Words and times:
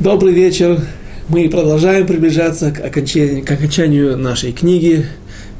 Добрый 0.00 0.34
вечер. 0.34 0.80
Мы 1.28 1.48
продолжаем 1.48 2.06
приближаться 2.06 2.72
к 2.72 2.80
окончанию, 2.80 3.44
к 3.44 3.50
окончанию 3.50 4.18
нашей 4.18 4.52
книги, 4.52 5.06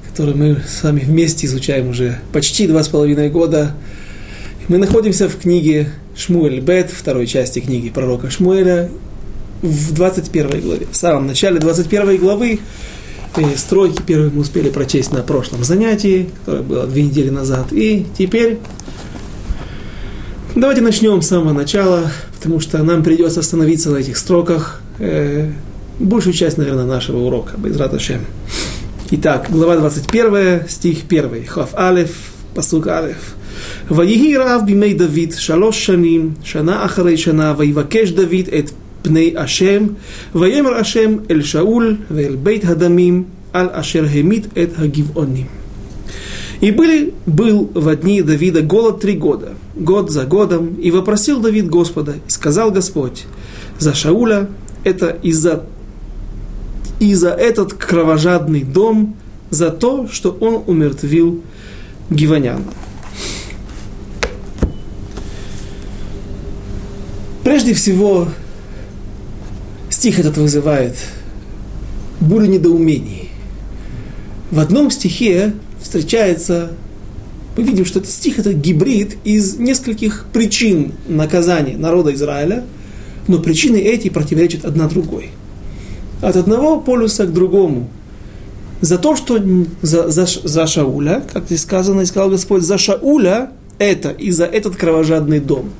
которую 0.09 0.37
мы 0.37 0.57
с 0.69 0.83
вами 0.83 1.01
вместе 1.01 1.47
изучаем 1.47 1.89
уже 1.89 2.19
почти 2.33 2.67
два 2.67 2.83
с 2.83 2.89
половиной 2.89 3.31
года. 3.31 3.77
Мы 4.67 4.79
находимся 4.79 5.29
в 5.29 5.37
книге 5.37 5.89
Шмуэль 6.17 6.61
Бет, 6.61 6.91
второй 6.91 7.29
части 7.29 7.61
книги 7.61 7.91
пророка 7.91 8.29
Шмуэля, 8.29 8.91
в 9.63 9.95
21 9.95 10.61
главе. 10.61 10.87
В 10.91 10.97
самом 10.97 11.29
начале 11.29 11.61
21 11.61 12.19
главы 12.19 12.59
стройки 13.57 14.03
первые 14.03 14.31
мы 14.31 14.41
успели 14.41 14.69
прочесть 14.69 15.13
на 15.13 15.23
прошлом 15.23 15.63
занятии, 15.63 16.29
которое 16.41 16.63
было 16.63 16.87
две 16.87 17.05
недели 17.05 17.31
назад. 17.31 17.73
И 17.73 18.05
теперь 18.19 18.59
давайте 20.57 20.83
начнем 20.83 21.23
с 21.23 21.29
самого 21.29 21.53
начала, 21.53 22.11
потому 22.44 22.60
что 22.60 22.82
нам 22.84 23.04
придется 23.04 23.40
остановиться 23.40 23.90
на 23.92 23.98
этих 23.98 24.18
строках 24.18 24.82
э, 25.00 25.50
большую 26.00 26.34
часть, 26.34 26.58
наверное, 26.58 26.86
нашего 26.86 27.20
урока, 27.20 27.58
без 27.58 27.78
Раташем. 27.78 28.22
Итак, 29.12 29.48
глава 29.50 29.78
21, 29.78 30.68
стих 30.68 31.06
1, 31.10 31.46
Хав 31.46 31.74
Алеф, 31.76 32.32
посук 32.54 32.88
Алеф. 32.88 33.36
ויהי 33.92 34.38
רב 34.38 34.62
בימי 34.66 34.94
דוד 34.94 35.32
שלוש 35.38 35.86
שנים, 35.86 36.34
שנה 36.44 36.86
אחרי 36.86 37.18
שנה, 37.18 37.54
ויבקש 37.58 38.12
דוד 38.12 38.48
את 38.60 38.72
פני 39.02 39.34
השם, 39.38 39.88
ויאמר 40.36 40.74
השם 40.74 41.16
אל 41.32 41.42
שאול 41.42 41.98
ואל 42.12 42.36
בית 42.36 42.66
הדמים, 42.66 43.24
על 43.54 43.68
אשר 43.72 44.06
המית 44.12 44.46
את 44.46 44.70
הגבעונים. 44.78 45.46
И 46.61 46.71
были, 46.71 47.15
был 47.27 47.71
в 47.75 47.95
дни 47.97 48.23
Давида 48.23 48.63
голод 48.63 49.01
три 49.01 49.15
года, 49.15 49.55
год 49.75 50.11
за 50.11 50.25
годом, 50.25 50.75
и 50.75 50.91
вопросил 50.91 51.41
Давид 51.41 51.69
Господа, 51.69 52.15
и 52.27 52.31
сказал 52.31 52.71
Господь, 52.71 53.25
за 53.79 53.95
Шауля 53.95 54.49
это 54.85 55.09
из-за 55.23 55.65
и 57.01 57.15
за 57.15 57.31
этот 57.31 57.75
кровожадный 57.75 58.63
дом, 58.63 59.17
за 59.51 59.71
то, 59.71 60.09
что 60.09 60.31
он 60.41 60.63
умертвил 60.67 61.43
Гиваняна. 62.09 62.65
Прежде 67.43 67.75
всего, 67.75 68.29
стих 69.91 70.19
этот 70.19 70.39
вызывает 70.39 70.97
бурю 72.21 72.47
недоумений. 72.47 73.31
В 74.51 74.61
одном 74.61 74.91
стихе 74.91 75.53
встречается, 75.95 76.73
мы 77.57 77.63
видим, 77.63 77.85
что 77.85 78.01
этот 78.01 78.11
стих 78.11 78.41
это 78.41 78.53
гибрид 78.53 79.17
из 79.23 79.59
нескольких 79.59 80.27
причин 80.33 80.93
наказания 81.07 81.77
народа 81.77 82.13
Израиля, 82.15 82.65
но 83.29 83.39
причины 83.39 83.77
эти 83.77 84.09
противоречат 84.09 84.65
одна 84.65 84.89
другой. 84.89 85.31
От 86.21 86.35
одного 86.35 86.81
полюса 86.81 87.27
к 87.27 87.33
другому. 87.33 87.89
За 88.81 88.99
то, 88.99 89.15
что 89.15 89.41
за, 89.83 90.11
за, 90.11 90.27
за 90.27 90.67
Шауля, 90.67 91.23
как 91.33 91.47
здесь 91.47 91.63
сказано, 91.63 92.01
и 92.01 92.07
сказал 92.07 92.31
Господь, 92.31 92.65
за 92.65 92.77
Шауля 92.77 93.51
это 93.79 94.11
и 94.11 94.33
за 94.33 94.47
этот 94.47 94.75
кровожадный 94.75 95.39
дом. 95.39 95.71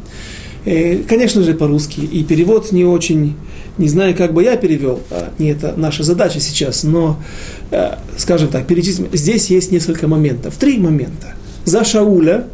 Э, 0.65 0.97
конечно 1.07 1.43
же, 1.43 1.55
по-русски. 1.55 2.01
И 2.01 2.25
перевод 2.25 2.73
не 2.73 2.85
очень, 2.85 3.37
не 3.77 3.89
знаю, 3.89 4.17
как 4.17 4.33
бы 4.33 4.43
я 4.43 4.57
перевел, 4.57 5.01
а 5.11 5.33
не 5.39 5.49
это 5.49 5.75
наша 5.77 6.03
задача 6.03 6.41
сейчас, 6.41 6.85
но, 6.85 7.23
э, 7.71 7.97
скажем 8.17 8.49
так, 8.49 8.67
перечислим. 8.67 9.09
Здесь 9.13 9.51
есть 9.51 9.73
несколько 9.73 10.09
моментов, 10.09 10.57
три 10.57 10.79
момента. 10.79 11.35
За 11.67 11.85
Шауля, 11.85 12.47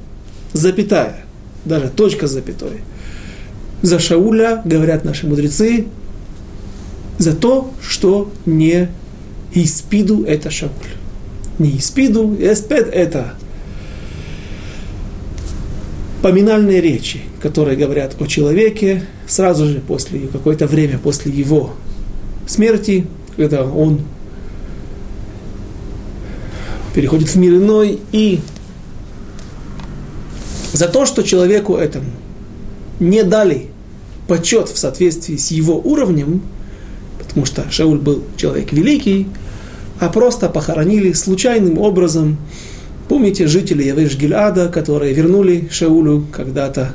запятая, 0.52 1.24
даже 1.64 1.88
точка 1.88 2.26
с 2.26 2.32
запятой. 2.32 2.80
За 3.82 3.98
Шауля, 3.98 4.60
говорят 4.64 5.04
наши 5.04 5.26
мудрецы, 5.26 5.86
за 7.18 7.34
то, 7.34 7.72
что 7.80 8.30
не 8.44 8.88
испиду 9.54 10.24
это 10.24 10.50
Шауль. 10.50 10.72
Не 11.58 11.76
испиду, 11.76 12.36
эспед 12.40 12.88
это 12.92 13.34
поминальные 16.22 16.80
речи, 16.80 17.20
которые 17.40 17.76
говорят 17.76 18.20
о 18.20 18.26
человеке 18.26 19.04
сразу 19.26 19.66
же 19.66 19.80
после, 19.80 20.20
какое-то 20.28 20.66
время 20.66 20.98
после 20.98 21.32
его 21.32 21.72
смерти, 22.46 23.06
когда 23.36 23.64
он 23.64 24.00
переходит 26.94 27.28
в 27.28 27.36
мир 27.36 27.54
иной, 27.54 28.00
и 28.12 28.40
за 30.72 30.88
то, 30.88 31.06
что 31.06 31.22
человеку 31.22 31.76
этому 31.76 32.10
не 32.98 33.22
дали 33.22 33.68
почет 34.28 34.68
в 34.68 34.78
соответствии 34.78 35.36
с 35.36 35.50
его 35.50 35.78
уровнем, 35.78 36.42
потому 37.18 37.46
что 37.46 37.70
Шауль 37.70 37.98
был 37.98 38.22
человек 38.36 38.72
великий, 38.72 39.26
а 39.98 40.08
просто 40.08 40.48
похоронили 40.48 41.12
случайным 41.12 41.78
образом 41.78 42.38
Помните 43.20 43.48
жители 43.48 43.82
Явеш 43.82 44.16
Гильада, 44.16 44.70
которые 44.70 45.12
вернули 45.12 45.68
Шаулю 45.70 46.26
когда-то 46.32 46.92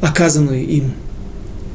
оказанную 0.00 0.66
им 0.66 0.94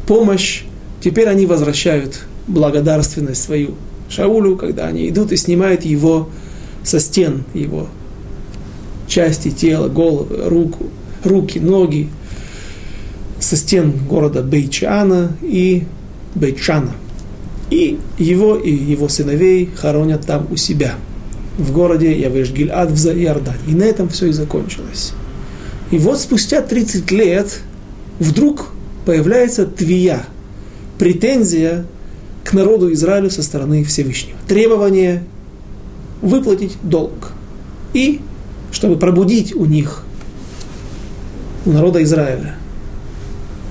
помощь. 0.05 0.63
Теперь 0.99 1.29
они 1.29 1.45
возвращают 1.45 2.25
благодарственность 2.45 3.41
свою 3.41 3.75
Шаулю, 4.09 4.57
когда 4.57 4.87
они 4.87 5.07
идут 5.07 5.31
и 5.31 5.37
снимают 5.37 5.85
его 5.85 6.27
со 6.83 6.99
стен, 6.99 7.45
его 7.53 7.87
части 9.07 9.49
тела, 9.49 9.87
головы, 9.87 10.43
руку, 10.43 10.87
руки, 11.23 11.59
ноги, 11.59 12.09
со 13.39 13.55
стен 13.55 13.93
города 14.09 14.43
Бейчана 14.43 15.37
и 15.41 15.85
Бейчана. 16.35 16.91
И 17.69 17.97
его 18.17 18.57
и 18.57 18.73
его 18.73 19.07
сыновей 19.07 19.69
хоронят 19.73 20.25
там 20.25 20.47
у 20.51 20.57
себя– 20.57 20.95
в 21.57 21.71
городе 21.71 22.13
Явеш-Гильад 22.13 22.91
в 22.91 23.07
Иордане. 23.07 23.57
И 23.67 23.73
на 23.73 23.83
этом 23.83 24.09
все 24.09 24.27
и 24.27 24.31
закончилось. 24.31 25.13
И 25.91 25.97
вот 25.97 26.19
спустя 26.19 26.61
30 26.61 27.11
лет 27.11 27.61
вдруг 28.19 28.71
появляется 29.05 29.65
твия, 29.65 30.25
претензия 30.97 31.85
к 32.43 32.53
народу 32.53 32.91
Израиля 32.93 33.29
со 33.29 33.43
стороны 33.43 33.83
Всевышнего. 33.83 34.37
Требование 34.47 35.23
выплатить 36.21 36.77
долг. 36.83 37.31
И 37.93 38.19
чтобы 38.71 38.97
пробудить 38.97 39.55
у 39.55 39.65
них, 39.65 40.03
у 41.65 41.71
народа 41.71 42.03
Израиля, 42.03 42.55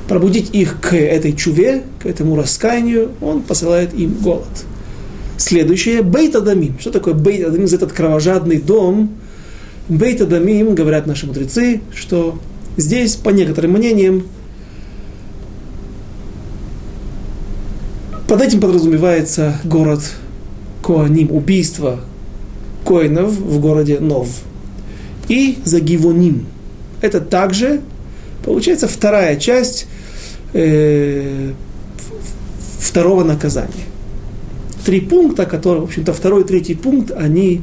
пробудить 0.08 0.54
их 0.54 0.80
к 0.80 0.94
этой 0.94 1.34
чуве, 1.34 1.84
к 2.02 2.06
этому 2.06 2.36
раскаянию, 2.36 3.10
он 3.20 3.42
посылает 3.42 3.92
им 3.94 4.14
голод– 4.14 4.48
Следующее– 5.44 6.00
Бейт 6.02 6.34
Адамим. 6.36 6.78
Что 6.80 6.90
такое 6.90 7.12
Бейт 7.12 7.46
Адамим? 7.46 7.66
Этот 7.66 7.92
кровожадный 7.92 8.62
дом. 8.62 9.10
Бейт 9.90 10.22
Адамим, 10.22 10.74
говорят 10.74 11.06
наши 11.06 11.26
мудрецы, 11.26 11.82
что 11.94 12.38
здесь, 12.78 13.16
по 13.16 13.28
некоторым 13.28 13.72
мнениям, 13.72 14.26
под 18.26 18.40
этим 18.40 18.58
подразумевается 18.58 19.60
город 19.64 20.00
Коаним, 20.82 21.30
убийство 21.30 22.00
коинов 22.86 23.32
в 23.32 23.60
городе 23.60 24.00
Нов. 24.00 24.28
И 25.28 25.58
Загивоним. 25.62 26.46
Это 27.02 27.20
также, 27.20 27.82
получается, 28.46 28.88
вторая 28.88 29.36
часть 29.36 29.88
э, 30.54 31.52
второго 32.80 33.24
наказания 33.24 33.93
три 34.84 35.00
пункта, 35.00 35.46
которые, 35.46 35.82
в 35.82 35.84
общем-то, 35.84 36.12
второй 36.12 36.42
и 36.42 36.46
третий 36.46 36.74
пункт, 36.74 37.10
они, 37.10 37.62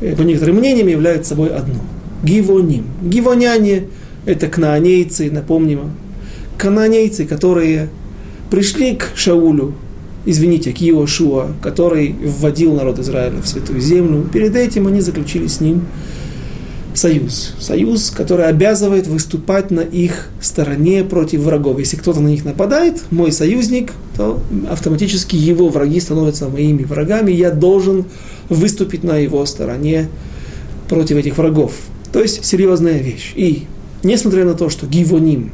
э, 0.00 0.16
по 0.16 0.22
некоторым 0.22 0.56
мнениям, 0.56 0.88
являются 0.88 1.30
собой 1.30 1.50
одно. 1.50 1.74
Гивоним. 2.24 2.84
Гивоняне– 3.02 3.84
это 4.26 4.48
кнаанейцы, 4.48 5.30
напомним, 5.30 5.92
кананейцы, 6.56 7.24
которые 7.24 7.88
пришли 8.50 8.96
к 8.96 9.12
Шаулю, 9.14 9.74
извините, 10.26 10.72
к 10.72 10.82
Иошуа, 10.82 11.52
который 11.62 12.12
вводил 12.12 12.74
народ 12.74 12.98
Израиля 12.98 13.40
в 13.40 13.46
Святую 13.46 13.80
Землю. 13.80 14.26
Перед 14.32 14.56
этим 14.56 14.86
они 14.86 15.00
заключили 15.00 15.46
с 15.46 15.60
ним 15.60 15.82
союз. 16.98 17.54
Союз, 17.58 18.10
который 18.10 18.46
обязывает 18.46 19.06
выступать 19.06 19.70
на 19.70 19.80
их 19.80 20.28
стороне 20.40 21.04
против 21.04 21.40
врагов. 21.40 21.78
Если 21.78 21.96
кто-то 21.96 22.20
на 22.20 22.28
них 22.28 22.44
нападает, 22.44 23.02
мой 23.10 23.32
союзник, 23.32 23.92
то 24.16 24.40
автоматически 24.70 25.36
его 25.36 25.68
враги 25.68 26.00
становятся 26.00 26.48
моими 26.48 26.84
врагами. 26.84 27.30
Я 27.32 27.50
должен 27.50 28.04
выступить 28.48 29.04
на 29.04 29.16
его 29.16 29.46
стороне 29.46 30.08
против 30.88 31.16
этих 31.16 31.38
врагов. 31.38 31.72
То 32.12 32.20
есть 32.20 32.44
серьезная 32.44 32.98
вещь. 32.98 33.32
И 33.36 33.64
несмотря 34.02 34.44
на 34.44 34.54
то, 34.54 34.68
что 34.68 34.86
Гивоним 34.86 35.52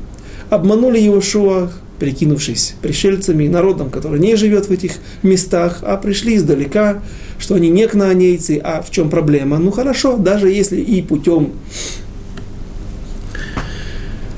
обманули 0.51 0.99
его 0.99 1.21
Шуа, 1.21 1.71
прикинувшись 1.99 2.75
пришельцами, 2.83 3.49
народом, 3.49 3.91
который 3.91 4.21
не 4.21 4.37
живет 4.37 4.67
в 4.67 4.71
этих 4.71 4.93
местах, 5.23 5.81
а 5.83 5.97
пришли 5.97 6.37
издалека, 6.37 7.03
что 7.39 7.55
они 7.55 7.69
не 7.69 7.87
кнаанейцы, 7.87 8.61
а 8.63 8.83
в 8.83 8.91
чем 8.91 9.11
проблема? 9.11 9.59
Ну 9.59 9.71
хорошо, 9.71 10.17
даже 10.17 10.51
если 10.51 10.81
и 10.81 11.03
путем 11.03 11.53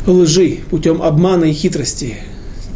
лжи, 0.06 0.58
путем 0.70 1.02
обмана 1.02 1.44
и 1.44 1.52
хитрости 1.52 2.16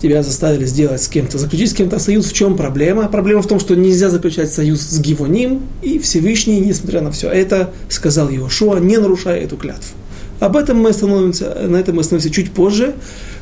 тебя 0.00 0.22
заставили 0.22 0.64
сделать 0.64 1.02
с 1.02 1.08
кем-то, 1.08 1.38
заключить 1.38 1.70
с 1.70 1.74
кем-то 1.74 1.98
союз. 1.98 2.26
В 2.26 2.32
чем 2.32 2.56
проблема? 2.56 3.08
Проблема 3.08 3.42
в 3.42 3.46
том, 3.46 3.60
что 3.60 3.76
нельзя 3.76 4.08
заключать 4.08 4.50
союз 4.50 4.80
с 4.80 4.98
Гивоним, 4.98 5.62
и 5.82 5.98
Всевышний, 5.98 6.58
несмотря 6.60 7.02
на 7.02 7.10
все 7.12 7.28
это, 7.28 7.72
сказал 7.88 8.30
Иошуа, 8.30 8.78
не 8.78 8.98
нарушая 8.98 9.40
эту 9.40 9.56
клятву. 9.56 9.94
Об 10.40 10.56
этом 10.56 10.80
мы 10.80 10.90
остановимся, 10.90 11.54
на 11.68 11.76
этом 11.76 11.96
мы 11.96 12.00
остановимся 12.00 12.34
чуть 12.34 12.50
позже, 12.50 12.94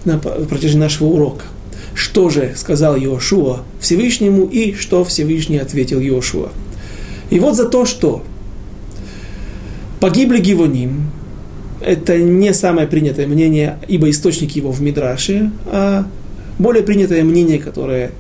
на 0.04 0.18
протяжении 0.18 0.82
нашего 0.82 1.08
урока. 1.08 1.44
Что 1.94 2.28
же 2.28 2.52
сказал 2.56 2.96
Иошуа 2.96 3.62
Всевышнему 3.80 4.44
и 4.46 4.74
что 4.74 5.04
Всевышний 5.04 5.58
ответил 5.58 6.00
Иошуа. 6.00 6.50
И 7.30 7.40
вот 7.40 7.56
за 7.56 7.68
то, 7.68 7.86
что 7.86 8.22
погибли 10.00 10.38
Гивоним, 10.40 11.10
это 11.80 12.18
не 12.18 12.52
самое 12.52 12.88
принятое 12.88 13.26
мнение, 13.26 13.78
ибо 13.88 14.10
источник 14.10 14.52
его 14.52 14.72
в 14.72 14.80
Мидраше, 14.80 15.50
а 15.66 16.06
более 16.58 16.82
принятое 16.82 17.22
мнение, 17.22 17.58
которое 17.58 18.10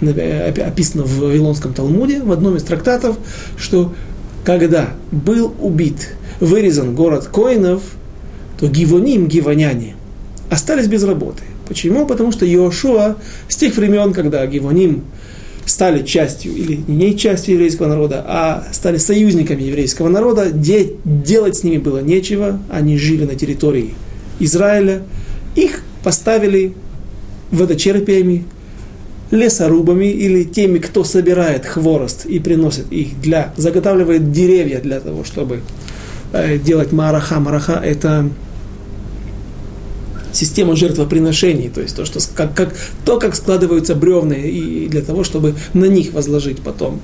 описано 0.00 1.04
в 1.04 1.18
Вавилонском 1.18 1.74
Талмуде, 1.74 2.20
в 2.22 2.32
одном 2.32 2.56
из 2.56 2.64
трактатов, 2.64 3.16
что 3.56 3.92
когда 4.44 4.90
был 5.12 5.54
убит, 5.60 6.14
вырезан 6.40 6.94
город 6.94 7.26
Коинов, 7.26 7.82
то 8.60 8.68
гивоним, 8.68 9.26
гивоняне, 9.26 9.96
остались 10.50 10.86
без 10.86 11.02
работы. 11.02 11.42
Почему? 11.66 12.06
Потому 12.06 12.30
что 12.30 12.44
Иошуа 12.46 13.16
с 13.48 13.56
тех 13.56 13.76
времен, 13.76 14.12
когда 14.12 14.46
гивоним 14.46 15.04
стали 15.64 16.04
частью, 16.04 16.54
или 16.54 16.80
не 16.86 17.16
частью 17.16 17.54
еврейского 17.54 17.86
народа, 17.86 18.24
а 18.26 18.64
стали 18.72 18.98
союзниками 18.98 19.62
еврейского 19.62 20.08
народа, 20.08 20.50
де, 20.50 20.92
делать 21.04 21.56
с 21.56 21.62
ними 21.64 21.78
было 21.78 21.98
нечего, 21.98 22.60
они 22.70 22.98
жили 22.98 23.24
на 23.24 23.34
территории 23.34 23.94
Израиля, 24.40 25.02
их 25.54 25.82
поставили 26.02 26.74
водочерпиями, 27.50 28.44
лесорубами 29.30 30.06
или 30.06 30.42
теми, 30.44 30.78
кто 30.78 31.04
собирает 31.04 31.64
хворост 31.64 32.26
и 32.26 32.40
приносит 32.40 32.92
их 32.92 33.20
для, 33.20 33.54
заготавливает 33.56 34.32
деревья 34.32 34.80
для 34.80 34.98
того, 35.00 35.24
чтобы 35.24 35.60
э, 36.32 36.58
делать 36.58 36.90
мараха. 36.90 37.38
Мараха– 37.38 37.80
это 37.84 38.28
система 40.32 40.76
жертвоприношений, 40.76 41.68
то 41.68 41.80
есть 41.80 41.96
то, 41.96 42.04
что, 42.04 42.20
как, 42.34 42.54
как, 42.54 42.74
то, 43.04 43.18
как 43.18 43.34
складываются 43.34 43.94
бревны 43.94 44.34
и 44.34 44.88
для 44.88 45.02
того, 45.02 45.24
чтобы 45.24 45.54
на 45.74 45.86
них 45.86 46.12
возложить 46.12 46.60
потом 46.60 47.00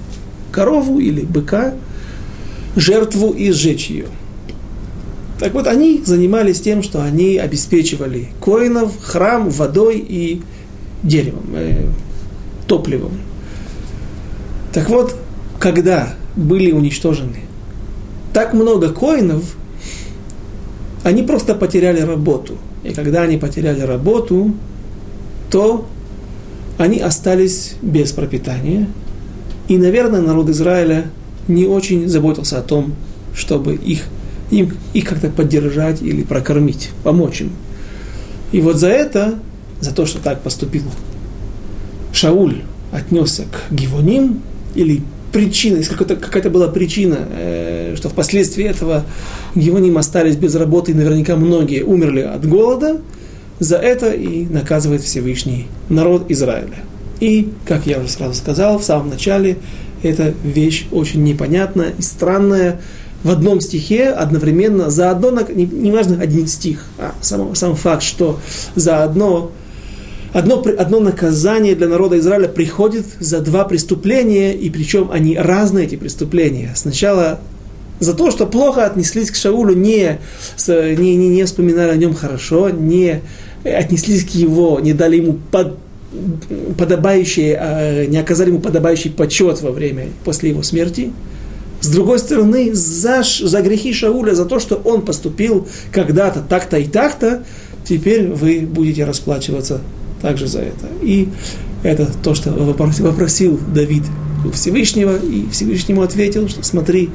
корову 0.53 0.99
или 0.99 1.23
быка, 1.23 1.75
жертву 2.77 3.31
и 3.31 3.51
сжечь 3.53 3.87
ее. 3.89 4.07
Так 5.39 5.53
вот, 5.53 5.67
они 5.67 6.03
занимались 6.05 6.61
тем, 6.61 6.83
что 6.83 7.03
они 7.03 7.37
обеспечивали 7.37 8.29
коинов, 8.41 8.93
храм 9.03 9.51
водой 9.51 9.99
и 9.99 10.41
деревом, 11.03 11.45
э, 11.55 11.87
топливом. 12.67 13.13
Так 14.73 14.89
вот, 14.89 15.15
когда 15.59 16.15
были 16.37 16.73
уничтожены 16.73 17.41
так 18.33 18.53
много 18.53 18.93
коинов, 18.93 19.57
они 21.03 21.23
просто 21.23 21.55
потеряли 21.55 22.01
работу. 22.01 22.59
И 22.87 22.95
когда 22.95 23.23
они 23.23 23.37
потеряли 23.37 23.81
работу, 23.81 24.55
то 25.51 25.87
они 26.79 27.01
остались 27.01 27.75
без 27.83 28.13
пропитания. 28.13 28.89
И, 29.69 29.77
наверное, 29.79 30.21
народ 30.21 30.49
Израиля 30.51 31.07
не 31.49 31.65
очень 31.65 32.09
заботился 32.09 32.59
о 32.59 32.63
том, 32.63 32.95
чтобы 33.35 33.75
их, 33.75 34.05
им, 34.51 34.73
их 34.93 35.05
как-то 35.05 35.29
поддержать 35.29 36.03
или 36.03 36.23
прокормить, 36.23 36.91
помочь 37.03 37.41
им. 37.41 37.53
И 38.53 38.61
вот 38.61 38.77
за 38.77 38.89
это, 38.89 39.39
за 39.81 39.93
то, 39.95 40.07
что 40.07 40.21
так 40.21 40.43
поступил 40.43 40.85
Шауль, 42.13 42.63
отнесся 42.93 43.45
к 43.45 43.73
Гивоним, 43.75 44.41
или 44.75 45.03
причина, 45.33 45.77
если 45.77 45.93
какая-то, 45.93 46.17
какая 46.17 46.51
была 46.51 46.69
причина, 46.69 47.19
э, 47.37 47.95
что 47.97 48.09
впоследствии 48.09 48.65
этого 48.65 49.05
Гивоним 49.55 49.99
остались 49.99 50.37
без 50.37 50.55
работы, 50.55 50.93
и 50.93 50.95
наверняка 50.95 51.37
многие 51.37 51.83
умерли 51.83 52.21
от 52.21 52.47
голода, 52.47 53.01
за 53.59 53.77
это 53.77 54.11
и 54.11 54.45
наказывает 54.47 55.03
Всевышний 55.03 55.67
народ 55.89 56.27
Израиля. 56.31 56.79
И, 57.21 57.53
как 57.65 57.87
я 57.87 57.99
уже 57.99 58.09
сразу 58.09 58.35
сказал 58.35 58.79
в 58.79 58.85
самом 58.85 59.11
начале, 59.11 59.57
эта 60.03 60.35
вещь 60.45 60.87
очень 60.93 61.25
непонятная 61.25 61.95
и 61.99 62.03
странная. 62.03 62.81
В 63.23 63.31
одном 63.31 63.61
стихе 63.61 64.11
одновременно, 64.11 64.91
за 64.91 65.11
одно, 65.11 65.31
не, 65.31 65.65
не 65.65 65.91
важно 65.91 66.21
один 66.21 66.47
стих, 66.47 66.85
а 66.99 67.15
сам, 67.23 67.55
сам 67.55 67.75
факт, 67.75 68.03
что 68.03 68.39
за 68.75 69.03
одно 69.03 69.51
одно, 70.33 70.65
одно 70.79 71.01
наказание 71.01 71.75
для 71.75 71.89
народа 71.89 72.19
Израиля 72.19 72.49
приходит 72.49 73.07
за 73.21 73.41
два 73.41 73.65
преступления, 73.65 74.55
и 74.55 74.71
причем 74.71 75.11
они 75.11 75.37
разные, 75.37 75.87
эти 75.87 75.97
преступления. 75.97 76.73
Сначала 76.75 77.41
за 77.99 78.15
то, 78.15 78.31
что 78.31 78.47
плохо 78.47 78.85
отнеслись 78.85 79.31
к 79.31 79.37
Шаулю, 79.37 79.75
не, 79.75 80.19
не, 80.69 81.17
не, 81.17 81.29
не 81.29 81.45
вспоминали 81.45 81.91
о 81.91 81.97
нем 81.97 82.15
хорошо, 82.15 82.71
не 82.71 83.23
отнеслись 83.65 84.25
к 84.25 84.31
его, 84.31 84.81
не 84.81 84.93
дали 84.93 85.17
ему 85.17 85.39
под, 85.51 85.79
подобающий, 86.79 87.55
а, 87.59 88.05
не 88.07 88.19
оказали 88.19 88.51
ему 88.51 88.61
подобающий 88.61 89.11
почет 89.11 89.63
во 89.63 89.71
время, 89.71 90.09
после 90.25 90.51
его 90.51 90.63
смерти. 90.63 91.13
С 91.81 91.89
другой 91.89 92.19
стороны, 92.19 92.75
за, 92.75 93.23
за 93.23 93.63
грехи 93.63 93.93
Шауля, 93.93 94.35
за 94.35 94.45
то, 94.45 94.59
что 94.59 94.77
он 94.77 95.03
поступил 95.03 95.67
когда-то 95.93 96.41
так-то 96.41 96.79
и 96.79 96.85
так-то, 96.85 97.45
теперь 97.85 98.29
вы 98.29 98.61
будете 98.61 99.05
расплачиваться 99.05 99.81
также 100.21 100.47
за 100.47 100.61
это. 100.61 100.87
И 101.03 101.29
это 101.83 102.11
то, 102.23 102.35
что 102.35 102.51
вопросил 102.53 103.61
Давид 103.75 104.03
Всевышнего, 104.53 105.17
и 105.17 105.49
Всевышнему 105.51 106.03
ответил, 106.03 106.49
что 106.49 106.63
смотри, 106.63 107.11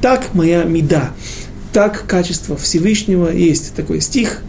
так 0.00 0.34
моя 0.34 0.64
меда, 0.64 1.10
так 1.72 2.06
качество 2.06 2.56
Всевышнего, 2.56 3.30
есть 3.30 3.74
такой 3.74 4.00
стих, 4.00 4.42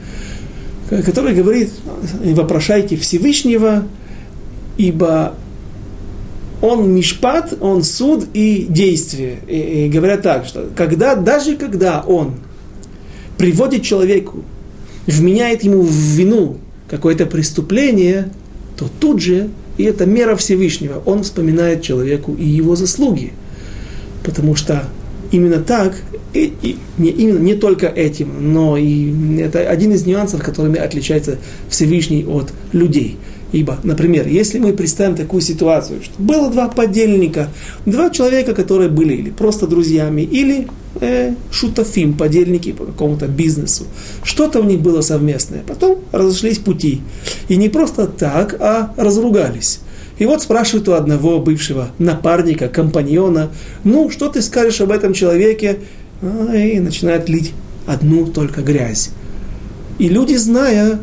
который 0.89 1.33
говорит, 1.33 1.71
вопрошайте 2.24 2.95
Всевышнего, 2.97 3.88
ибо 4.77 5.36
он 6.62 6.94
мишпат, 6.94 7.53
он 7.59 7.83
суд 7.83 8.27
и 8.33 8.65
действие. 8.69 9.39
И, 9.48 9.86
и 9.86 9.89
говорят 9.89 10.21
так, 10.21 10.45
что 10.45 10.69
когда, 10.75 11.15
даже 11.15 11.56
когда 11.56 12.01
он 12.01 12.36
приводит 13.38 13.83
человеку, 13.83 14.44
вменяет 15.07 15.63
ему 15.63 15.81
в 15.81 15.91
вину 15.91 16.57
какое-то 16.89 17.25
преступление, 17.25 18.29
то 18.77 18.89
тут 18.99 19.21
же, 19.21 19.49
и 19.77 19.83
это 19.83 20.05
мера 20.05 20.35
Всевышнего, 20.35 21.01
он 21.05 21.24
вспоминает 21.24 21.81
человеку 21.81 22.36
и 22.36 22.45
его 22.45 22.75
заслуги. 22.75 23.33
Потому 24.24 24.55
что 24.55 24.83
именно 25.31 25.62
так, 25.62 25.95
и, 26.33 26.53
и, 26.62 26.77
не, 26.98 27.10
именно, 27.10 27.39
не 27.39 27.55
только 27.55 27.88
этим, 27.88 28.53
но 28.53 28.77
и 28.77 29.39
это 29.39 29.60
один 29.69 29.91
из 29.91 30.05
нюансов, 30.05 30.43
которыми 30.43 30.79
отличается 30.79 31.38
Всевышний 31.69 32.25
от 32.25 32.53
людей– 32.71 33.17
Ибо, 33.55 33.79
например, 33.83 34.27
если 34.27 34.60
мы 34.60 34.74
представим 34.74 35.15
такую 35.15 35.41
ситуацию, 35.41 36.01
что 36.03 36.13
было 36.21 36.50
два 36.50 36.67
подельника, 36.67 37.50
два 37.86 38.10
человека, 38.10 38.53
которые 38.53 38.89
были 38.89 39.13
или 39.13 39.29
просто 39.29 39.65
друзьями, 39.65 40.24
или 40.24 40.67
э, 41.01 41.33
шутафим, 41.51 42.13
подельники 42.13 42.71
по 42.71 42.85
какому-то 42.85 43.27
бизнесу, 43.27 43.85
что-то 44.23 44.59
у 44.59 44.63
них 44.63 44.79
было 44.79 45.01
совместное, 45.01 45.63
потом 45.67 45.99
разошлись 46.11 46.59
пути. 46.59 47.01
И 47.47 47.57
не 47.57 47.69
просто 47.69 48.07
так, 48.07 48.55
а 48.59 48.93
разругались. 48.97 49.79
И 50.17 50.25
вот 50.25 50.41
спрашивают 50.41 50.87
у 50.87 50.93
одного 50.93 51.39
бывшего 51.39 51.89
напарника, 51.99 52.69
компаньона, 52.69 53.49
ну, 53.83 54.09
что 54.09 54.29
ты 54.29 54.41
скажешь 54.41 54.79
об 54.81 54.91
этом 54.91 55.13
человеке? 55.13 55.79
И 56.21 56.79
начинает 56.79 57.27
лить 57.27 57.53
одну 57.85 58.25
только 58.25 58.61
грязь. 58.61 59.09
И 59.99 60.07
люди, 60.07 60.35
зная, 60.35 60.99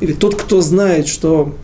или 0.00 0.12
тот, 0.12 0.34
кто 0.34 0.60
знает, 0.60 1.06
что 1.06 1.54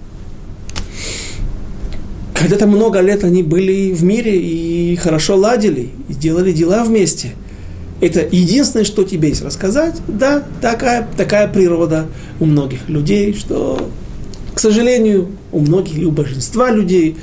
когда-то 2.35 2.67
много 2.67 3.01
лет 3.01 3.25
они 3.25 3.43
были 3.43 3.93
в 3.93 4.03
мире 4.05 4.37
и 4.37 4.97
хорошо 4.97 5.37
ладили, 5.37 5.91
и 6.09 6.15
делали 6.15 6.53
дела 6.53 6.85
вместе. 6.85 7.33
Это 8.05 8.21
единственное, 8.21 8.85
что 8.85 9.03
тебе 9.03 9.31
есть 9.31 9.43
рассказать. 9.43 9.97
Да, 10.07 10.45
такая, 10.61 11.09
такая 11.17 11.49
природа 11.49 12.07
у 12.39 12.45
многих 12.45 12.87
людей, 12.91 13.33
что, 13.33 13.89
к 14.55 14.61
сожалению, 14.61 15.31
у 15.53 15.61
многих 15.61 15.97
или 15.97 16.05
у 16.05 16.11
большинства 16.11 16.71
людей, 16.71 17.17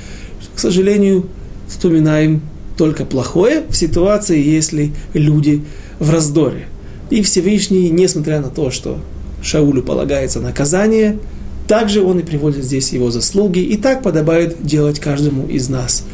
к 0.56 0.58
сожалению, 0.58 1.28
вспоминаем 1.68 2.42
только 2.76 3.04
плохое 3.04 3.62
в 3.68 3.76
ситуации, 3.76 4.42
если 4.42 4.92
люди 5.14 5.62
в 6.00 6.10
раздоре. 6.10 6.66
И 7.10 7.22
Всевышний, 7.22 7.88
несмотря 7.88 8.40
на 8.40 8.48
то, 8.48 8.72
что 8.72 8.98
Шаулю 9.40 9.84
полагается 9.84 10.40
наказание, 10.40 11.20
также 11.68 12.02
он 12.02 12.18
и 12.18 12.22
приводит 12.24 12.64
здесь 12.64 12.92
его 12.92 13.12
заслуги, 13.12 13.60
и 13.60 13.76
так 13.76 14.02
подобает 14.02 14.66
делать 14.66 14.98
каждому 14.98 15.46
из 15.46 15.68
нас. 15.68 16.04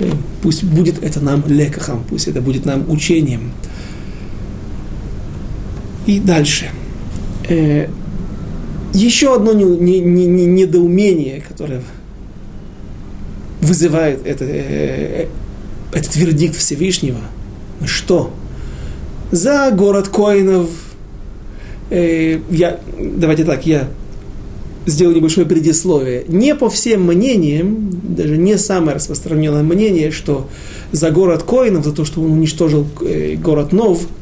Э, 0.00 0.10
пусть 0.42 0.64
будет 0.64 1.00
это 1.00 1.20
нам 1.20 1.44
лекахом, 1.46 2.04
пусть 2.08 2.26
это 2.26 2.40
будет 2.40 2.66
нам 2.66 2.90
учением. 2.90 3.52
И 6.10 6.18
дальше. 6.18 6.70
Э, 7.48 7.86
Еще 8.92 9.32
одно 9.32 9.52
не, 9.52 9.62
не, 9.62 10.00
не, 10.00 10.26
не, 10.26 10.46
недоумение, 10.46 11.40
которое 11.40 11.82
вызывает 13.60 14.26
это, 14.26 14.44
э, 14.44 15.26
этот 15.92 16.16
вердикт 16.16 16.56
Всевышнего. 16.56 17.20
Что? 17.86 18.32
За 19.30 19.70
город 19.70 20.08
Коинов, 20.08 20.68
э, 21.90 22.40
я, 22.50 22.80
давайте 22.98 23.44
так, 23.44 23.64
я 23.64 23.86
сделаю 24.86 25.16
небольшое 25.16 25.46
предисловие. 25.46 26.24
Не 26.26 26.56
по 26.56 26.68
всем 26.68 27.06
мнениям, 27.06 27.88
даже 28.02 28.36
не 28.36 28.58
самое 28.58 28.96
распространенное 28.96 29.62
мнение, 29.62 30.10
что 30.10 30.48
за 30.90 31.12
город 31.12 31.44
Коинов, 31.44 31.84
за 31.84 31.92
то, 31.92 32.04
что 32.04 32.20
он 32.20 32.32
уничтожил 32.32 32.84
э, 33.00 33.36
город 33.36 33.72
Нов, 33.72 34.02
э, 34.02 34.19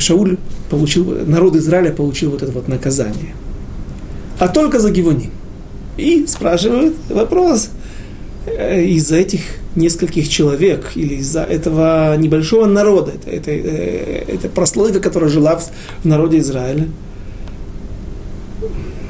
Шауль 0.00 0.38
получил, 0.70 1.04
народ 1.26 1.56
Израиля 1.56 1.92
получил 1.92 2.30
вот 2.30 2.42
это 2.42 2.52
вот 2.52 2.68
наказание. 2.68 3.34
А 4.38 4.48
только 4.48 4.80
за 4.80 4.90
Гивони. 4.90 5.30
И 5.96 6.26
спрашивают 6.26 6.94
вопрос, 7.08 7.70
э, 8.46 8.84
из-за 8.84 9.16
этих 9.16 9.40
нескольких 9.76 10.28
человек 10.28 10.92
или 10.94 11.16
из-за 11.16 11.42
этого 11.42 12.16
небольшого 12.16 12.66
народа, 12.66 13.12
это, 13.26 13.50
это, 13.50 13.50
это 13.50 14.48
прослойка, 14.48 15.00
которая 15.00 15.30
жила 15.30 15.56
в, 15.56 15.70
в 16.02 16.04
народе 16.04 16.38
Израиля, 16.38 16.88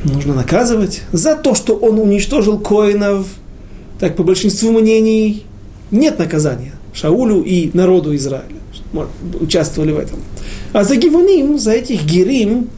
нужно 0.05 0.35
наказывать 0.35 1.03
за 1.13 1.37
то, 1.37 1.55
что 1.55 1.75
он 1.75 1.99
уничтожил 1.99 2.59
коинов. 2.59 3.27
Так, 4.01 4.17
по 4.17 4.23
большинству 4.23 4.73
мнений, 4.73 5.45
нет 5.91 6.19
наказания 6.19 6.73
Шаулю 6.93 7.43
и 7.43 7.71
народу 7.73 8.15
Израиля. 8.17 8.64
Участвовали 9.41 9.93
в 9.93 9.99
этом. 9.99 10.19
А 10.73 10.85
за 10.85 10.97
Гивоним, 10.97 11.59
за 11.59 11.73
этих 11.73 12.05
герим, 12.05 12.69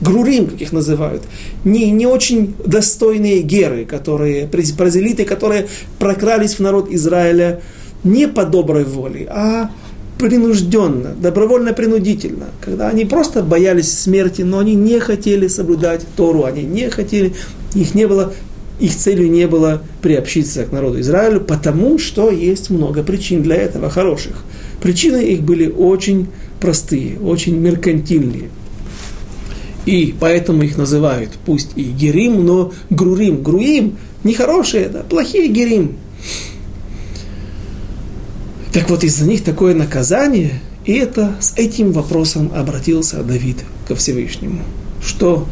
грурим, 0.00 0.46
как 0.46 0.60
их 0.60 0.72
называют, 0.72 1.22
не, 1.64 1.90
не 1.90 2.06
очень 2.06 2.54
достойные 2.64 3.42
геры, 3.42 3.84
которые, 3.84 4.46
празелиты, 4.46 5.24
которые 5.24 5.68
прокрались 5.98 6.54
в 6.54 6.60
народ 6.60 6.90
Израиля 6.90 7.60
не 8.04 8.28
по 8.28 8.44
доброй 8.44 8.84
воле, 8.84 9.26
а 9.30 9.70
принужденно, 10.18 11.14
добровольно-принудительно, 11.14 12.46
когда 12.60 12.88
они 12.88 13.04
просто 13.04 13.42
боялись 13.42 13.90
смерти, 13.92 14.42
но 14.42 14.58
они 14.58 14.74
не 14.74 15.00
хотели 15.00 15.48
соблюдать 15.48 16.02
Тору, 16.16 16.44
они 16.44 16.62
не 16.62 16.90
хотели, 16.90 17.34
их 17.74 17.94
не 17.94 18.06
было, 18.06 18.34
их 18.80 18.94
целью 18.94 19.30
не 19.30 19.46
было 19.46 19.82
приобщиться 20.02 20.64
к 20.64 20.72
народу 20.72 21.00
Израилю, 21.00 21.40
потому 21.40 21.98
что 21.98 22.30
есть 22.30 22.70
много 22.70 23.02
причин 23.02 23.42
для 23.42 23.56
этого 23.56 23.88
хороших. 23.88 24.44
Причины 24.80 25.18
их 25.18 25.42
были 25.42 25.68
очень 25.68 26.28
простые, 26.58 27.18
очень 27.18 27.56
меркантильные. 27.56 28.50
И 29.86 30.14
поэтому 30.18 30.62
их 30.62 30.76
называют, 30.76 31.30
пусть 31.44 31.70
и 31.76 31.82
Герим, 31.82 32.44
но 32.44 32.72
Грурим. 32.90 33.42
Груим 33.42 33.96
нехорошие, 34.24 34.88
да, 34.88 35.00
плохие 35.00 35.48
Герим. 35.48 35.96
Так 38.72 38.88
вот, 38.88 39.02
из-за 39.04 39.26
них 39.26 39.42
такое 39.42 39.74
наказание, 39.74 40.60
и 40.84 40.92
это 40.92 41.34
с 41.40 41.54
этим 41.56 41.92
вопросом 41.92 42.52
обратился 42.54 43.22
Давид 43.22 43.56
ко 43.88 43.96
Всевышнему. 43.96 44.60
Что 45.04 45.46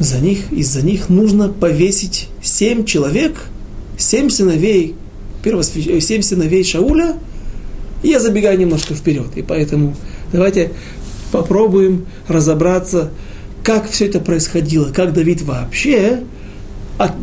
за 0.00 0.18
них, 0.18 0.52
из-за 0.52 0.82
них 0.82 1.08
нужно 1.08 1.48
повесить 1.48 2.28
семь 2.42 2.84
человек, 2.84 3.46
семь 3.96 4.28
сыновей, 4.28 4.94
первосвящ... 5.42 6.02
семь 6.02 6.22
сыновей 6.22 6.64
Шауля. 6.64 7.16
Я 8.02 8.20
забегаю 8.20 8.58
немножко 8.58 8.94
вперед, 8.94 9.28
и 9.36 9.42
поэтому 9.42 9.94
давайте 10.32 10.72
попробуем 11.30 12.06
разобраться, 12.28 13.10
как 13.62 13.88
все 13.88 14.06
это 14.06 14.20
происходило, 14.20 14.92
как 14.92 15.12
Давид 15.12 15.42
вообще 15.42 16.24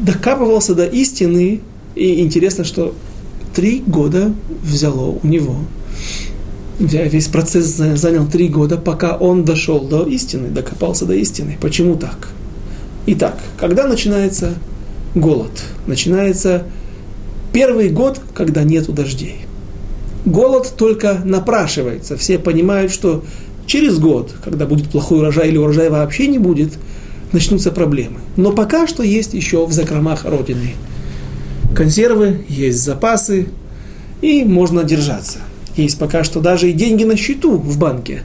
докапывался 0.02 0.74
до 0.76 0.86
истины. 0.86 1.62
И 1.96 2.22
интересно, 2.22 2.64
что 2.64 2.96
три 3.54 3.84
года 3.86 4.34
взяло 4.64 5.20
у 5.22 5.28
него. 5.28 5.58
Весь 6.80 7.28
процесс 7.28 7.66
занял 7.66 8.26
три 8.26 8.48
года, 8.48 8.78
пока 8.78 9.18
он 9.18 9.44
дошел 9.44 9.82
до 9.82 10.04
истины, 10.04 10.48
докопался 10.48 11.06
до 11.06 11.14
истины. 11.14 11.58
Почему 11.60 11.98
так? 11.98 12.30
Итак, 13.06 13.38
когда 13.58 13.86
начинается 13.86 14.54
голод? 15.14 15.52
Начинается 15.88 16.64
первый 17.52 17.90
год, 17.90 18.22
когда 18.34 18.64
нету 18.64 18.94
дождей. 18.94 19.42
Голод 20.26 20.74
только 20.78 21.22
напрашивается. 21.24 22.18
Все 22.18 22.40
понимают, 22.40 22.92
что 22.92 23.24
через 23.66 24.00
год, 24.00 24.34
когда 24.44 24.66
будет 24.66 24.90
плохой 24.90 25.20
урожай 25.20 25.50
или 25.50 25.58
урожая 25.58 25.90
вообще 25.90 26.28
не 26.28 26.40
будет, 26.40 26.74
начнутся 27.32 27.72
проблемы. 27.72 28.20
Но 28.36 28.52
пока 28.52 28.88
что 28.88 29.04
есть 29.04 29.34
еще 29.34 29.66
в 29.66 29.72
закромах 29.72 30.26
Родины 30.26 30.74
консервы, 31.76 32.46
есть 32.50 32.84
запасы, 32.84 33.48
и 34.22 34.44
можно 34.44 34.84
держаться. 34.84 35.40
Есть 35.76 35.98
пока 35.98 36.24
что 36.24 36.42
даже 36.42 36.70
и 36.70 36.74
деньги 36.74 37.04
на 37.04 37.16
счету 37.16 37.58
в 37.58 37.78
банке, 37.78 38.24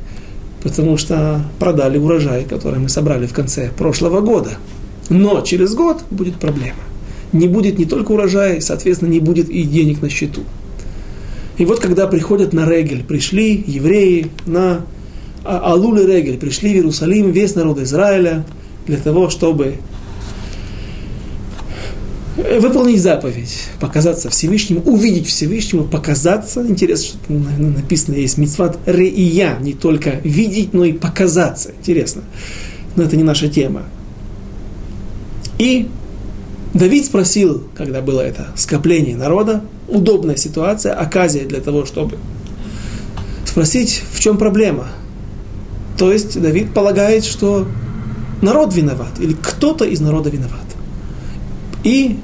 потому 0.62 0.96
что 0.96 1.42
продали 1.58 1.98
урожай, 1.98 2.44
который 2.44 2.80
мы 2.80 2.88
собрали 2.88 3.26
в 3.26 3.32
конце 3.32 3.70
прошлого 3.70 4.20
года. 4.20 4.52
Но 5.08 5.40
через 5.42 5.74
год 5.74 6.02
будет 6.10 6.36
проблема. 6.36 6.80
Не 7.32 7.46
будет 7.48 7.78
не 7.78 7.84
только 7.84 8.12
урожая, 8.12 8.60
соответственно, 8.60 9.10
не 9.10 9.20
будет 9.20 9.48
и 9.50 9.62
денег 9.62 10.02
на 10.02 10.08
счету. 10.08 10.42
И 11.58 11.64
вот 11.64 11.80
когда 11.80 12.06
приходят 12.06 12.52
на 12.52 12.68
Регель, 12.68 13.04
пришли 13.04 13.62
евреи 13.66 14.30
на 14.46 14.84
а, 15.44 15.72
Алулы 15.72 16.06
Регель, 16.06 16.38
пришли 16.38 16.72
в 16.72 16.74
Иерусалим 16.74 17.30
весь 17.30 17.54
народ 17.54 17.78
Израиля 17.78 18.44
для 18.86 18.98
того, 18.98 19.30
чтобы 19.30 19.76
Э, 22.36 22.58
выполнить 22.58 23.00
заповедь, 23.00 23.68
показаться 23.78 24.28
Всевышнему, 24.28 24.80
увидеть 24.82 25.26
Всевышнему, 25.26 25.84
показаться. 25.84 26.66
Интересно, 26.66 27.16
что 27.24 27.32
написано 27.32 28.16
есть 28.16 28.38
мицват 28.38 28.78
реия, 28.86 29.56
не 29.60 29.72
только 29.72 30.20
видеть, 30.24 30.74
но 30.74 30.84
и 30.84 30.92
показаться. 30.92 31.70
Интересно. 31.78 32.22
Но 32.96 33.04
это 33.04 33.16
не 33.16 33.22
наша 33.22 33.48
тема. 33.48 33.84
И 35.58 35.88
Давид 36.74 37.06
спросил, 37.06 37.62
когда 37.76 38.02
было 38.02 38.20
это 38.20 38.48
скопление 38.56 39.16
народа, 39.16 39.62
удобная 39.86 40.34
ситуация, 40.34 40.92
оказия 40.92 41.46
для 41.46 41.60
того, 41.60 41.86
чтобы 41.86 42.18
спросить, 43.46 44.02
в 44.12 44.18
чем 44.18 44.38
проблема. 44.38 44.88
То 45.96 46.12
есть 46.12 46.40
Давид 46.40 46.74
полагает, 46.74 47.24
что 47.24 47.68
народ 48.42 48.74
виноват, 48.74 49.20
или 49.20 49.34
кто-то 49.34 49.84
из 49.84 50.00
народа 50.00 50.30
виноват. 50.30 50.64
И 51.84 52.18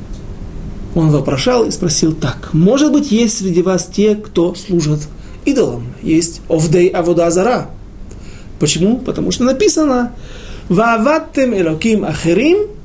он 0.97 1.11
вопрошал 1.11 1.65
и 1.65 1.71
спросил 1.71 2.13
так, 2.13 2.51
может 2.53 2.93
быть, 2.93 3.13
есть 3.13 3.39
среди 3.39 3.63
вас 3.63 3.87
те, 3.87 4.17
кто 4.17 4.57
служат 4.57 5.01
идолам? 5.45 5.87
Есть 6.03 6.41
овдей 6.49 6.89
аводазара. 6.89 7.71
Почему? 8.59 8.99
Потому 8.99 9.31
что 9.31 9.45
написано 9.45 10.13
«Вааваттем 10.69 11.55
элоким 11.55 12.05
ахерим» 12.05 12.80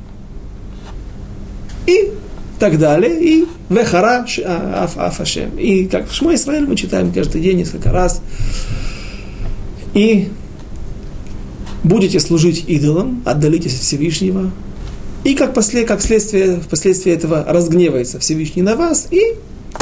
и 1.87 2.11
так 2.59 2.79
далее, 2.79 3.21
и 3.21 3.45
«Вехара 3.69 4.25
аф 4.45 4.97
афашем». 4.97 5.57
И 5.57 5.85
как 5.87 6.09
в 6.09 6.13
Шмо 6.13 6.35
Израиль 6.35 6.65
мы 6.65 6.75
читаем 6.75 7.11
каждый 7.11 7.41
день 7.41 7.57
несколько 7.57 7.91
раз. 7.91 8.21
И 9.93 10.29
будете 11.83 12.19
служить 12.19 12.65
идолам, 12.67 13.21
отдалитесь 13.25 13.75
от 13.75 13.81
Всевышнего, 13.81 14.51
и 15.25 15.33
как, 15.33 15.53
после, 15.53 15.85
как 15.85 16.01
следствие, 16.01 16.59
впоследствии 16.59 17.11
этого 17.11 17.43
разгневается 17.47 18.19
Всевышний 18.19 18.61
на 18.61 18.75
вас, 18.75 19.07
и 19.09 19.35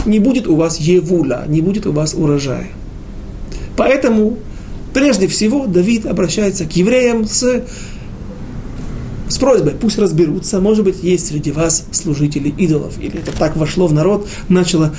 не 0.05 0.19
будет 0.19 0.47
у 0.47 0.55
вас 0.55 0.79
евула, 0.79 1.43
не 1.47 1.61
будет 1.61 1.85
у 1.85 1.91
вас 1.91 2.13
урожая. 2.13 2.69
Поэтому, 3.75 4.37
прежде 4.93 5.27
всего, 5.27 5.65
Давид 5.65 6.05
обращается 6.05 6.65
к 6.65 6.71
евреям 6.77 7.25
с, 7.27 7.63
с 9.33 9.37
просьбой, 9.39 9.73
пусть 9.73 9.97
разберутся, 9.97 10.61
может 10.61 10.85
быть, 10.85 11.01
есть 11.01 11.25
среди 11.25 11.51
вас 11.51 11.87
служители 11.91 12.49
идолов, 12.49 12.99
или 12.99 13.17
это 13.17 13.35
так 13.35 13.57
вошло 13.57 13.87
в 13.87 13.93
народ, 13.93 14.27
начало 14.47 14.93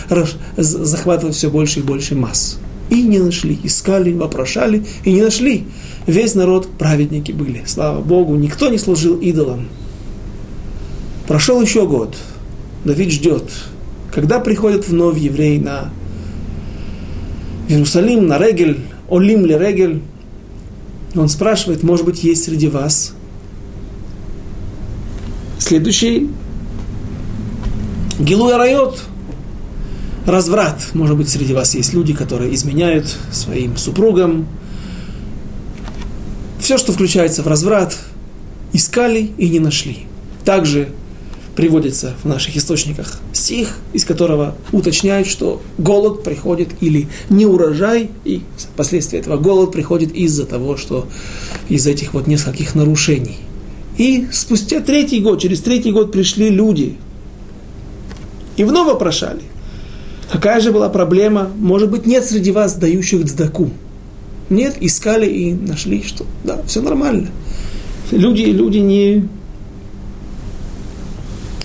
захватывать 0.56 1.36
все 1.36 1.50
больше 1.50 1.78
и 1.78 1.82
больше 1.84 2.16
масс. 2.16 2.58
И 2.90 3.02
не 3.02 3.20
нашли, 3.20 3.56
искали, 3.62 4.12
вопрошали, 4.12 4.84
и 5.04 5.12
не 5.12 5.22
нашли. 5.22 5.66
Весь 6.08 6.34
народ 6.34 6.68
праведники 6.78 7.30
были, 7.30 7.62
слава 7.64 8.02
Богу, 8.02 8.34
никто 8.34 8.70
не 8.70 8.78
служил 8.78 9.16
идолам. 9.20 9.68
Прошел 11.28 11.62
еще 11.62 11.86
год. 11.86 12.16
Давид 12.84 13.12
ждет, 13.12 13.48
когда 14.12 14.40
приходят 14.40 14.88
вновь 14.88 15.16
евреи 15.16 15.58
на 15.58 15.92
Иерусалим, 17.68 18.26
на 18.26 18.38
Регель, 18.38 18.80
Олим 19.08 19.46
ли 19.46 19.56
Регель. 19.56 20.02
Он 21.14 21.28
спрашивает, 21.28 21.84
может 21.84 22.04
быть, 22.04 22.24
есть 22.24 22.42
среди 22.42 22.66
вас 22.66 23.14
следующий 25.64 26.30
Гилуя 28.18 28.58
Райот, 28.58 29.02
разврат. 30.26 30.90
Может 30.92 31.16
быть, 31.16 31.28
среди 31.28 31.52
вас 31.52 31.74
есть 31.74 31.92
люди, 31.94 32.12
которые 32.12 32.54
изменяют 32.54 33.06
своим 33.32 33.76
супругам. 33.76 34.46
Все, 36.60 36.78
что 36.78 36.92
включается 36.92 37.42
в 37.42 37.48
разврат, 37.48 37.98
искали 38.72 39.30
и 39.36 39.48
не 39.48 39.58
нашли. 39.58 40.06
Также 40.44 40.90
приводится 41.56 42.14
в 42.22 42.28
наших 42.28 42.56
источниках 42.56 43.20
стих, 43.32 43.78
из 43.92 44.04
которого 44.04 44.56
уточняют, 44.70 45.26
что 45.26 45.62
голод 45.78 46.24
приходит 46.24 46.70
или 46.80 47.08
неурожай, 47.30 48.10
и 48.24 48.42
последствия 48.76 49.20
этого 49.20 49.38
голод 49.38 49.72
приходит 49.72 50.14
из-за 50.14 50.46
того, 50.46 50.76
что 50.76 51.08
из 51.68 51.86
этих 51.86 52.14
вот 52.14 52.26
нескольких 52.26 52.74
нарушений. 52.74 53.38
И 53.96 54.26
спустя 54.32 54.80
третий 54.80 55.20
год, 55.20 55.40
через 55.40 55.60
третий 55.60 55.92
год 55.92 56.10
пришли 56.10 56.48
люди 56.48 56.96
и 58.56 58.64
вновь 58.64 58.88
вопрошали. 58.88 59.42
Какая 60.30 60.60
же 60.60 60.72
была 60.72 60.88
проблема? 60.88 61.50
Может 61.56 61.90
быть, 61.90 62.06
нет 62.06 62.24
среди 62.24 62.50
вас 62.50 62.74
дающих 62.74 63.24
цдаку. 63.26 63.70
Нет, 64.50 64.76
искали 64.80 65.26
и 65.26 65.52
нашли, 65.52 66.02
что 66.02 66.26
да, 66.42 66.62
все 66.66 66.82
нормально. 66.82 67.28
Люди, 68.10 68.42
люди 68.42 68.78
не, 68.78 69.28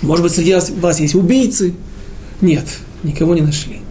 может 0.02 0.24
быть, 0.24 0.34
среди 0.34 0.56
вас 0.80 1.00
есть 1.00 1.16
убийцы? 1.16 1.74
Нет, 2.42 2.66
никого 3.04 3.36
не 3.36 3.42
нашли. 3.42 3.82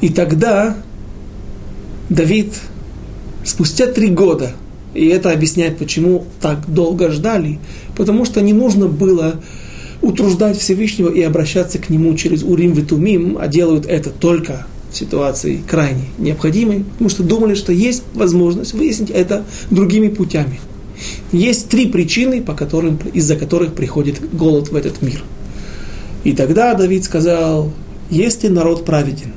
И 0.00 0.08
тогда 0.08 0.76
Давид 2.08 2.54
спустя 3.44 3.86
три 3.86 4.08
года, 4.08 4.52
и 4.98 5.06
это 5.06 5.30
объясняет, 5.30 5.78
почему 5.78 6.24
так 6.40 6.68
долго 6.68 7.10
ждали, 7.10 7.60
потому 7.96 8.24
что 8.24 8.40
не 8.40 8.52
нужно 8.52 8.88
было 8.88 9.40
утруждать 10.02 10.58
Всевышнего 10.58 11.08
и 11.08 11.22
обращаться 11.22 11.78
к 11.78 11.88
нему 11.88 12.14
через 12.14 12.42
Урим 12.42 12.72
Витумим, 12.72 13.38
а 13.40 13.46
делают 13.46 13.86
это 13.86 14.10
только 14.10 14.66
в 14.90 14.96
ситуации 14.96 15.62
крайне 15.66 16.04
необходимой, 16.18 16.84
потому 16.84 17.10
что 17.10 17.22
думали, 17.22 17.54
что 17.54 17.72
есть 17.72 18.02
возможность 18.14 18.72
выяснить 18.74 19.10
это 19.10 19.44
другими 19.70 20.08
путями. 20.08 20.60
Есть 21.30 21.68
три 21.68 21.86
причины, 21.86 22.42
по 22.42 22.54
которым, 22.54 22.98
из-за 23.12 23.36
которых 23.36 23.74
приходит 23.74 24.16
голод 24.34 24.70
в 24.70 24.74
этот 24.74 25.00
мир. 25.00 25.22
И 26.24 26.32
тогда 26.32 26.74
Давид 26.74 27.04
сказал, 27.04 27.72
если 28.10 28.48
народ 28.48 28.84
праведен, 28.84 29.32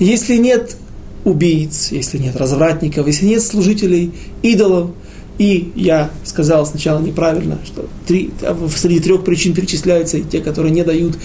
если 0.00 0.36
нет 0.36 0.76
убийц, 1.26 1.88
если 1.90 2.18
нет 2.18 2.36
развратников, 2.36 3.06
если 3.06 3.26
нет 3.26 3.42
служителей 3.42 4.12
идолов, 4.42 4.92
и 5.38 5.72
я 5.74 6.10
сказал 6.24 6.64
сначала 6.64 7.00
неправильно, 7.00 7.58
что 7.66 7.88
три, 8.06 8.30
среди 8.74 9.00
трех 9.00 9.24
причин 9.24 9.52
перечисляются 9.52 10.18
и 10.18 10.22
те, 10.22 10.40
которые 10.40 10.72
не 10.72 10.84
дают 10.84 11.18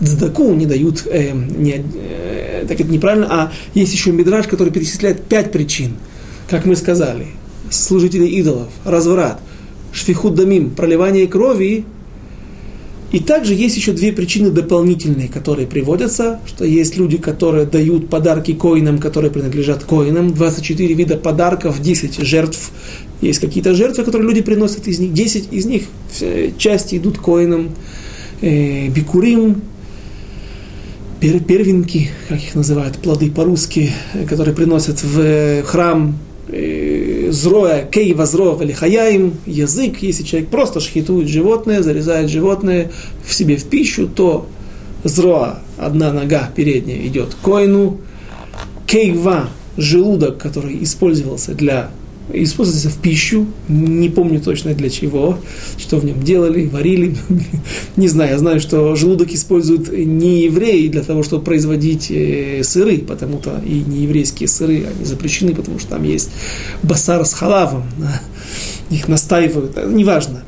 дздаку, 0.00 0.52
не 0.52 0.66
дают, 0.66 1.06
э, 1.06 1.32
не, 1.32 1.84
э, 1.94 2.66
так 2.68 2.80
это 2.80 2.90
неправильно, 2.90 3.28
а 3.30 3.52
есть 3.74 3.92
еще 3.94 4.10
мидраж, 4.10 4.48
который 4.48 4.72
перечисляет 4.72 5.22
пять 5.22 5.52
причин, 5.52 5.92
как 6.50 6.66
мы 6.66 6.74
сказали 6.74 7.28
служителей 7.70 8.28
идолов, 8.40 8.68
разврат, 8.84 9.40
шфихут 9.92 10.34
дамим, 10.34 10.70
проливание 10.70 11.28
крови. 11.28 11.84
И 13.12 13.20
также 13.20 13.54
есть 13.54 13.76
еще 13.76 13.92
две 13.92 14.12
причины 14.12 14.50
дополнительные, 14.50 15.28
которые 15.28 15.68
приводятся, 15.68 16.40
что 16.46 16.64
есть 16.64 16.96
люди, 16.96 17.16
которые 17.16 17.64
дают 17.64 18.08
подарки 18.08 18.54
коинам, 18.54 18.98
которые 18.98 19.30
принадлежат 19.30 19.84
коинам, 19.84 20.34
24 20.34 20.94
вида 20.94 21.16
подарков, 21.16 21.80
10 21.80 22.20
жертв. 22.26 22.72
Есть 23.20 23.38
какие-то 23.38 23.74
жертвы, 23.74 24.04
которые 24.04 24.28
люди 24.28 24.42
приносят 24.42 24.88
из 24.88 24.98
них, 24.98 25.12
10 25.12 25.52
из 25.52 25.64
них, 25.64 25.84
части 26.58 26.96
идут 26.96 27.18
коинам, 27.18 27.70
э, 28.40 28.88
бикурим, 28.88 29.62
пер, 31.20 31.40
первенки, 31.40 32.10
как 32.28 32.38
их 32.38 32.54
называют, 32.54 32.98
плоды 32.98 33.30
по-русски, 33.30 33.92
которые 34.28 34.54
приносят 34.54 35.02
в 35.02 35.62
храм. 35.62 36.18
Э, 36.48 37.13
зроя, 37.34 37.84
кей 37.84 38.14
возро 38.14 38.58
или 38.62 38.72
хаяим, 38.72 39.34
язык, 39.46 39.98
если 40.00 40.22
человек 40.22 40.48
просто 40.48 40.80
шхитует 40.80 41.28
животное, 41.28 41.82
зарезает 41.82 42.30
животное 42.30 42.90
в 43.26 43.34
себе 43.34 43.56
в 43.56 43.64
пищу, 43.64 44.08
то 44.08 44.46
зроа, 45.04 45.60
одна 45.76 46.12
нога 46.12 46.50
передняя 46.54 47.06
идет 47.06 47.36
коину, 47.42 48.00
кейва, 48.86 49.48
желудок, 49.76 50.38
который 50.38 50.82
использовался 50.82 51.52
для 51.54 51.90
используется 52.32 52.88
в 52.88 52.96
пищу, 52.98 53.46
не 53.68 54.08
помню 54.08 54.40
точно 54.40 54.74
для 54.74 54.88
чего, 54.90 55.38
что 55.78 55.98
в 55.98 56.04
нем 56.04 56.22
делали, 56.22 56.66
варили, 56.66 57.16
не 57.96 58.08
знаю, 58.08 58.32
я 58.32 58.38
знаю, 58.38 58.60
что 58.60 58.96
желудок 58.96 59.30
используют 59.32 59.92
не 59.92 60.44
евреи 60.44 60.88
для 60.88 61.02
того, 61.02 61.22
чтобы 61.22 61.44
производить 61.44 62.10
э, 62.10 62.62
сыры, 62.64 62.98
потому-то 62.98 63.62
и 63.66 63.80
не 63.80 64.04
еврейские 64.04 64.48
сыры, 64.48 64.86
они 64.86 65.04
запрещены, 65.04 65.54
потому 65.54 65.78
что 65.78 65.90
там 65.90 66.04
есть 66.04 66.30
басар 66.82 67.24
с 67.24 67.34
халавом, 67.34 67.84
их 68.90 69.08
настаивают, 69.08 69.76
неважно. 69.86 70.44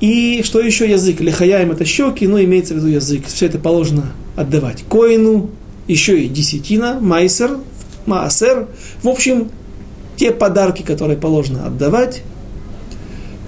И 0.00 0.42
что 0.44 0.60
еще 0.60 0.90
язык? 0.90 1.20
Лихаяем 1.20 1.70
это 1.70 1.84
щеки, 1.84 2.26
но 2.26 2.42
имеется 2.42 2.74
в 2.74 2.78
виду 2.78 2.88
язык. 2.88 3.22
Все 3.26 3.46
это 3.46 3.58
положено 3.58 4.12
отдавать 4.36 4.84
коину, 4.88 5.50
еще 5.86 6.20
и 6.20 6.28
десятина, 6.28 6.98
майсер, 7.00 7.58
маасер. 8.04 8.68
В 9.02 9.08
общем, 9.08 9.50
те 10.16 10.30
подарки, 10.30 10.82
которые 10.82 11.18
положено 11.18 11.66
отдавать, 11.66 12.22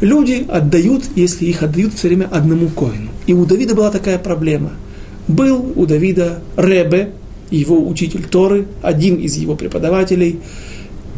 люди 0.00 0.46
отдают, 0.48 1.04
если 1.14 1.46
их 1.46 1.62
отдают 1.62 1.94
все 1.94 2.08
время 2.08 2.28
одному 2.30 2.68
коину. 2.68 3.10
И 3.26 3.32
у 3.32 3.44
Давида 3.44 3.74
была 3.74 3.90
такая 3.90 4.18
проблема. 4.18 4.72
Был 5.28 5.72
у 5.74 5.86
Давида 5.86 6.40
Ребе, 6.56 7.12
его 7.50 7.86
учитель 7.86 8.24
Торы, 8.24 8.66
один 8.82 9.16
из 9.16 9.36
его 9.36 9.54
преподавателей, 9.54 10.40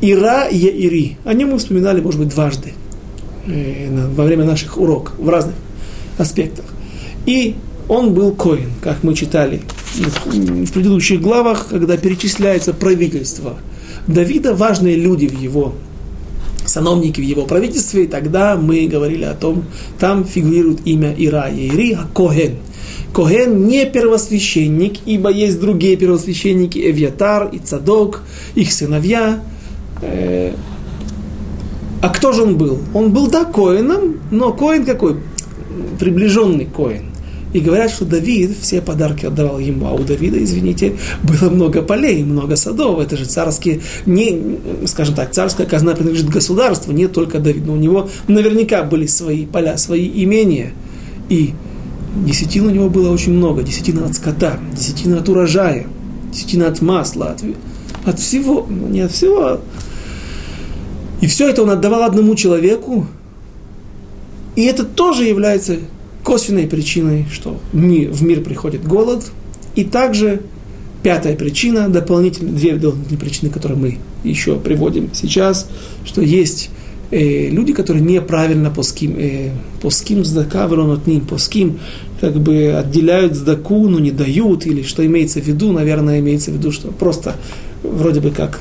Ира 0.01 0.47
Яири. 0.47 1.17
О 1.25 1.33
нем 1.35 1.51
мы 1.51 1.59
вспоминали, 1.59 2.01
может 2.01 2.21
быть, 2.21 2.29
дважды 2.29 2.73
э, 3.47 4.09
во 4.15 4.25
время 4.25 4.45
наших 4.45 4.79
уроков, 4.79 5.15
в 5.19 5.29
разных 5.29 5.55
аспектах. 6.19 6.67
И 7.27 7.57
он 7.89 8.15
был 8.15 8.33
коин, 8.33 8.71
как 8.81 9.03
мы 9.03 9.15
читали 9.15 9.63
в 9.95 10.73
предыдущих 10.73 11.21
главах, 11.21 11.69
когда 11.69 11.97
перечисляется 11.97 12.73
правительство– 12.73 13.57
Давида 14.09 14.55
важные 14.55 14.97
люди 14.97 15.27
в 15.27 15.39
его 15.39 15.75
сановники 16.69 17.21
в 17.21 17.25
его 17.25 17.45
правительстве, 17.45 18.05
и 18.05 18.07
тогда 18.07 18.57
мы 18.57 18.87
говорили 18.87 19.25
о 19.25 19.35
том, 19.35 19.65
там 19.99 20.25
фигурирует 20.25 20.87
имя 20.87 21.15
Ира, 21.17 21.49
Ири, 21.51 21.93
а 21.93 22.07
Коген. 22.15 22.57
Коген 23.13 23.67
не 23.67 23.87
первосвященник, 23.87 24.99
ибо 25.07 25.31
есть 25.31 25.61
другие 25.61 25.97
первосвященники, 25.97 26.79
Эвьятар 26.79 27.49
и 27.51 27.59
Цадок, 27.59 28.23
их 28.55 28.73
сыновья. 28.73 29.41
Э, 30.03 30.53
а 32.01 32.09
кто 32.11 32.33
же 32.33 32.43
он 32.43 32.57
был? 32.57 32.79
Он 32.95 33.13
был, 33.13 33.29
да, 33.29 33.45
Коином, 33.45 34.21
но 34.31 34.53
Коин 34.53 34.85
какой? 34.85 35.17
Приближенный 35.99 36.67
Коин. 36.67 37.07
И 37.53 37.61
говорят, 37.61 37.91
что 37.91 38.05
Давид 38.05 38.57
все 38.61 38.83
подарки 38.83 39.25
отдавал 39.25 39.59
ему, 39.59 39.87
а 39.87 39.93
у 39.95 40.05
Давида, 40.05 40.43
извините, 40.43 40.99
было 41.23 41.49
много 41.49 41.83
полей, 41.83 42.23
много 42.23 42.57
садов. 42.57 43.01
Это 43.01 43.17
же 43.17 43.25
царские, 43.25 43.81
не, 44.05 44.59
скажем 44.87 45.15
так, 45.15 45.33
царская 45.33 45.67
казна 45.67 45.95
принадлежит 45.95 46.29
государству, 46.29 46.93
не 46.93 47.09
только 47.09 47.39
Давид, 47.39 47.67
но 47.67 47.73
у 47.73 47.77
него 47.77 48.09
наверняка 48.27 48.83
были 48.83 49.07
свои 49.07 49.47
поля, 49.47 49.79
свои 49.79 50.11
имения. 50.23 50.73
И 51.31 51.55
десятин 52.27 52.67
у 52.67 52.71
него 52.71 52.91
было 52.91 53.11
очень 53.11 53.33
много, 53.33 53.63
десятина 53.63 54.05
от 54.05 54.15
скота, 54.15 54.59
десятина 54.77 55.19
от 55.19 55.29
урожая, 55.29 55.87
десятина 56.33 56.69
от 56.69 56.83
масла, 56.83 57.31
от, 57.31 57.43
от 58.05 58.19
всего, 58.19 58.67
ну, 58.69 58.89
не 58.89 59.01
от 59.01 59.13
всего. 59.13 59.61
И 61.23 61.27
все 61.27 61.49
это 61.49 61.63
он 61.63 61.71
отдавал 61.71 62.03
одному 62.03 62.35
человеку, 62.35 63.07
и 64.55 64.65
это 64.65 64.85
тоже 64.85 65.25
является 65.25 65.79
косвенной 66.29 66.67
причиной, 66.67 67.25
что 67.33 67.59
в 67.73 68.23
мир 68.23 68.43
приходит 68.43 68.87
голод, 68.87 69.25
и 69.75 69.83
также 69.83 70.43
пятая 71.03 71.35
причина, 71.37 71.89
дополнительные, 71.89 72.53
две 72.53 72.75
дополнительные 72.75 73.19
причины, 73.19 73.51
которые 73.51 73.79
мы 73.79 73.99
еще 74.25 74.57
приводим 74.57 75.09
сейчас, 75.15 75.71
что 76.05 76.21
есть 76.21 76.69
э, 77.11 77.49
люди, 77.49 77.73
которые 77.73 78.05
неправильно 78.05 78.69
поским, 78.69 79.17
э, 79.17 79.53
поским 79.81 80.23
сдака, 80.23 80.69
ним 81.07 81.23
поским, 81.23 81.79
как 82.21 82.35
бы 82.35 82.75
отделяют 82.75 83.35
сдаку, 83.35 83.89
но 83.89 83.99
не 83.99 84.11
дают, 84.11 84.67
или 84.67 84.83
что 84.83 85.07
имеется 85.07 85.41
в 85.41 85.47
виду, 85.47 85.73
наверное, 85.73 86.19
имеется 86.19 86.51
в 86.51 86.57
виду, 86.57 86.73
что 86.73 86.89
просто 86.89 87.37
вроде 87.83 88.21
бы 88.21 88.33
как 88.33 88.61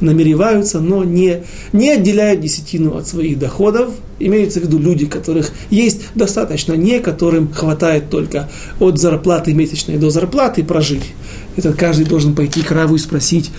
намереваются, 0.00 0.80
но 0.80 1.04
не, 1.04 1.42
не 1.72 1.90
отделяют 1.90 2.40
десятину 2.40 2.96
от 2.96 3.06
своих 3.06 3.38
доходов. 3.38 3.90
Имеется 4.18 4.60
в 4.60 4.64
виду 4.64 4.78
люди, 4.78 5.06
которых 5.06 5.52
есть 5.70 6.02
достаточно, 6.14 6.72
не 6.74 7.00
которым 7.00 7.52
хватает 7.52 8.10
только 8.10 8.48
от 8.80 8.98
зарплаты 8.98 9.52
месячной 9.54 9.98
до 9.98 10.10
зарплаты 10.10 10.64
прожить. 10.64 11.12
Это 11.56 11.72
каждый 11.72 12.06
должен 12.06 12.34
пойти 12.34 12.62
к 12.62 12.70
Раву 12.70 12.96
и 12.96 12.98
спросить, 12.98 13.50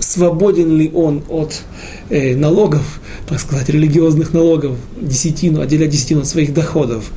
свободен 0.00 0.76
ли 0.76 0.90
он 0.92 1.22
от 1.28 1.62
э, 2.08 2.34
налогов, 2.34 3.00
так 3.28 3.40
сказать, 3.40 3.68
религиозных 3.68 4.32
налогов, 4.32 4.76
десятину, 5.00 5.60
отделять 5.60 5.90
десятину 5.90 6.20
от 6.20 6.26
своих 6.26 6.54
доходов. 6.54 7.10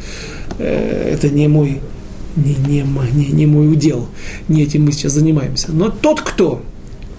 Э, 0.59 1.11
это 1.13 1.29
не 1.29 1.47
мой, 1.47 1.79
не, 2.35 2.55
не, 2.55 2.85
не, 3.13 3.25
не 3.27 3.45
мой 3.45 3.71
удел, 3.71 4.07
не 4.47 4.63
этим 4.63 4.85
мы 4.85 4.91
сейчас 4.91 5.13
занимаемся. 5.13 5.71
Но 5.71 5.89
тот, 5.89 6.21
кто 6.21 6.61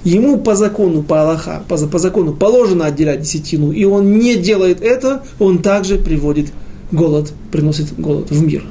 ему 0.04 0.38
по 0.38 0.54
закону, 0.54 1.02
по 1.02 1.22
Аллаха, 1.22 1.64
по, 1.68 1.76
по 1.76 1.98
закону 1.98 2.34
положено 2.34 2.86
отделять 2.86 3.22
десятину, 3.22 3.72
и 3.72 3.84
он 3.84 4.18
не 4.18 4.36
делает 4.36 4.80
это, 4.82 5.24
он 5.38 5.58
также 5.58 5.98
приводит 5.98 6.52
голод, 6.92 7.32
приносит 7.50 7.98
голод 7.98 8.30
в 8.30 8.42
мир. 8.44 8.64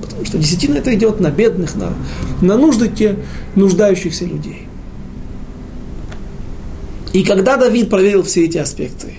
Потому 0.00 0.24
что 0.24 0.38
десятина 0.38 0.76
это 0.76 0.94
идет 0.94 1.20
на 1.20 1.30
бедных, 1.30 1.74
на, 1.74 1.92
на 2.40 2.56
нужды 2.56 2.88
те 2.88 3.16
нуждающихся 3.56 4.24
людей. 4.24 4.68
И 7.12 7.22
когда 7.24 7.56
Давид 7.56 7.90
проверил 7.90 8.22
все 8.22 8.44
эти 8.44 8.58
аспекты, 8.58 9.14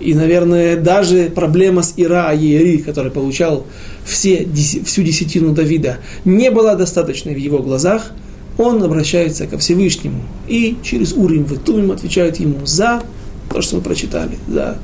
и, 0.00 0.14
наверное, 0.14 0.76
даже 0.76 1.30
проблема 1.34 1.82
с 1.82 1.94
Ира 1.96 2.30
Ери, 2.32 2.78
который 2.78 3.10
получал 3.10 3.66
все, 4.04 4.46
всю 4.86 5.02
десятину 5.02 5.52
Давида, 5.52 5.98
не 6.24 6.50
была 6.50 6.76
достаточной 6.76 7.34
в 7.34 7.38
его 7.38 7.58
глазах, 7.58 8.12
он 8.58 8.82
обращается 8.82 9.46
ко 9.46 9.56
Всевышнему 9.56 10.22
и 10.48 10.76
через 10.82 11.12
Урим 11.12 11.44
Ветумим 11.44 11.92
отвечает 11.92 12.38
ему 12.40 12.66
за 12.66 13.02
то, 13.48 13.62
что 13.62 13.76
мы 13.76 13.82
прочитали, 13.82 14.36
за 14.46 14.78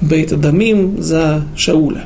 Бейта 0.00 0.36
Дамим, 0.36 1.02
за 1.02 1.44
Шауля. 1.56 2.04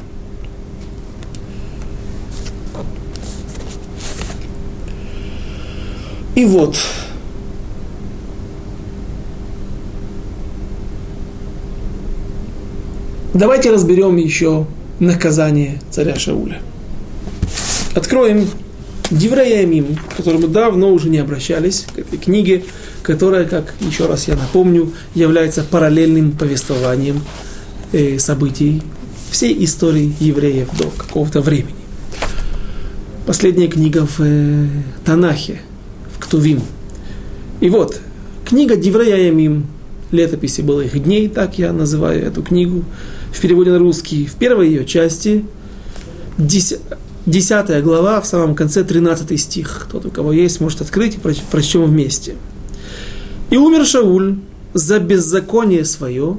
И 6.36 6.44
вот, 6.44 6.76
Давайте 13.34 13.72
разберем 13.72 14.14
еще 14.14 14.64
наказание 15.00 15.80
царя 15.90 16.14
Шауля. 16.14 16.60
Откроем 17.96 18.46
Диврея 19.10 19.66
Мим, 19.66 19.96
к 19.96 20.16
которому 20.16 20.48
давно 20.48 20.92
уже 20.92 21.10
не 21.10 21.18
обращались, 21.18 21.86
к 21.94 21.98
этой 21.98 22.18
книге, 22.18 22.64
которая, 23.02 23.44
как 23.44 23.74
еще 23.80 24.06
раз 24.06 24.28
я 24.28 24.34
напомню, 24.34 24.92
является 25.14 25.62
параллельным 25.62 26.32
повествованием 26.32 27.20
э, 27.92 28.18
событий 28.18 28.82
всей 29.30 29.62
истории 29.64 30.14
евреев 30.20 30.68
до 30.78 30.90
какого-то 30.90 31.42
времени. 31.42 31.74
Последняя 33.26 33.68
книга 33.68 34.06
в 34.06 34.20
э, 34.20 34.66
Танахе, 35.04 35.60
в 36.14 36.18
Ктувим. 36.18 36.62
И 37.60 37.68
вот, 37.68 38.00
книга 38.46 38.76
Диврея 38.76 39.30
Мим, 39.30 39.66
летописи 40.12 40.62
было 40.62 40.80
их 40.80 41.02
дней, 41.02 41.28
так 41.28 41.58
я 41.58 41.72
называю 41.72 42.24
эту 42.24 42.42
книгу, 42.42 42.84
в 43.32 43.40
переводе 43.40 43.70
на 43.70 43.78
русский, 43.78 44.26
в 44.26 44.34
первой 44.36 44.68
ее 44.68 44.86
части, 44.86 45.44
10 46.38 46.80
глава, 47.26 48.20
в 48.20 48.26
самом 48.26 48.54
конце 48.54 48.84
13 48.84 49.40
стих. 49.40 49.86
Тот, 49.90 50.04
у 50.04 50.10
кого 50.10 50.32
есть, 50.32 50.60
может 50.60 50.82
открыть 50.82 51.16
и 51.16 51.18
прочтем 51.50 51.84
вместе. 51.84 52.34
«И 53.50 53.56
умер 53.56 53.86
Шауль 53.86 54.36
за 54.74 54.98
беззаконие 54.98 55.84
свое, 55.84 56.36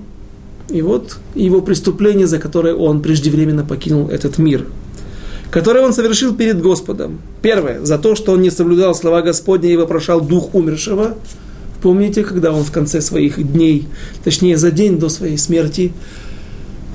и 0.69 0.81
вот 0.81 1.17
его 1.33 1.61
преступление, 1.61 2.27
за 2.27 2.37
которое 2.37 2.75
он 2.75 3.01
преждевременно 3.01 3.63
покинул 3.63 4.09
этот 4.09 4.37
мир, 4.37 4.65
которое 5.49 5.85
он 5.85 5.93
совершил 5.93 6.35
перед 6.35 6.61
Господом. 6.61 7.19
Первое, 7.41 7.83
за 7.83 7.97
то, 7.97 8.15
что 8.15 8.33
он 8.33 8.41
не 8.41 8.51
соблюдал 8.51 8.93
слова 8.93 9.21
Господня 9.21 9.71
и 9.71 9.77
вопрошал 9.77 10.21
дух 10.21 10.53
умершего. 10.53 11.15
Помните, 11.81 12.23
когда 12.23 12.51
он 12.51 12.63
в 12.63 12.71
конце 12.71 13.01
своих 13.01 13.41
дней, 13.51 13.87
точнее 14.23 14.57
за 14.57 14.71
день 14.71 14.97
до 14.99 15.09
своей 15.09 15.37
смерти, 15.37 15.93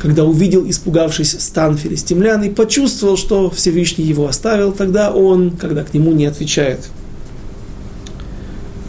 когда 0.00 0.24
увидел, 0.24 0.68
испугавшись, 0.68 1.36
стан 1.38 1.76
филистимлян 1.76 2.42
и 2.42 2.48
почувствовал, 2.48 3.16
что 3.16 3.50
Всевышний 3.50 4.04
его 4.04 4.26
оставил, 4.26 4.72
тогда 4.72 5.12
он, 5.12 5.50
когда 5.50 5.84
к 5.84 5.92
нему 5.92 6.12
не 6.12 6.24
отвечает, 6.24 6.88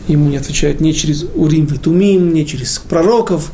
ему 0.07 0.29
не 0.29 0.37
отвечает 0.37 0.79
не 0.79 0.93
через 0.93 1.25
Урим 1.35 1.65
и 1.65 1.77
Тумим, 1.77 2.33
не 2.33 2.45
через 2.45 2.79
пророков, 2.79 3.51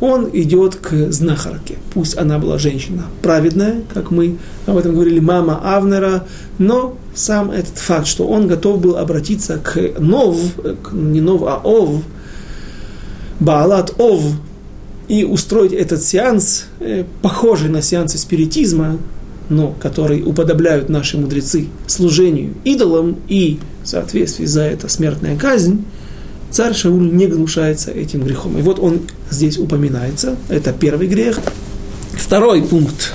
он 0.00 0.30
идет 0.32 0.76
к 0.76 1.12
знахарке. 1.12 1.76
Пусть 1.92 2.16
она 2.16 2.38
была 2.38 2.56
женщина 2.56 3.04
праведная, 3.20 3.82
как 3.92 4.10
мы 4.10 4.38
об 4.64 4.78
этом 4.78 4.94
говорили, 4.94 5.20
мама 5.20 5.60
Авнера, 5.62 6.26
но 6.58 6.96
сам 7.14 7.50
этот 7.50 7.76
факт, 7.76 8.06
что 8.06 8.26
он 8.26 8.48
готов 8.48 8.80
был 8.80 8.96
обратиться 8.96 9.58
к 9.58 9.78
Нов, 9.98 10.38
к, 10.82 10.92
не 10.92 11.20
Нов, 11.20 11.42
а 11.42 11.60
Ов, 11.62 12.02
Баалат 13.38 13.94
Ов, 13.98 14.22
и 15.10 15.24
устроить 15.24 15.72
этот 15.72 16.04
сеанс, 16.04 16.66
э, 16.78 17.04
похожий 17.20 17.68
на 17.68 17.82
сеансы 17.82 18.16
спиритизма, 18.16 18.96
но 19.48 19.74
который 19.80 20.22
уподобляют 20.22 20.88
наши 20.88 21.18
мудрецы 21.18 21.66
служению 21.88 22.54
идолам 22.62 23.16
и 23.26 23.58
в 23.82 23.88
соответствии 23.88 24.44
за 24.44 24.62
это 24.62 24.88
смертная 24.88 25.36
казнь, 25.36 25.84
царь 26.52 26.74
Шауль 26.74 27.12
не 27.12 27.26
гнушается 27.26 27.90
этим 27.90 28.22
грехом. 28.22 28.56
И 28.56 28.62
вот 28.62 28.78
он 28.78 29.00
здесь 29.30 29.58
упоминается, 29.58 30.36
это 30.48 30.72
первый 30.72 31.08
грех. 31.08 31.40
Второй 32.12 32.62
пункт. 32.62 33.14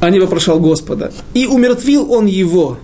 А 0.00 0.10
не 0.10 0.20
вопрошал 0.20 0.60
Господа. 0.60 1.12
И 1.32 1.46
умертвил 1.46 2.12
он 2.12 2.26
его. 2.26 2.76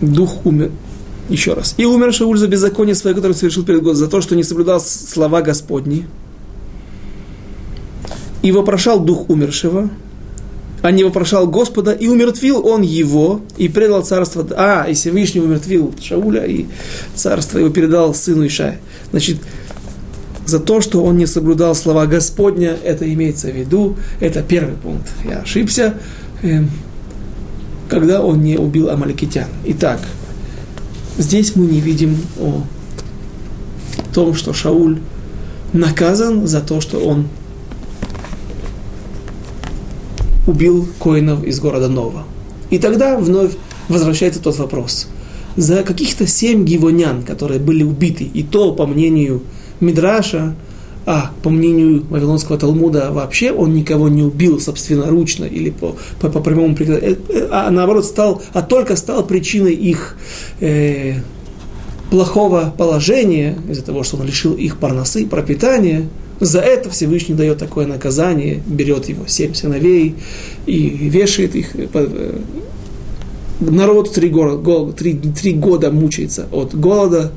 Дух 0.00 0.46
умер, 0.46 0.70
еще 1.30 1.54
раз. 1.54 1.74
И 1.78 1.84
умер 1.84 2.12
Шауль 2.12 2.38
за 2.38 2.48
беззаконие 2.48 2.94
свое, 2.94 3.14
которое 3.14 3.34
совершил 3.34 3.64
перед 3.64 3.82
Господом, 3.82 3.96
за 4.04 4.08
то, 4.08 4.20
что 4.20 4.36
не 4.36 4.42
соблюдал 4.42 4.80
слова 4.80 5.42
Господни. 5.42 6.06
И 8.42 8.52
вопрошал 8.52 9.00
дух 9.00 9.28
умершего, 9.28 9.90
а 10.82 10.90
не 10.90 11.04
вопрошал 11.04 11.46
Господа, 11.46 11.92
и 11.92 12.08
умертвил 12.08 12.66
он 12.66 12.82
его, 12.82 13.42
и 13.58 13.68
предал 13.68 14.02
царство, 14.02 14.46
а, 14.56 14.86
и 14.88 14.94
Всевышний 14.94 15.40
умертвил 15.40 15.94
Шауля, 16.00 16.44
и 16.44 16.66
царство 17.14 17.58
его 17.58 17.70
передал 17.70 18.14
сыну 18.14 18.46
Иша. 18.46 18.76
Значит, 19.10 19.36
за 20.46 20.58
то, 20.58 20.80
что 20.80 21.04
он 21.04 21.16
не 21.16 21.26
соблюдал 21.26 21.74
слова 21.74 22.06
Господня, 22.06 22.76
это 22.82 23.10
имеется 23.12 23.48
в 23.48 23.56
виду, 23.56 23.96
это 24.20 24.42
первый 24.42 24.74
пункт. 24.74 25.08
Я 25.24 25.40
ошибся, 25.40 25.94
эм, 26.42 26.70
когда 27.88 28.22
он 28.22 28.40
не 28.40 28.56
убил 28.56 28.88
амаликитян. 28.88 29.48
Итак, 29.66 30.00
Здесь 31.18 31.56
мы 31.56 31.66
не 31.66 31.80
видим 31.80 32.18
о 32.38 32.62
том, 34.12 34.34
что 34.34 34.52
Шауль 34.52 35.00
наказан 35.72 36.46
за 36.46 36.60
то, 36.60 36.80
что 36.80 36.98
он 36.98 37.28
убил 40.46 40.88
коинов 40.98 41.44
из 41.44 41.60
города 41.60 41.88
Нова. 41.88 42.24
И 42.70 42.78
тогда 42.78 43.18
вновь 43.18 43.52
возвращается 43.88 44.40
тот 44.40 44.58
вопрос. 44.58 45.08
За 45.56 45.82
каких-то 45.82 46.26
семь 46.26 46.64
гивонян, 46.64 47.22
которые 47.22 47.60
были 47.60 47.82
убиты, 47.82 48.24
и 48.24 48.42
то, 48.42 48.72
по 48.72 48.86
мнению 48.86 49.42
Мидраша, 49.80 50.54
а 51.12 51.32
по 51.42 51.50
мнению 51.50 52.04
Вавилонского 52.08 52.56
Талмуда 52.56 53.10
вообще 53.10 53.50
он 53.50 53.74
никого 53.74 54.08
не 54.08 54.22
убил 54.22 54.60
собственноручно 54.60 55.44
или 55.44 55.70
по, 55.70 55.96
по, 56.20 56.28
по 56.28 56.38
прямому 56.38 56.76
приказу, 56.76 57.00
э, 57.02 57.16
э, 57.28 57.48
а 57.50 57.68
наоборот 57.72 58.04
стал, 58.04 58.40
а 58.52 58.62
только 58.62 58.94
стал 58.94 59.26
причиной 59.26 59.74
их 59.74 60.16
э, 60.60 61.14
плохого 62.10 62.72
положения, 62.78 63.58
из-за 63.68 63.82
того, 63.82 64.04
что 64.04 64.18
он 64.18 64.26
лишил 64.26 64.54
их 64.54 64.76
парносы, 64.76 65.26
пропитания, 65.26 66.08
за 66.38 66.60
это 66.60 66.90
Всевышний 66.90 67.34
дает 67.34 67.58
такое 67.58 67.88
наказание, 67.88 68.62
берет 68.64 69.08
его 69.08 69.26
семь 69.26 69.52
сыновей 69.52 70.14
и 70.66 70.78
вешает 70.78 71.56
их. 71.56 71.74
Э, 71.74 72.38
народ 73.58 74.14
три, 74.14 74.32
три, 74.96 75.14
три 75.14 75.54
года 75.54 75.90
мучается 75.90 76.46
от 76.52 76.72
голода, 76.78 77.32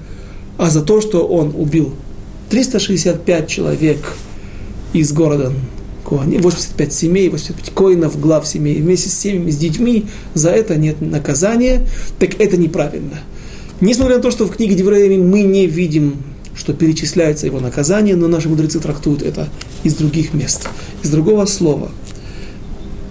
а 0.60 0.70
за 0.70 0.84
то, 0.84 1.02
что 1.02 1.26
он 1.26 1.56
убил 1.58 1.96
365 2.54 3.48
человек 3.48 3.98
из 4.94 5.12
города 5.12 5.52
85 6.06 6.94
семей, 6.94 7.30
85 7.30 7.74
коинов, 7.74 8.20
глав 8.20 8.48
семей, 8.48 8.80
вместе 8.80 9.10
с 9.10 9.18
семьями, 9.18 9.50
с 9.50 9.58
детьми, 9.58 10.06
за 10.36 10.52
это 10.52 10.76
нет 10.76 11.02
наказания, 11.02 11.88
так 12.20 12.40
это 12.40 12.56
неправильно. 12.58 13.22
Несмотря 13.82 14.18
на 14.18 14.22
то, 14.22 14.30
что 14.30 14.46
в 14.46 14.56
книге 14.56 14.76
Девреями 14.76 15.18
мы 15.18 15.42
не 15.42 15.66
видим, 15.66 16.18
что 16.54 16.74
перечисляется 16.74 17.48
его 17.48 17.60
наказание, 17.60 18.16
но 18.16 18.28
наши 18.28 18.50
мудрецы 18.50 18.80
трактуют 18.80 19.24
это 19.24 19.50
из 19.82 19.96
других 19.96 20.36
мест, 20.36 20.70
из 21.02 21.10
другого 21.10 21.48
слова. 21.48 21.90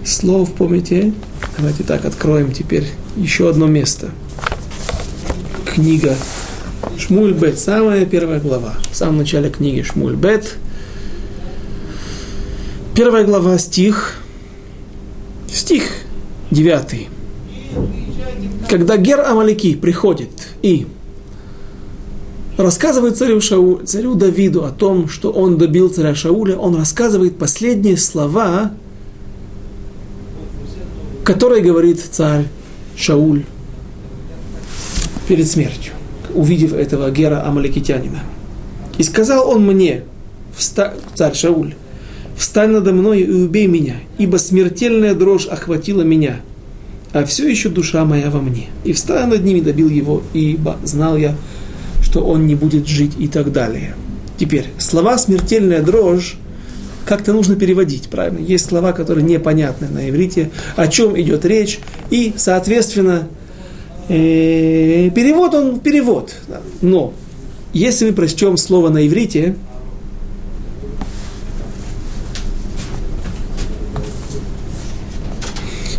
Слов, 0.05 0.53
помните? 0.53 1.11
Давайте 1.57 1.83
так 1.83 2.05
откроем 2.05 2.53
теперь 2.53 2.85
еще 3.17 3.49
одно 3.49 3.67
место. 3.67 4.11
Книга 5.65 6.15
Шмуль 7.05 7.33
Бет, 7.33 7.59
самая 7.59 8.05
первая 8.05 8.39
глава, 8.39 8.75
в 8.89 8.95
самом 8.95 9.17
начале 9.17 9.49
книги 9.49 9.81
Шмуль 9.81 10.15
Бет. 10.15 10.55
Первая 12.95 13.25
глава, 13.25 13.57
стих, 13.57 14.19
стих 15.51 15.83
девятый. 16.49 17.09
Когда 18.69 18.95
Гер 18.95 19.19
Амалики 19.19 19.75
приходит 19.75 20.29
и 20.61 20.87
рассказывает 22.55 23.17
царю, 23.17 23.41
Шау, 23.41 23.81
царю 23.83 24.15
Давиду 24.15 24.63
о 24.63 24.71
том, 24.71 25.09
что 25.09 25.29
он 25.29 25.57
добил 25.57 25.89
царя 25.89 26.15
Шауля, 26.15 26.55
он 26.55 26.77
рассказывает 26.77 27.37
последние 27.37 27.97
слова, 27.97 28.71
которые 31.25 31.61
говорит 31.61 31.99
царь 31.99 32.45
Шауль 32.95 33.43
перед 35.27 35.49
смертью, 35.49 35.91
увидев 36.33 36.73
этого 36.73 37.11
Гера 37.11 37.45
Амаликитянина. 37.45 38.19
И 38.97 39.03
сказал 39.03 39.49
он 39.49 39.65
мне, 39.65 40.03
царь 41.15 41.33
Шауль, 41.33 41.75
встань 42.35 42.71
надо 42.71 42.93
мной 42.93 43.21
и 43.21 43.31
убей 43.31 43.67
меня, 43.67 43.95
ибо 44.17 44.37
смертельная 44.37 45.15
дрожь 45.15 45.47
охватила 45.47 46.01
меня, 46.01 46.41
а 47.11 47.25
все 47.25 47.47
еще 47.47 47.69
душа 47.69 48.05
моя 48.05 48.29
во 48.29 48.41
мне. 48.41 48.67
И 48.83 48.93
встал 48.93 49.27
над 49.27 49.43
ними, 49.43 49.61
добил 49.61 49.89
его, 49.89 50.23
ибо 50.33 50.77
знал 50.83 51.17
я, 51.17 51.35
что 52.01 52.21
он 52.25 52.45
не 52.45 52.55
будет 52.55 52.87
жить 52.87 53.13
и 53.17 53.27
так 53.27 53.51
далее. 53.51 53.95
Теперь, 54.37 54.65
слова 54.77 55.17
«смертельная 55.17 55.81
дрожь» 55.81 56.37
как-то 57.05 57.33
нужно 57.33 57.55
переводить, 57.55 58.09
правильно? 58.09 58.39
Есть 58.39 58.65
слова, 58.65 58.93
которые 58.93 59.23
непонятны 59.23 59.87
на 59.89 60.09
иврите, 60.09 60.51
о 60.75 60.87
чем 60.87 61.19
идет 61.19 61.45
речь, 61.45 61.79
и, 62.09 62.33
соответственно, 62.37 63.27
э, 64.09 65.09
перевод 65.11 65.53
он 65.53 65.79
перевод. 65.79 66.35
Но, 66.81 67.13
если 67.73 68.07
мы 68.07 68.13
прочтем 68.13 68.57
слово 68.57 68.89
на 68.89 69.05
иврите, 69.07 69.55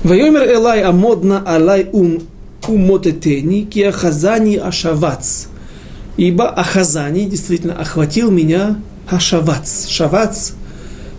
Вайомер 0.05 0.53
Элай 0.53 0.83
Амодна 0.83 1.43
Алай 1.47 1.89
Ум 1.91 2.21
Умотетени 2.69 3.63
Киахазани 3.63 4.57
Ашавац. 4.57 5.47
Ибо 6.19 6.49
Ахазани 6.49 7.25
действительно 7.25 7.75
охватил 7.75 8.31
меня 8.31 8.79
Ашавац. 9.09 9.89
Шавац 9.89 10.53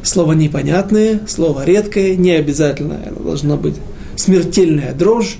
слово 0.04 0.34
непонятное, 0.34 1.22
слово 1.28 1.66
редкое, 1.66 2.16
не 2.16 2.32
обязательно 2.34 3.00
оно 3.08 3.20
должно 3.24 3.58
быть 3.58 3.76
смертельная 4.16 4.94
дрожь. 4.94 5.38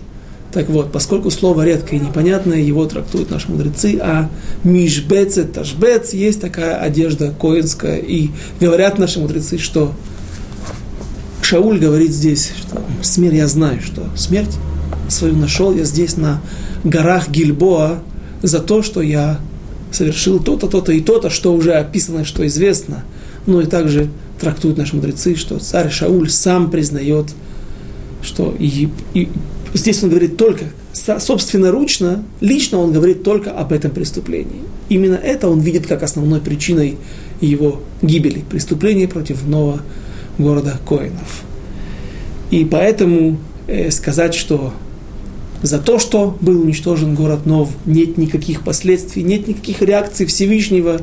Так 0.52 0.70
вот, 0.70 0.92
поскольку 0.92 1.32
слово 1.32 1.66
редкое 1.66 1.98
и 1.98 2.00
непонятное, 2.00 2.60
его 2.60 2.86
трактуют 2.86 3.30
наши 3.30 3.52
мудрецы, 3.52 4.00
а 4.02 4.30
мишбец, 4.64 5.38
ташбец, 5.54 6.14
есть 6.14 6.40
такая 6.40 6.78
одежда 6.78 7.34
коинская, 7.38 7.98
и 7.98 8.30
говорят 8.60 8.98
наши 8.98 9.20
мудрецы, 9.20 9.58
что 9.58 9.92
Шауль 11.42 11.78
говорит 11.78 12.12
здесь, 12.12 12.54
что 12.58 12.82
смерть, 13.02 13.36
я 13.36 13.48
знаю, 13.48 13.82
что 13.82 14.04
смерть 14.16 14.58
свою 15.10 15.36
нашел 15.36 15.76
я 15.76 15.84
здесь 15.84 16.18
на 16.18 16.42
горах 16.84 17.30
Гильбоа 17.30 18.00
за 18.42 18.60
то, 18.60 18.82
что 18.82 19.02
я 19.02 19.40
совершил 19.92 20.40
то-то, 20.40 20.68
то-то 20.68 20.92
и 20.92 21.02
то-то, 21.02 21.30
что 21.30 21.54
уже 21.54 21.74
описано, 21.74 22.26
что 22.26 22.46
известно. 22.48 23.04
Ну 23.46 23.62
и 23.62 23.66
также 23.66 24.10
трактуют 24.40 24.78
наши 24.78 24.96
мудрецы, 24.96 25.36
что 25.36 25.60
царь 25.60 25.92
Шауль 25.92 26.30
сам 26.30 26.72
признает, 26.72 27.28
что 28.22 28.54
и, 28.58 28.90
и 29.14 29.30
здесь 29.76 30.02
он 30.04 30.10
говорит 30.10 30.38
только 30.38 30.66
собственноручно, 30.94 32.24
лично 32.40 32.80
он 32.80 32.92
говорит 32.92 33.24
только 33.24 33.52
об 33.52 33.74
этом 33.74 33.92
преступлении. 33.92 34.62
Именно 34.90 35.16
это 35.16 35.50
он 35.50 35.60
видит 35.60 35.86
как 35.86 36.04
основной 36.04 36.40
причиной 36.40 36.98
его 37.42 37.82
гибели, 38.02 38.44
преступление 38.50 39.08
против 39.08 39.46
нового 39.46 39.82
города 40.38 40.80
Коинов. 40.88 41.44
И 42.52 42.64
поэтому 42.66 43.38
э, 43.68 43.92
сказать, 43.92 44.34
что 44.34 44.74
за 45.62 45.80
то, 45.80 46.00
что 46.00 46.38
был 46.42 46.62
уничтожен 46.62 47.16
город 47.16 47.46
Нов, 47.46 47.70
нет 47.86 48.18
никаких 48.18 48.64
последствий, 48.64 49.24
нет 49.24 49.48
никаких 49.48 49.82
реакций 49.82 50.26
Всевышнего, 50.26 51.02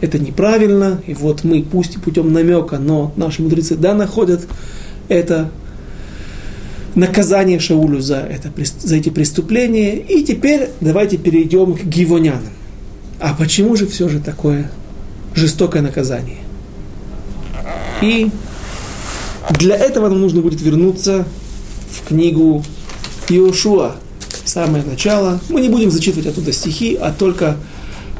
это 0.00 0.18
неправильно, 0.18 1.00
и 1.06 1.14
вот 1.14 1.44
мы, 1.44 1.62
пусть 1.62 1.96
и 1.96 1.98
путем 1.98 2.32
намека, 2.32 2.78
но 2.78 3.12
наши 3.16 3.42
мудрецы 3.42 3.74
да 3.74 3.94
находят 3.94 4.46
это 5.08 5.50
наказание 6.94 7.58
Шаулю 7.58 8.00
за, 8.00 8.16
это, 8.16 8.50
за 8.80 8.96
эти 8.96 9.08
преступления. 9.08 9.96
И 9.96 10.24
теперь 10.24 10.70
давайте 10.80 11.16
перейдем 11.16 11.74
к 11.74 11.84
гивонянам. 11.84 12.52
А 13.20 13.34
почему 13.34 13.76
же 13.76 13.86
все 13.86 14.08
же 14.08 14.20
такое 14.20 14.70
жестокое 15.34 15.82
наказание? 15.82 16.38
И 18.02 18.30
для 19.58 19.76
этого 19.76 20.08
нам 20.08 20.20
нужно 20.20 20.40
будет 20.40 20.60
вернуться 20.60 21.24
в 21.90 22.08
книгу 22.08 22.62
Иошуа, 23.28 23.96
самое 24.44 24.84
начало. 24.84 25.40
Мы 25.48 25.60
не 25.60 25.68
будем 25.68 25.90
зачитывать 25.90 26.26
оттуда 26.26 26.52
стихи, 26.52 26.98
а 27.00 27.12
только 27.12 27.56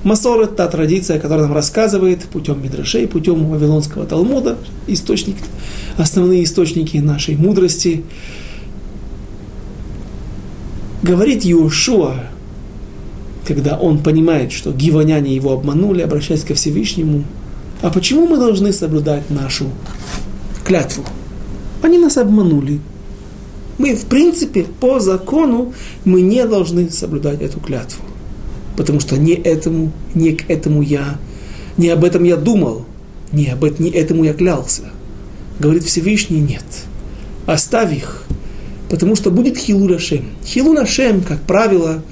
Масорет, 0.04 0.54
та 0.54 0.68
традиция, 0.68 1.18
которая 1.18 1.46
нам 1.46 1.54
рассказывает 1.54 2.24
путем 2.24 2.62
Мидрашей, 2.62 3.08
путем 3.08 3.46
Вавилонского 3.46 4.04
Талмуда, 4.04 4.58
источник, 4.86 5.36
основные 5.96 6.44
источники 6.44 6.98
нашей 6.98 7.36
мудрости. 7.36 8.04
Говорит 11.04 11.44
Иошуа, 11.44 12.14
когда 13.46 13.78
он 13.78 14.02
понимает, 14.02 14.50
что 14.52 14.72
гиваняне 14.72 15.34
его 15.34 15.52
обманули, 15.52 16.02
обращаясь 16.02 16.42
ко 16.42 16.54
Всевышнему, 16.54 17.24
а 17.82 17.90
почему 17.90 18.26
мы 18.26 18.38
должны 18.38 18.72
соблюдать 18.72 19.30
нашу 19.30 19.66
клятву? 20.64 21.04
Они 21.82 21.98
нас 21.98 22.16
обманули. 22.16 22.80
Мы, 23.78 23.94
в 23.94 24.06
принципе, 24.06 24.64
по 24.80 24.98
закону, 24.98 25.74
мы 26.04 26.22
не 26.22 26.46
должны 26.46 26.90
соблюдать 26.90 27.42
эту 27.42 27.60
клятву 27.60 28.02
потому 28.76 29.00
что 29.00 29.16
не 29.16 29.34
этому, 29.34 29.92
не 30.14 30.32
к 30.32 30.50
этому 30.50 30.82
я, 30.82 31.18
не 31.76 31.88
об 31.90 32.04
этом 32.04 32.24
я 32.24 32.36
думал, 32.36 32.84
не 33.32 33.48
об 33.48 33.64
этом, 33.64 33.84
не 33.84 33.90
этому 33.90 34.24
я 34.24 34.32
клялся. 34.32 34.82
Говорит 35.58 35.84
Всевышний, 35.84 36.40
нет. 36.40 36.64
Оставь 37.46 37.96
их, 37.96 38.23
потому 38.88 39.16
что 39.16 39.30
будет 39.30 39.56
хилу 39.56 39.98
Шем. 39.98 40.24
Хилу 40.44 40.86
Шем, 40.86 41.22
как 41.22 41.40
правило, 41.42 42.02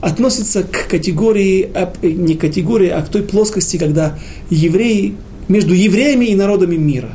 относится 0.00 0.62
к 0.62 0.88
категории, 0.88 1.70
не 2.02 2.34
категории, 2.34 2.88
а 2.88 3.02
к 3.02 3.08
той 3.08 3.22
плоскости, 3.22 3.76
когда 3.76 4.18
евреи, 4.50 5.14
между 5.48 5.74
евреями 5.74 6.26
и 6.26 6.34
народами 6.34 6.76
мира. 6.76 7.10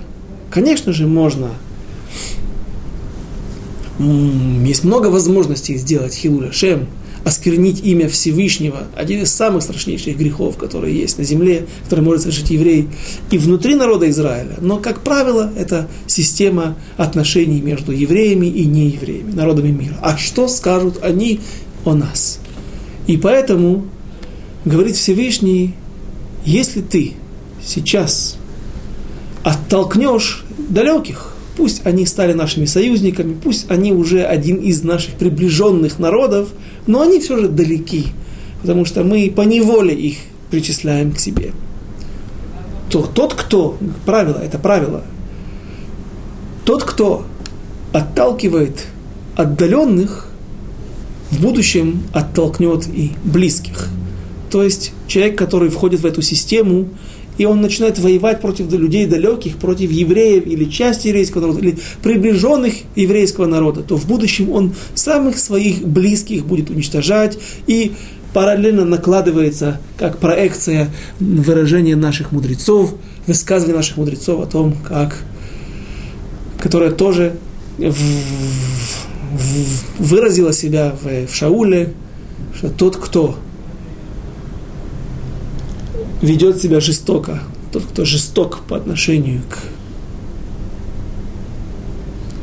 Конечно 0.50 0.94
же, 0.94 1.08
можно 1.08 1.52
есть 4.00 4.84
много 4.84 5.08
возможностей 5.08 5.78
сделать 5.78 6.14
хилуля 6.14 6.52
шем, 6.52 6.88
осквернить 7.24 7.84
имя 7.84 8.10
Всевышнего, 8.10 8.88
один 8.96 9.22
из 9.22 9.32
самых 9.34 9.64
страшнейших 9.64 10.18
грехов, 10.18 10.58
которые 10.58 11.00
есть 11.00 11.18
на 11.18 11.24
земле, 11.24 11.68
который 11.84 12.04
может 12.04 12.22
совершить 12.22 12.50
еврей 12.50 12.90
и 13.30 13.38
внутри 13.38 13.76
народа 13.76 14.10
Израиля. 14.10 14.56
Но, 14.60 14.78
как 14.78 15.02
правило, 15.02 15.52
это 15.56 15.88
система 16.08 16.78
отношений 16.98 17.62
между 17.62 17.92
евреями 17.92 18.48
и 18.48 18.66
неевреями, 18.66 19.32
народами 19.32 19.70
мира. 19.70 19.98
А 20.02 20.18
что 20.18 20.48
скажут 20.48 21.04
они 21.04 21.40
о 21.86 21.94
нас? 21.94 22.40
И 23.08 23.18
поэтому, 23.18 23.86
говорит 24.66 24.96
Всевышний, 24.96 25.76
если 26.44 26.82
ты 26.82 27.14
сейчас 27.64 28.38
оттолкнешь 29.44 30.44
далеких, 30.58 31.31
Пусть 31.58 31.86
они 31.86 32.06
стали 32.06 32.34
нашими 32.34 32.66
союзниками, 32.66 33.36
пусть 33.42 33.70
они 33.70 33.92
уже 33.92 34.24
один 34.24 34.58
из 34.58 34.84
наших 34.84 35.16
приближенных 35.16 36.00
народов, 36.00 36.50
но 36.88 37.02
они 37.02 37.20
все 37.20 37.38
же 37.38 37.50
далеки, 37.50 38.08
потому 38.62 38.86
что 38.86 39.04
мы 39.04 39.32
по 39.36 39.42
неволе 39.42 39.94
их 39.94 40.18
причисляем 40.50 41.12
к 41.12 41.20
себе. 41.20 41.52
То 42.90 43.04
тот, 43.04 43.34
кто, 43.34 43.78
правило, 44.06 44.38
это 44.38 44.60
правило, 44.60 45.04
тот, 46.66 46.84
кто 46.84 47.26
отталкивает 47.92 48.86
отдаленных, 49.36 50.28
в 51.32 51.42
будущем 51.42 52.04
оттолкнет 52.14 52.88
и 52.88 53.12
близких. 53.24 53.88
То 54.50 54.64
есть 54.64 54.92
человек, 55.08 55.38
который 55.38 55.70
входит 55.70 56.02
в 56.02 56.06
эту 56.06 56.22
систему, 56.22 56.90
и 57.42 57.46
он 57.46 57.60
начинает 57.60 57.98
воевать 57.98 58.40
против 58.40 58.72
людей 58.72 59.08
далеких, 59.08 59.58
против 59.58 59.90
евреев 59.90 60.46
или 60.46 60.66
части 60.66 61.08
еврейского 61.08 61.42
народа, 61.42 61.60
или 61.62 61.78
приближенных 62.04 62.76
еврейского 62.96 63.48
народа, 63.48 63.82
то 63.82 63.98
в 63.98 64.06
будущем 64.06 64.52
он 64.52 64.76
самых 64.94 65.40
своих 65.40 65.82
близких 65.82 66.46
будет 66.46 66.70
уничтожать. 66.70 67.40
И 67.66 67.94
параллельно 68.32 68.86
накладывается 68.86 69.82
как 69.98 70.20
проекция 70.20 70.92
выражения 71.20 71.96
наших 71.96 72.32
мудрецов, 72.32 72.94
высказывания 73.26 73.76
наших 73.76 73.98
мудрецов 73.98 74.40
о 74.40 74.46
том, 74.46 74.76
как, 74.88 75.18
которое 76.60 76.92
тоже 76.92 77.38
в, 77.80 77.90
в, 77.90 79.84
выразило 79.98 80.54
себя 80.54 80.96
в, 81.02 81.26
в 81.26 81.36
Шауле, 81.36 81.94
что 82.56 82.70
тот, 82.70 82.98
кто 82.98 83.36
ведет 86.22 86.62
себя 86.62 86.80
жестоко, 86.80 87.42
тот, 87.72 87.84
кто 87.84 88.06
жесток 88.06 88.62
по 88.68 88.78
отношению 88.78 89.42
к 89.50 89.58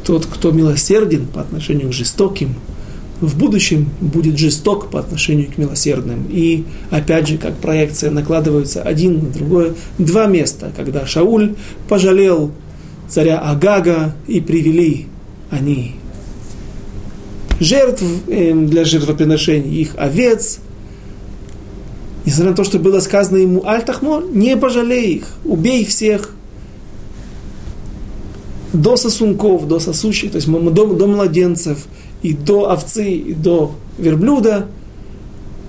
тот, 0.05 0.25
кто 0.27 0.53
милосерден 0.53 1.27
по 1.27 1.41
отношению 1.41 1.91
к 1.91 1.93
жестоким, 1.93 2.55
в 3.21 3.37
будущем 3.37 3.91
будет 4.01 4.39
жесток 4.39 4.91
по 4.91 5.01
отношению 5.01 5.51
к 5.53 5.59
милосердным. 5.59 6.27
И 6.31 6.65
опять 6.91 7.29
же, 7.29 7.37
как 7.37 7.57
проекция 7.57 8.11
накладываются 8.11 8.81
один 8.81 9.25
на 9.25 9.31
другое, 9.31 9.75
два 9.99 10.27
места, 10.27 10.73
когда 10.75 11.07
Шауль 11.07 11.57
пожалел 11.89 12.53
царя 13.09 13.39
Агага 13.39 14.15
и 14.29 14.41
привели 14.41 15.07
они 15.51 15.97
жертв 17.61 18.03
эм, 18.29 18.67
для 18.67 18.85
жертвоприношений, 18.85 19.81
их 19.81 19.95
овец. 19.97 20.61
Несмотря 22.29 22.51
на 22.51 22.57
то, 22.57 22.65
что 22.65 22.79
было 22.79 23.01
сказано 23.01 23.39
ему, 23.39 23.65
Аль-Тахмор, 23.65 24.27
не 24.31 24.55
пожалей 24.59 25.15
их, 25.15 25.29
убей 25.47 25.87
всех, 25.87 26.35
до 28.75 28.99
сосунков, 28.99 29.67
до 29.67 29.81
сосущих, 29.81 30.33
то 30.33 30.37
есть 30.37 30.47
до, 30.47 30.87
до 30.93 31.07
младенцев, 31.07 31.87
и 32.21 32.35
до 32.35 32.71
овцы, 32.71 33.13
и 33.13 33.33
до 33.33 33.73
верблюда, 33.97 34.67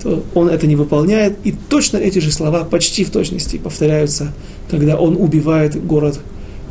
то 0.03 0.21
он 0.35 0.49
это 0.49 0.67
не 0.67 0.75
выполняет. 0.75 1.37
И 1.45 1.55
точно 1.69 1.95
эти 1.95 2.19
же 2.19 2.29
слова 2.29 2.65
почти 2.65 3.05
в 3.05 3.09
точности 3.09 3.55
повторяются, 3.55 4.33
когда 4.69 4.97
он 4.97 5.15
убивает 5.15 5.81
город 5.81 6.19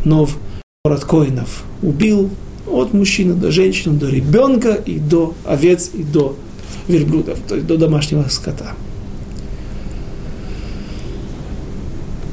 Нов, 0.05 0.37
город 0.85 1.03
Коинов. 1.07 1.65
Убил 1.81 2.29
от 2.71 2.93
мужчины 2.93 3.33
до 3.33 3.51
женщины, 3.51 3.99
до 3.99 4.11
ребенка, 4.11 4.75
и 4.75 4.99
до 4.99 5.33
овец, 5.47 5.93
и 5.95 6.03
до 6.03 6.37
верблюдов, 6.89 7.39
то 7.49 7.55
есть 7.55 7.67
до 7.67 7.79
домашнего 7.79 8.29
скота. 8.29 8.75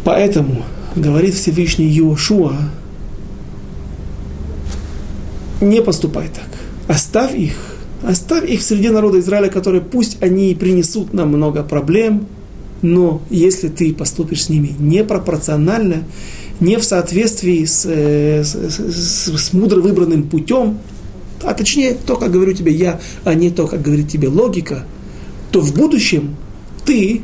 Поэтому, 0.05 0.63
говорит 0.95 1.33
Всевышний 1.33 1.89
Иошуа, 1.97 2.55
не 5.59 5.81
поступай 5.81 6.29
так. 6.29 6.47
Оставь 6.87 7.35
их. 7.35 7.55
Оставь 8.03 8.47
их 8.47 8.61
среди 8.61 8.89
народа 8.89 9.19
Израиля, 9.19 9.49
которые 9.49 9.81
пусть 9.81 10.21
они 10.21 10.53
принесут 10.53 11.11
нам 11.11 11.29
много 11.29 11.63
проблем, 11.63 12.27
но 12.83 13.23
если 13.31 13.67
ты 13.67 13.95
поступишь 13.95 14.43
с 14.43 14.49
ними 14.49 14.75
непропорционально, 14.77 16.03
не 16.59 16.77
в 16.77 16.83
соответствии 16.83 17.65
с, 17.65 17.85
э, 17.89 18.43
с, 18.43 18.53
с, 18.53 19.35
с 19.35 19.53
мудро 19.53 19.81
выбранным 19.81 20.29
путем, 20.29 20.77
а 21.41 21.55
точнее 21.55 21.95
то, 21.95 22.15
как 22.15 22.31
говорю 22.31 22.53
тебе 22.53 22.71
я, 22.71 22.99
а 23.23 23.33
не 23.33 23.49
то, 23.49 23.65
как 23.65 23.81
говорит 23.81 24.07
тебе 24.07 24.27
логика, 24.27 24.85
то 25.51 25.61
в 25.61 25.73
будущем 25.73 26.35
ты 26.85 27.23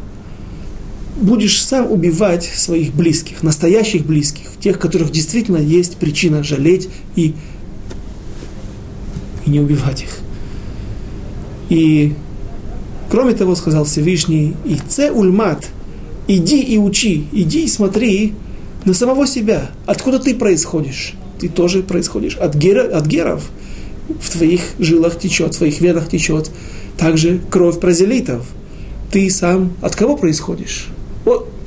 будешь 1.18 1.64
сам 1.64 1.92
убивать 1.92 2.46
своих 2.46 2.94
близких, 2.94 3.44
настоящих 3.44 4.06
близких, 4.06 4.48
тех, 4.60 4.80
которых 4.80 5.12
действительно 5.12 5.58
есть 5.58 5.98
причина 5.98 6.44
жалеть 6.44 6.90
и 7.16 7.34
и 9.46 9.50
не 9.50 9.60
убивать 9.60 10.04
их. 10.04 10.20
И 11.70 12.14
кроме 13.10 13.34
того, 13.34 13.56
сказал 13.56 13.86
Всевышний, 13.86 14.54
и 14.66 14.78
це 14.88 15.12
ульмат, 15.12 15.70
иди 16.28 16.60
и 16.60 16.78
учи, 16.78 17.26
иди 17.32 17.64
и 17.64 17.68
смотри 17.68 18.34
на 18.86 18.94
самого 18.94 19.28
себя. 19.28 19.72
Откуда 19.86 20.20
ты 20.20 20.36
происходишь? 20.36 21.14
Ты 21.40 21.50
тоже 21.50 21.82
происходишь 21.82 22.36
от, 22.36 22.56
гера, 22.56 22.84
от 22.84 23.06
геров. 23.08 23.50
В 24.20 24.30
твоих 24.30 24.62
жилах 24.80 25.18
течет, 25.20 25.56
в 25.56 25.58
твоих 25.58 25.82
венах 25.82 26.10
течет 26.10 26.52
также 26.98 27.40
кровь 27.50 27.80
празелитов. 27.80 28.46
Ты 29.12 29.30
сам 29.30 29.74
от 29.82 29.96
кого 29.96 30.18
происходишь? 30.18 30.88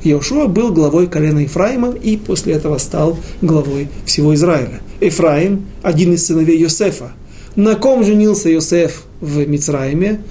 Иошуа 0.09 0.47
был 0.47 0.71
главой 0.71 1.07
колена 1.07 1.39
Ефраима 1.39 1.91
и 1.91 2.17
после 2.17 2.53
этого 2.53 2.77
стал 2.77 3.17
главой 3.41 3.89
всего 4.05 4.33
Израиля. 4.35 4.81
Ефраим– 5.01 5.65
один 5.83 6.13
из 6.13 6.25
сыновей 6.25 6.59
Йосефа– 6.59 7.11
на 7.55 7.75
ком 7.75 8.03
женился 8.03 8.49
Йосеф 8.49 9.03
в 9.21 9.47
Мицраиме? 9.47 10.21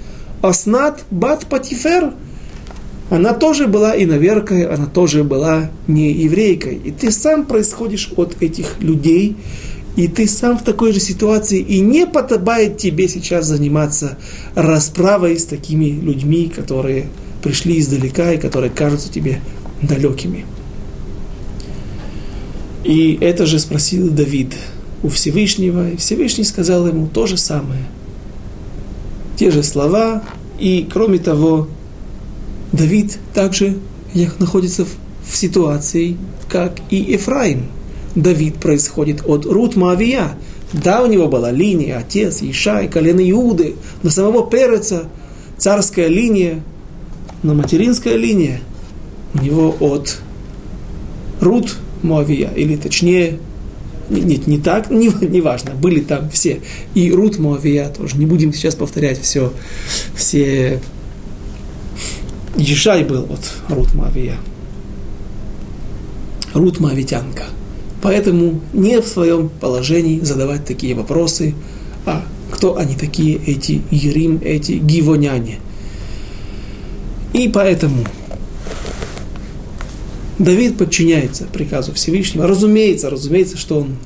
Аснат 0.43 1.05
бат 1.09 1.47
Патифер. 1.47 2.13
Она 3.09 3.33
тоже 3.33 3.67
была 3.67 3.95
иноверкой, 3.95 4.65
она 4.65 4.85
тоже 4.85 5.23
была 5.23 5.71
не 5.87 6.11
еврейкой. 6.11 6.75
И 6.83 6.91
ты 6.91 7.11
сам 7.11 7.45
происходишь 7.45 8.11
от 8.15 8.41
этих 8.41 8.79
людей, 8.79 9.37
и 9.95 10.07
ты 10.07 10.27
сам 10.27 10.59
в 10.59 10.63
такой 10.63 10.91
же 10.91 10.99
ситуации, 10.99 11.59
и 11.59 11.79
не 11.79 12.05
подобает 12.05 12.77
тебе 12.77 13.07
сейчас 13.07 13.45
заниматься 13.45 14.17
расправой 14.53 15.39
с 15.39 15.45
такими 15.45 15.85
людьми, 15.85 16.51
которые 16.55 17.07
пришли 17.41 17.79
издалека 17.79 18.33
и 18.33 18.37
которые 18.37 18.71
кажутся 18.71 19.11
тебе 19.11 19.39
далекими. 19.81 20.45
И 22.83 23.17
это 23.19 23.45
же 23.45 23.59
спросил 23.59 24.09
Давид– 24.09 24.53
у 25.05 25.09
Всевышнего, 25.09 25.91
и 25.91 25.97
Всевышний 25.97 26.43
сказал 26.43 26.87
ему 26.87 27.07
то 27.07 27.27
же 27.27 27.37
самое. 27.37 27.85
Те 29.37 29.51
же 29.51 29.61
слова, 29.61 30.23
и 30.59 30.87
кроме 30.91 31.19
того, 31.19 31.67
Давид 32.71 33.19
также 33.35 33.77
находится 34.39 34.83
в, 34.83 34.89
ситуации, 35.31 36.17
как 36.49 36.77
и 36.89 36.95
Ефраим. 36.95 37.67
Давид 38.15 38.55
происходит 38.55 39.23
от 39.27 39.45
Рут 39.45 39.75
Моавия. 39.75 40.37
Да, 40.73 41.03
у 41.03 41.07
него 41.07 41.27
была 41.27 41.51
линия, 41.51 41.97
отец, 41.97 42.41
Ишай, 42.41 42.87
колено 42.87 43.21
Иуды, 43.29 43.75
на 44.01 44.09
самого 44.09 44.49
Переца, 44.49 45.09
царская 45.57 46.07
линия, 46.07 46.63
но 47.43 47.53
материнская 47.53 48.15
линия 48.15 48.61
у 49.35 49.43
него 49.43 49.75
от 49.79 50.17
Рут 51.41 51.75
Моавия, 52.01 52.49
или 52.55 52.75
точнее 52.75 53.39
нет, 54.09 54.47
не 54.47 54.57
так, 54.57 54.89
не, 54.91 55.09
не 55.27 55.41
важно, 55.41 55.71
были 55.71 55.99
там 55.99 56.29
все. 56.29 56.61
И 56.93 57.11
Рут 57.11 57.39
Моавия 57.39 57.89
тоже. 57.89 58.17
Не 58.17 58.25
будем 58.25 58.53
сейчас 58.53 58.75
повторять 58.75 59.21
все, 59.21 59.51
все... 60.15 60.79
Ешай 62.57 63.03
был 63.03 63.23
от 63.23 63.53
Рут 63.69 63.93
Моавия. 63.93 64.37
Рут 66.53 66.79
Моавитянка. 66.79 67.43
Поэтому 68.01 68.61
не 68.71 69.01
в 69.01 69.07
своем 69.07 69.49
положении 69.49 70.21
задавать 70.21 70.63
такие 70.63 70.95
вопросы, 70.95 71.53
а 72.05 72.23
кто 72.51 72.77
они 72.77 72.95
такие, 72.95 73.35
эти 73.37 73.81
Ерим, 73.91 74.39
эти 74.41 74.73
гивоняне. 74.73 75.57
И 77.33 77.49
поэтому 77.49 78.05
Давид 80.39 80.77
подчиняется 80.77 81.45
приказу 81.45 81.93
Всевышнего. 81.93 82.47
Разумеется, 82.47 83.09
разумеется, 83.09 83.57
что 83.57 83.81
он 83.81 83.97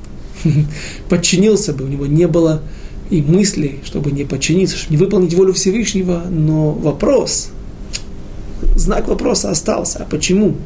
подчинился 1.08 1.72
бы, 1.72 1.84
у 1.84 1.88
него 1.88 2.06
не 2.06 2.26
было 2.26 2.62
и 3.10 3.20
мысли, 3.20 3.80
чтобы 3.84 4.12
не 4.12 4.24
подчиниться, 4.24 4.76
чтобы 4.76 4.92
не 4.94 4.96
выполнить 4.98 5.34
волю 5.34 5.52
Всевышнего, 5.52 6.22
но 6.30 6.70
вопрос, 6.70 7.50
знак 8.76 9.08
вопроса 9.08 9.50
остался. 9.50 9.98
А 9.98 10.04
почему? 10.04 10.56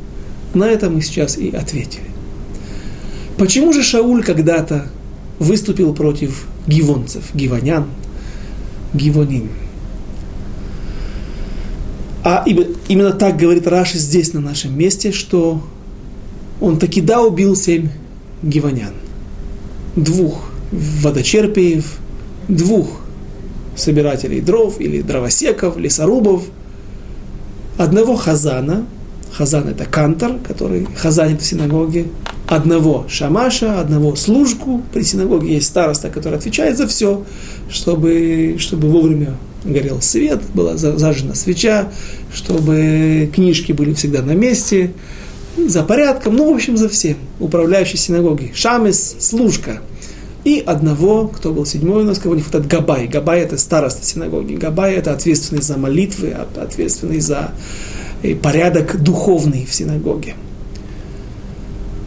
На 0.53 0.65
это 0.65 0.91
мы 0.91 1.01
сейчас 1.01 1.39
и 1.39 1.51
ответили. 1.51 2.05
Почему 3.39 3.73
же 3.73 3.83
Шауль 3.83 4.23
когда-то 4.23 4.87
выступил 5.39 5.95
против 5.95 6.47
гивонцев, 6.67 7.35
гивонян, 7.35 7.87
гивонин? 8.93 9.49
А 12.25 12.43
именно 12.47 13.13
так 13.13 13.37
говорит 13.37 13.67
Раши 13.67 13.99
здесь, 13.99 14.33
на 14.33 14.41
нашем 14.41 14.77
месте, 14.79 15.13
что 15.13 15.61
он 16.59 16.79
таки 16.79 17.03
да 17.03 17.21
убил 17.23 17.55
семь 17.55 17.91
гиванян. 18.43 18.95
Двух 19.95 20.49
водочерпиев, 20.73 21.99
двух 22.49 23.01
собирателей 23.77 24.41
дров 24.41 24.81
или 24.81 25.03
дровосеков, 25.03 25.77
лесорубов, 25.77 26.45
одного 27.77 28.17
хазана, 28.17 28.87
хазан 29.31 29.69
это 29.69 29.85
кантор, 29.85 30.39
который 30.39 30.87
хазанит 30.97 31.43
в 31.43 31.47
синагоге, 31.47 32.07
одного 32.49 33.05
шамаша, 33.07 33.81
одного 33.81 34.17
служку, 34.17 34.83
при 34.95 35.03
синагоге 35.03 35.55
есть 35.55 35.67
староста, 35.67 36.09
который 36.09 36.39
отвечает 36.39 36.79
за 36.79 36.87
все, 36.87 37.23
чтобы, 37.69 38.57
чтобы 38.59 38.89
вовремя 38.89 39.35
горел 39.65 40.01
свет, 40.03 40.43
была 40.55 40.77
зажжена 40.77 41.35
свеча, 41.35 41.91
чтобы 42.33 43.31
книжки 43.35 43.73
были 43.73 43.95
всегда 43.95 44.23
на 44.23 44.33
месте, 44.33 44.93
за 45.57 45.83
порядком, 45.83 46.37
ну, 46.37 46.51
в 46.51 46.55
общем, 46.55 46.77
за 46.77 46.89
всем. 46.89 47.17
Управляющий 47.39 47.97
синагоги. 47.97 48.53
Шамис, 48.55 49.17
служка. 49.21 49.81
И 50.45 50.63
одного, 50.65 51.29
кто 51.29 51.53
был 51.53 51.65
седьмой 51.65 52.03
у 52.03 52.07
нас, 52.07 52.19
кого 52.19 52.35
не 52.35 52.43
хватает, 52.43 52.67
Габай. 52.67 53.07
Габай 53.07 53.41
это 53.41 53.57
староста 53.57 54.05
синагоги. 54.05 54.55
Габай 54.55 54.95
это 54.95 55.13
ответственный 55.13 55.63
за 55.63 55.79
молитвы, 55.79 56.35
ответственный 56.57 57.21
за 57.21 57.53
э, 58.23 58.35
порядок 58.35 59.03
духовный 59.03 59.65
в 59.65 59.73
синагоге. 59.73 60.35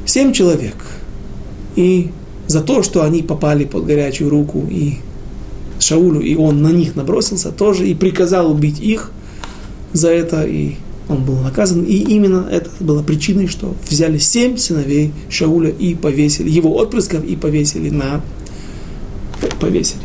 Семь 0.05 0.34
человек. 0.34 0.75
И 1.75 2.11
за 2.47 2.61
то, 2.61 2.84
что 2.84 3.03
они 3.03 3.23
попали 3.23 3.65
под 3.65 3.86
горячую 3.86 4.29
руку 4.29 4.65
и 4.69 4.95
Шаулю, 5.80 6.21
и 6.21 6.36
он 6.36 6.61
на 6.61 6.71
них 6.71 6.95
набросился 6.95 7.51
тоже, 7.51 7.88
и 7.88 7.93
приказал 7.93 8.51
убить 8.51 8.80
их 8.80 9.11
за 9.93 10.09
это, 10.09 10.43
и 10.43 10.75
он 11.09 11.23
был 11.23 11.38
наказан. 11.38 11.84
И 11.84 11.95
именно 11.95 12.47
это 12.49 12.69
было 12.80 13.01
причиной, 13.03 13.47
что 13.47 13.75
взяли 13.89 14.17
семь 14.17 14.57
сыновей 14.57 15.13
Шауля 15.30 15.69
и 15.69 15.95
повесили, 15.95 16.49
его 16.49 16.75
отпрысков 16.78 17.23
и 17.23 17.36
повесили 17.36 17.89
на... 17.89 18.21
повесили. 19.59 20.01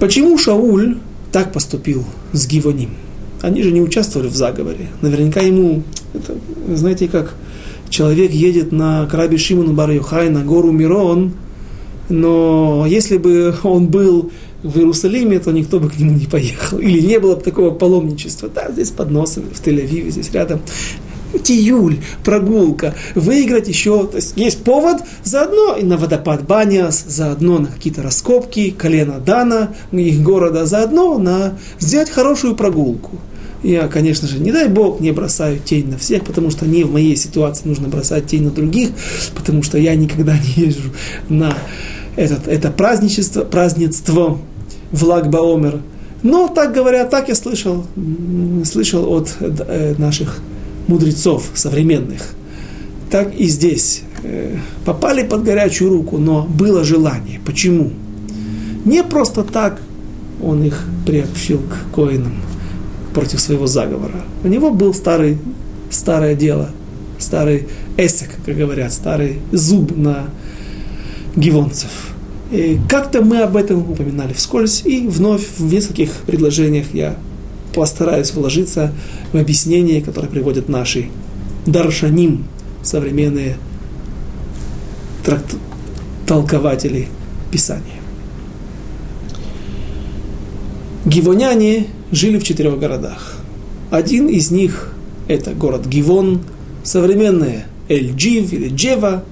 Почему 0.00 0.36
Шауль 0.36 0.98
так 1.32 1.52
поступил 1.52 2.04
с 2.32 2.46
Гивоним? 2.46 2.90
Они 3.42 3.62
же 3.62 3.70
не 3.70 3.80
участвовали 3.80 4.28
в 4.28 4.34
заговоре. 4.34 4.88
Наверняка 5.00 5.40
ему, 5.40 5.82
это, 6.14 6.34
знаете, 6.74 7.08
как 7.08 7.34
человек 7.88 8.32
едет 8.32 8.72
на 8.72 9.06
Краби 9.06 9.36
Шимон 9.36 9.74
Бар 9.74 9.90
на 9.90 10.42
гору 10.42 10.72
Мирон, 10.72 11.32
но 12.08 12.84
если 12.88 13.18
бы 13.18 13.54
он 13.62 13.88
был 13.88 14.30
в 14.62 14.78
Иерусалиме, 14.78 15.38
то 15.38 15.52
никто 15.52 15.80
бы 15.80 15.88
к 15.90 15.98
нему 15.98 16.12
не 16.12 16.26
поехал. 16.26 16.78
Или 16.78 17.00
не 17.00 17.18
было 17.18 17.36
бы 17.36 17.42
такого 17.42 17.70
паломничества. 17.70 18.48
Да, 18.48 18.70
здесь 18.70 18.90
под 18.90 19.10
носом, 19.10 19.44
в 19.52 19.64
Тель-Авиве, 19.64 20.10
здесь 20.10 20.30
рядом. 20.32 20.60
Тиюль, 21.42 21.98
прогулка, 22.24 22.94
выиграть 23.14 23.68
еще. 23.68 24.06
То 24.06 24.16
есть 24.16 24.34
есть 24.36 24.64
повод 24.64 25.02
заодно 25.22 25.76
и 25.76 25.84
на 25.84 25.96
водопад 25.96 26.46
Баниас, 26.46 27.04
заодно 27.06 27.58
на 27.58 27.66
какие-то 27.66 28.02
раскопки, 28.02 28.70
колено 28.70 29.18
Дана, 29.18 29.74
их 29.92 30.22
города, 30.22 30.66
заодно 30.66 31.18
на 31.18 31.58
сделать 31.78 32.10
хорошую 32.10 32.56
прогулку. 32.56 33.18
Я, 33.66 33.88
конечно 33.88 34.28
же, 34.28 34.38
не 34.38 34.52
дай 34.52 34.68
бог, 34.68 35.00
не 35.00 35.10
бросаю 35.10 35.58
тень 35.58 35.90
на 35.90 35.98
всех, 35.98 36.22
потому 36.22 36.50
что 36.50 36.66
не 36.66 36.84
в 36.84 36.92
моей 36.92 37.16
ситуации 37.16 37.66
нужно 37.66 37.88
бросать 37.88 38.28
тень 38.28 38.44
на 38.44 38.50
других, 38.50 38.90
потому 39.34 39.64
что 39.64 39.76
я 39.76 39.96
никогда 39.96 40.38
не 40.38 40.66
езжу 40.66 40.92
на 41.28 41.52
этот, 42.14 42.46
это 42.46 42.70
праздничество, 42.70 43.42
празднество 43.42 44.38
в 44.92 45.02
Лагбаомер. 45.02 45.80
Но 46.22 46.46
так 46.46 46.74
говорят, 46.74 47.10
так 47.10 47.28
я 47.28 47.34
слышал, 47.34 47.84
слышал 48.64 49.12
от 49.12 49.34
э, 49.40 49.96
наших 49.98 50.38
мудрецов 50.86 51.50
современных. 51.54 52.22
Так 53.10 53.34
и 53.34 53.48
здесь. 53.48 54.02
Э, 54.22 54.58
попали 54.84 55.26
под 55.26 55.42
горячую 55.42 55.90
руку, 55.90 56.18
но 56.18 56.44
было 56.44 56.84
желание. 56.84 57.40
Почему? 57.44 57.90
Не 58.84 59.02
просто 59.02 59.42
так 59.42 59.80
он 60.40 60.62
их 60.62 60.84
приобщил 61.04 61.58
к 61.58 61.92
коинам 61.92 62.34
против 63.16 63.40
своего 63.40 63.66
заговора. 63.66 64.20
У 64.44 64.48
него 64.48 64.70
был 64.70 64.92
старый, 64.92 65.38
старое 65.88 66.34
дело, 66.34 66.68
старый 67.18 67.66
эсек, 67.96 68.28
как 68.44 68.54
говорят, 68.54 68.92
старый 68.92 69.38
зуб 69.52 69.96
на 69.96 70.24
гивонцев. 71.34 71.88
И 72.52 72.78
как-то 72.90 73.22
мы 73.22 73.38
об 73.38 73.56
этом 73.56 73.90
упоминали 73.90 74.34
вскользь, 74.34 74.82
и 74.84 75.08
вновь 75.08 75.46
в 75.56 75.64
нескольких 75.72 76.10
предложениях 76.26 76.88
я 76.92 77.16
постараюсь 77.74 78.34
вложиться 78.34 78.92
в 79.32 79.38
объяснение, 79.38 80.02
которое 80.02 80.28
приводят 80.28 80.68
наши 80.68 81.08
даршаним, 81.64 82.44
современные 82.82 83.56
тракт... 85.24 85.56
толкователи 86.26 87.08
Писания. 87.50 87.96
Гивоняне 91.06 91.86
жили 92.10 92.36
в 92.36 92.42
четырех 92.42 92.80
городах. 92.80 93.36
Один 93.92 94.26
из 94.26 94.50
них– 94.50 94.92
это 95.28 95.52
город 95.52 95.86
Гивон, 95.86 96.40
современная 96.82 97.66
Эль-Джив 97.88 98.52
или 98.52 98.74
Джева, 98.74 99.22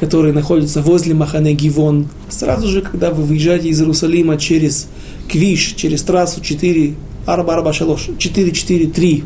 который 0.00 0.32
находится 0.32 0.82
возле 0.82 1.14
Махане 1.14 1.54
Гивон. 1.54 2.08
Сразу 2.28 2.66
же, 2.66 2.82
когда 2.82 3.12
вы 3.12 3.22
выезжаете 3.22 3.68
из 3.68 3.80
Иерусалима 3.80 4.36
через 4.36 4.88
Квиш, 5.30 5.74
через 5.76 6.02
трассу 6.02 6.40
4, 6.40 6.94
Арба 7.24 7.54
Арба 7.54 7.72
Шалош, 7.72 8.08
443, 8.18 9.22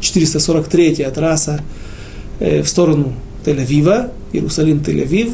443 0.00 0.94
трасса 1.14 1.62
э, 2.40 2.62
в 2.62 2.68
сторону 2.68 3.14
Тель-Авива, 3.46 4.10
Иерусалим 4.34 4.80
Тель-Авив. 4.80 5.32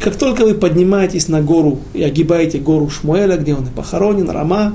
Как 0.00 0.16
только 0.16 0.44
вы 0.44 0.54
поднимаетесь 0.54 1.28
на 1.28 1.40
гору 1.40 1.78
и 1.94 2.02
огибаете 2.02 2.58
гору 2.58 2.90
Шмуэля, 2.90 3.36
где 3.36 3.54
он 3.54 3.64
и 3.66 3.70
похоронен, 3.70 4.28
Рама, 4.30 4.74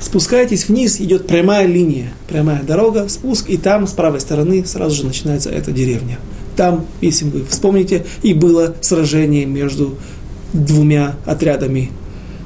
спускаетесь 0.00 0.68
вниз, 0.68 1.00
идет 1.00 1.26
прямая 1.26 1.66
линия, 1.66 2.12
прямая 2.28 2.62
дорога, 2.62 3.08
спуск, 3.08 3.48
и 3.48 3.56
там 3.56 3.86
с 3.86 3.92
правой 3.92 4.20
стороны 4.20 4.64
сразу 4.64 4.96
же 4.96 5.06
начинается 5.06 5.50
эта 5.50 5.70
деревня. 5.72 6.18
Там, 6.56 6.86
если 7.00 7.26
вы 7.26 7.44
вспомните, 7.48 8.04
и 8.22 8.34
было 8.34 8.74
сражение 8.80 9.46
между 9.46 9.96
двумя 10.52 11.16
отрядами 11.26 11.90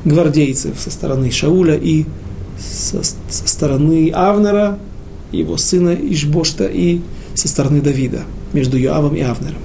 гвардейцев 0.05 0.79
со 0.79 0.91
стороны 0.91 1.31
Шауля 1.31 1.75
и 1.75 2.05
со, 2.59 3.03
со 3.03 3.49
стороны 3.49 4.11
Авнера, 4.11 4.79
его 5.33 5.57
сына 5.57 5.95
Ишбошта, 5.95 6.67
и 6.67 7.01
со 7.35 7.49
стороны 7.49 7.81
Давида, 7.81 8.23
между 8.53 8.77
Йоавом 8.77 9.17
и 9.17 9.21
Авнером. 9.21 9.63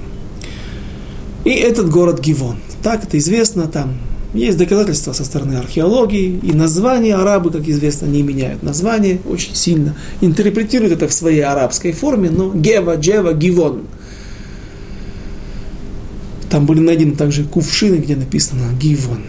И 1.44 1.50
этот 1.50 1.90
город 1.90 2.20
Гивон. 2.20 2.56
Так 2.82 3.04
это 3.04 3.18
известно, 3.18 3.66
там 3.66 3.94
есть 4.32 4.58
доказательства 4.58 5.12
со 5.12 5.24
стороны 5.24 5.54
археологии, 5.54 6.38
и 6.42 6.52
названия 6.52 7.16
арабы, 7.16 7.50
как 7.50 7.68
известно, 7.68 8.06
не 8.06 8.22
меняют 8.22 8.62
название 8.62 9.20
очень 9.28 9.54
сильно. 9.54 9.96
Интерпретируют 10.20 10.92
это 10.92 11.08
в 11.08 11.12
своей 11.12 11.40
арабской 11.40 11.92
форме, 11.92 12.30
но 12.30 12.52
Гева, 12.52 12.96
Джева, 12.96 13.32
Гивон. 13.32 13.82
Там 16.48 16.66
были 16.66 16.80
найдены 16.80 17.16
также 17.16 17.44
кувшины, 17.44 17.96
где 17.96 18.16
написано 18.16 18.72
Гивон. 18.80 19.22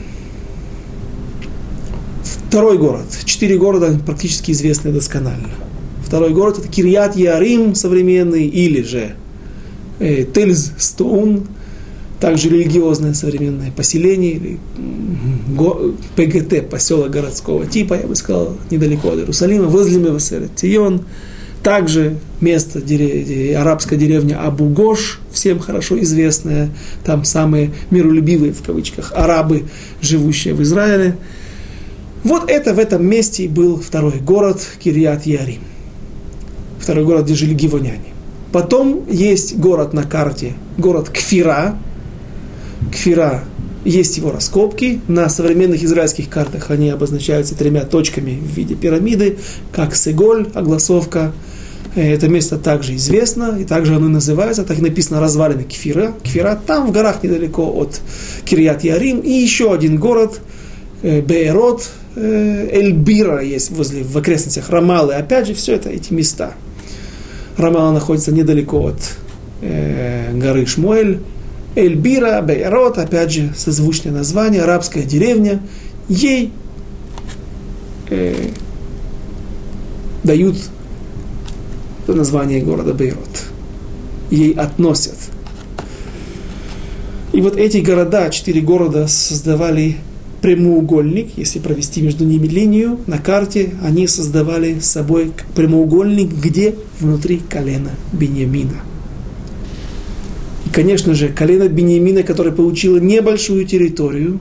Второй 2.23 2.77
город. 2.77 3.05
Четыре 3.23 3.57
города 3.57 3.97
практически 4.05 4.51
известны 4.51 4.91
досконально. 4.91 5.49
Второй 6.05 6.31
город 6.31 6.59
это 6.59 6.67
Кирьят 6.67 7.15
Ярим 7.15 7.73
современный, 7.73 8.45
или 8.45 8.81
же 8.81 9.15
э, 9.99 10.25
Тельз 10.25 10.73
Стоун, 10.77 11.47
также 12.21 12.49
религиозное 12.49 13.15
современное 13.15 13.71
поселение, 13.71 14.33
или 14.33 14.59
ПГТ, 16.15 16.69
поселок 16.69 17.09
городского 17.09 17.65
типа, 17.65 17.95
я 17.95 18.07
бы 18.07 18.15
сказал, 18.15 18.55
недалеко 18.69 19.09
от 19.09 19.19
Иерусалима, 19.19 19.65
возле 19.65 19.97
Мевасера 19.97 20.47
Тион, 20.55 21.01
также 21.63 22.17
место, 22.39 22.79
дерев... 22.79 23.57
арабская 23.59 23.97
деревня 23.97 24.39
Абу-Гош, 24.39 25.19
всем 25.31 25.59
хорошо 25.59 25.99
известная, 26.01 26.69
там 27.03 27.25
самые 27.25 27.71
миролюбивые, 27.89 28.53
в 28.53 28.61
кавычках, 28.61 29.13
арабы, 29.15 29.63
живущие 29.99 30.53
в 30.53 30.61
Израиле. 30.61 31.17
Вот 32.23 32.51
это 32.51 32.75
в 32.75 32.79
этом 32.79 33.03
месте 33.03 33.49
был 33.49 33.79
второй 33.79 34.19
город 34.19 34.61
Кирьят 34.79 35.25
Ярим. 35.25 35.61
Второй 36.79 37.03
город, 37.03 37.25
где 37.25 37.33
жили 37.33 37.55
гивоняне. 37.55 38.13
Потом 38.51 39.05
есть 39.09 39.57
город 39.57 39.93
на 39.93 40.03
карте, 40.03 40.53
город 40.77 41.09
Кфира, 41.09 41.79
Кфира, 42.91 43.43
есть 43.83 44.17
его 44.17 44.31
раскопки. 44.31 45.01
На 45.07 45.27
современных 45.29 45.83
израильских 45.83 46.29
картах 46.29 46.69
они 46.69 46.89
обозначаются 46.89 47.55
тремя 47.55 47.83
точками 47.83 48.31
в 48.31 48.55
виде 48.55 48.75
пирамиды, 48.75 49.37
как 49.71 49.95
Сеголь, 49.95 50.47
огласовка. 50.53 51.33
Э, 51.95 52.13
это 52.13 52.27
место 52.27 52.57
также 52.57 52.95
известно, 52.95 53.57
и 53.59 53.65
также 53.65 53.95
оно 53.95 54.07
называется, 54.07 54.63
так 54.63 54.79
и 54.79 54.81
написано 54.81 55.19
развалины 55.19 55.63
Кфира. 55.63 56.13
Кфира 56.23 56.59
там, 56.65 56.87
в 56.87 56.91
горах 56.91 57.23
недалеко 57.23 57.63
от 57.63 58.01
Кирьят 58.45 58.83
Ярим. 58.83 59.19
И 59.19 59.31
еще 59.31 59.73
один 59.73 59.97
город, 59.97 60.41
э, 61.01 61.21
Бейрот, 61.21 61.89
э, 62.15 62.69
Эльбира 62.71 63.41
есть 63.41 63.71
возле, 63.71 64.03
в 64.03 64.15
окрестностях 64.17 64.69
Рамалы. 64.69 65.13
Опять 65.13 65.47
же, 65.47 65.53
все 65.53 65.75
это 65.75 65.89
эти 65.89 66.13
места. 66.13 66.53
Рамала 67.57 67.91
находится 67.91 68.31
недалеко 68.31 68.87
от 68.87 68.99
горы 70.33 70.65
Шмуэль. 70.65 71.19
Эльбира, 71.75 72.41
Бейрот, 72.41 72.97
опять 72.97 73.31
же, 73.31 73.53
созвучное 73.55 74.11
название, 74.11 74.63
арабская 74.63 75.03
деревня, 75.03 75.61
ей 76.09 76.51
э, 78.09 78.49
дают 80.23 80.57
название 82.07 82.61
города 82.61 82.93
Бейрот. 82.93 83.45
Ей 84.29 84.53
относят. 84.53 85.17
И 87.31 87.39
вот 87.41 87.55
эти 87.55 87.77
города, 87.77 88.29
четыре 88.29 88.61
города, 88.61 89.07
создавали 89.07 89.97
прямоугольник, 90.41 91.37
если 91.37 91.59
провести 91.59 92.01
между 92.01 92.25
ними 92.25 92.47
линию 92.47 92.99
на 93.07 93.19
карте, 93.19 93.73
они 93.83 94.07
создавали 94.07 94.79
собой 94.79 95.31
прямоугольник, 95.55 96.29
где 96.33 96.75
внутри 96.99 97.37
колена 97.37 97.91
Беньямина. 98.11 98.90
Конечно 100.71 101.13
же, 101.15 101.27
колено 101.27 101.67
Бениамина, 101.67 102.23
которое 102.23 102.51
получило 102.51 102.97
небольшую 102.97 103.65
территорию, 103.65 104.39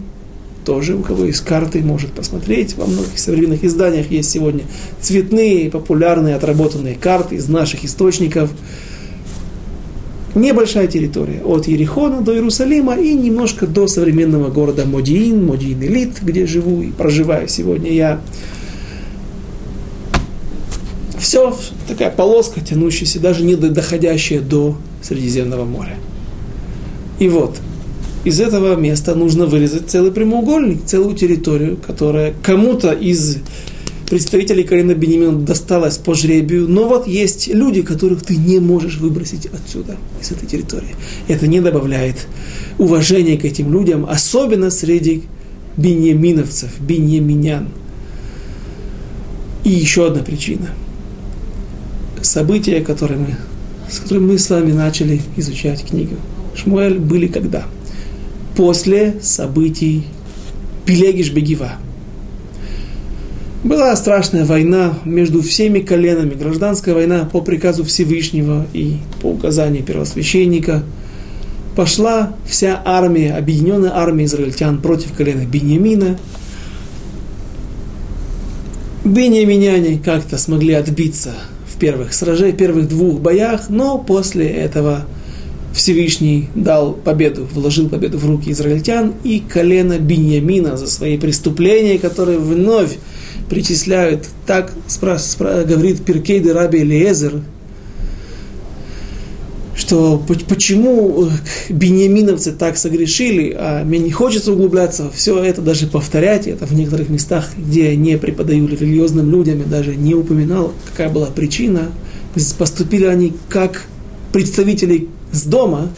тоже 0.65 0.95
у 0.95 1.03
кого 1.03 1.25
есть 1.25 1.41
карты, 1.41 1.81
может 1.81 2.13
посмотреть. 2.13 2.77
Во 2.77 2.87
многих 2.87 3.19
современных 3.19 3.65
изданиях 3.65 4.11
есть 4.11 4.31
сегодня 4.31 4.65
цветные, 5.01 5.71
популярные, 5.71 6.37
отработанные 6.37 6.95
карты 6.95 7.37
из 7.37 7.49
наших 7.49 7.85
источников. 7.85 8.51
Небольшая 10.37 10.87
территория 10.87 11.43
от 11.43 11.67
Ерихона 11.67 12.21
до 12.21 12.35
Иерусалима 12.35 12.95
и 12.95 13.15
немножко 13.15 13.67
до 13.67 13.89
современного 13.89 14.49
города 14.49 14.87
Модиин, 14.87 15.45
Модиин 15.45 15.83
Элит, 15.83 16.23
где 16.23 16.47
живу 16.47 16.83
и 16.83 16.93
проживаю 16.93 17.49
сегодня 17.49 17.91
я. 17.91 18.21
Все 21.19 21.57
такая 21.89 22.11
полоска, 22.11 22.61
тянущаяся, 22.61 23.19
даже 23.19 23.43
не 23.43 23.57
доходящая 23.57 24.41
до 24.41 24.77
Средиземного 25.03 25.65
моря. 25.65 25.97
И 27.21 27.29
вот, 27.29 27.59
из 28.25 28.41
этого 28.41 28.75
места 28.75 29.15
нужно 29.15 29.47
вырезать 29.47 29.89
целый 29.89 30.11
прямоугольник, 30.11 30.85
целую 30.85 31.15
территорию, 31.15 31.77
которая 31.77 32.35
кому-то 32.43 32.93
из 32.93 33.37
представителей 34.09 34.65
колена 34.65 34.95
Бенемина 34.95 35.39
досталось 35.39 35.97
по 35.97 36.15
жребию, 36.15 36.67
но 36.67 36.89
вот 36.89 37.07
есть 37.07 37.47
люди, 37.47 37.83
которых 37.83 38.23
ты 38.23 38.37
не 38.37 38.59
можешь 38.59 38.97
выбросить 38.97 39.47
отсюда, 39.47 39.97
из 40.21 40.33
этой 40.33 40.49
территории. 40.49 40.97
Это 41.29 41.47
не 41.47 41.61
добавляет 41.61 42.27
уважения 42.79 43.37
к 43.37 43.45
этим 43.45 43.73
людям, 43.73 44.07
особенно 44.11 44.71
среди 44.71 45.23
беньяминовцев, 45.77 46.71
беньяминян. 46.81 47.69
И 49.63 49.71
еще 49.71 50.07
одна 50.07 50.23
причина. 50.23 50.71
События, 52.23 52.81
которые 52.81 53.19
мы, 53.21 53.37
с 53.91 53.99
которыми 53.99 54.33
мы 54.33 54.39
с 54.39 54.51
вами 54.51 54.73
начали 54.73 55.21
изучать 55.37 55.85
книгу. 55.85 56.17
Шмуэль 56.63 56.99
были 56.99 57.27
когда? 57.27 57.65
После 58.57 59.17
событий 59.23 60.05
Пелегиш 60.85 61.33
Бегива– 61.33 61.73
была 63.63 63.95
страшная 63.95 64.47
война 64.47 64.95
между 65.05 65.43
всеми 65.43 65.81
коленами, 65.81 66.35
гражданская 66.35 66.95
война 66.95 67.29
по 67.31 67.43
приказу 67.43 67.85
Всевышнего 67.85 68.67
и 68.73 68.97
по 69.21 69.27
указанию 69.27 69.83
первосвященника. 69.83 70.83
Пошла 71.77 72.35
вся 72.47 72.81
армия, 72.85 73.35
объединенная 73.35 73.95
армия 73.95 74.25
израильтян 74.25 74.81
против 74.81 75.13
колена 75.13 75.45
Беньямина. 75.45 76.19
Беньяминяне 79.05 79.99
как-то 80.03 80.39
смогли 80.39 80.73
отбиться 80.73 81.35
в 81.71 81.79
первых 81.79 82.15
сражениях, 82.15 82.57
первых 82.57 82.89
двух 82.89 83.21
боях, 83.21 83.69
но 83.69 83.99
после 83.99 84.49
этого 84.49 85.05
Всевышний 85.75 86.49
дал 86.55 86.93
победу, 86.93 87.47
вложил 87.53 87.89
победу 87.89 88.19
в 88.19 88.27
руки 88.27 88.51
израильтян, 88.51 89.15
и 89.23 89.41
колено 89.41 89.99
Беньямина 89.99 90.77
за 90.77 90.89
свои 90.89 91.17
преступления, 91.17 91.99
которые 91.99 92.39
вновь 92.39 92.99
причисляют, 93.49 94.27
так 94.47 94.73
спра- 94.89 95.17
спра- 95.17 95.65
говорит 95.65 96.05
Перкейды 96.05 96.53
Раби 96.53 96.81
Элиезер, 96.81 97.43
что 99.77 100.23
почему 100.49 101.31
беньяминовцы 101.71 102.53
так 102.53 102.77
согрешили, 102.77 103.57
а 103.59 103.83
мне 103.83 103.99
не 103.99 104.11
хочется 104.11 104.53
углубляться 104.53 105.11
все 105.15 105.43
это, 105.43 105.63
даже 105.63 105.87
повторять 105.87 106.47
это 106.47 106.67
в 106.67 106.73
некоторых 106.75 107.09
местах, 107.09 107.49
где 107.57 107.91
я 107.91 107.97
не 107.97 108.19
преподаю 108.19 108.67
религиозным 108.67 109.31
людям, 109.31 109.61
я 109.61 109.65
даже 109.65 109.97
не 109.97 110.15
упоминал, 110.15 110.73
какая 110.91 111.09
была 111.09 111.27
причина. 111.27 111.91
Поступили 112.59 113.07
они 113.07 113.33
как 113.49 113.87
представители 114.33 115.09
с 115.33 115.45
дома, 115.45 115.89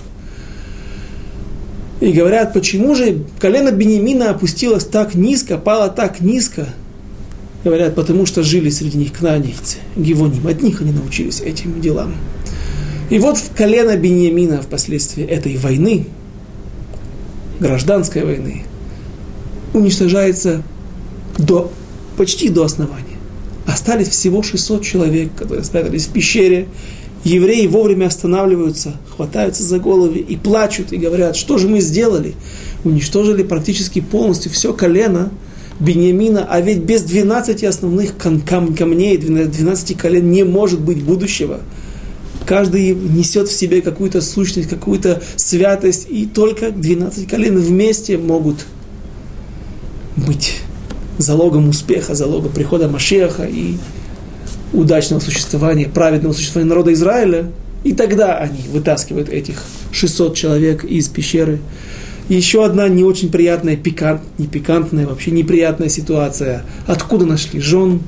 и 2.01 2.13
говорят, 2.13 2.53
почему 2.53 2.95
же 2.95 3.25
колено 3.39 3.71
Бенемина 3.71 4.31
опустилось 4.31 4.85
так 4.85 5.15
низко, 5.15 5.59
пало 5.59 5.89
так 5.89 6.21
низко– 6.21 6.69
Говорят, 7.65 7.95
потому 7.95 8.27
что 8.27 8.43
жили 8.43 8.71
среди 8.71 8.99
них 8.99 9.13
кнанейцы, 9.13 9.79
гивоним. 9.95 10.49
От 10.49 10.63
них 10.63 10.81
они 10.81 10.91
научились 10.91 11.41
этим 11.41 11.81
делам. 11.81 12.15
И 13.09 13.19
вот 13.19 13.39
в 13.39 13.55
колено 13.55 13.97
Беньямина 13.97 14.63
впоследствии 14.63 15.25
этой 15.25 15.57
войны, 15.57 16.07
гражданской 17.61 18.25
войны, 18.25 18.65
уничтожается 19.75 20.63
до, 21.39 21.71
почти 22.17 22.49
до 22.49 22.65
основания. 22.65 23.19
Остались 23.67 24.09
всего 24.09 24.43
600 24.43 24.83
человек, 24.83 25.33
которые 25.37 25.63
спрятались 25.63 26.07
в 26.07 26.13
пещере. 26.13 26.67
Евреи 27.25 27.67
вовремя 27.67 28.07
останавливаются, 28.07 28.95
хватаются 29.17 29.63
за 29.63 29.79
головы 29.79 30.19
и 30.19 30.37
плачут, 30.37 30.93
и 30.93 30.97
говорят, 30.97 31.37
что 31.37 31.59
же 31.59 31.69
мы 31.69 31.81
сделали? 31.81 32.35
Уничтожили 32.85 33.43
практически 33.43 34.01
полностью 34.01 34.51
все 34.51 34.73
колено– 34.73 35.31
Бениамина, 35.83 36.47
а 36.49 36.61
ведь 36.61 36.79
без 36.79 37.03
12 37.03 37.65
основных 37.65 38.17
кам- 38.17 38.41
камней, 38.41 39.17
12 39.17 39.97
колен 39.97 40.31
не 40.31 40.45
может 40.45 40.81
быть 40.81 41.03
будущего. 41.03 41.61
Каждый 42.47 42.95
несет 42.95 43.49
в 43.49 43.53
себе 43.53 43.83
какую-то 43.83 44.21
сущность, 44.21 44.69
какую-то 44.69 45.23
святость, 45.37 46.07
и 46.09 46.27
только 46.27 46.71
12 46.71 47.29
колен 47.29 47.59
вместе 47.59 48.17
могут 48.17 48.67
быть 50.17 50.61
залогом 51.19 51.69
успеха, 51.69 52.15
залогом 52.15 52.53
прихода 52.53 52.89
Машеха 52.89 53.45
и 53.45 53.75
удачного 54.73 55.21
существования, 55.21 55.89
праведного 55.89 56.33
существования 56.33 56.69
народа 56.69 56.93
Израиля. 56.93 57.51
И 57.85 57.93
тогда 57.93 58.37
они 58.39 58.61
вытаскивают 58.73 59.29
этих 59.29 59.63
600 59.93 60.37
человек 60.37 60.85
из 60.85 61.09
пещеры 61.09 61.61
еще 62.29 62.65
одна 62.65 62.89
не 62.89 63.05
очень 63.05 63.31
приятная, 63.31 63.77
пикант, 63.77 64.23
не 64.39 64.47
пикантная, 64.47 65.07
вообще 65.07 65.31
неприятная 65.31 65.89
ситуация. 65.89 66.65
Откуда 66.87 67.27
нашли 67.27 67.61
жен? 67.61 68.01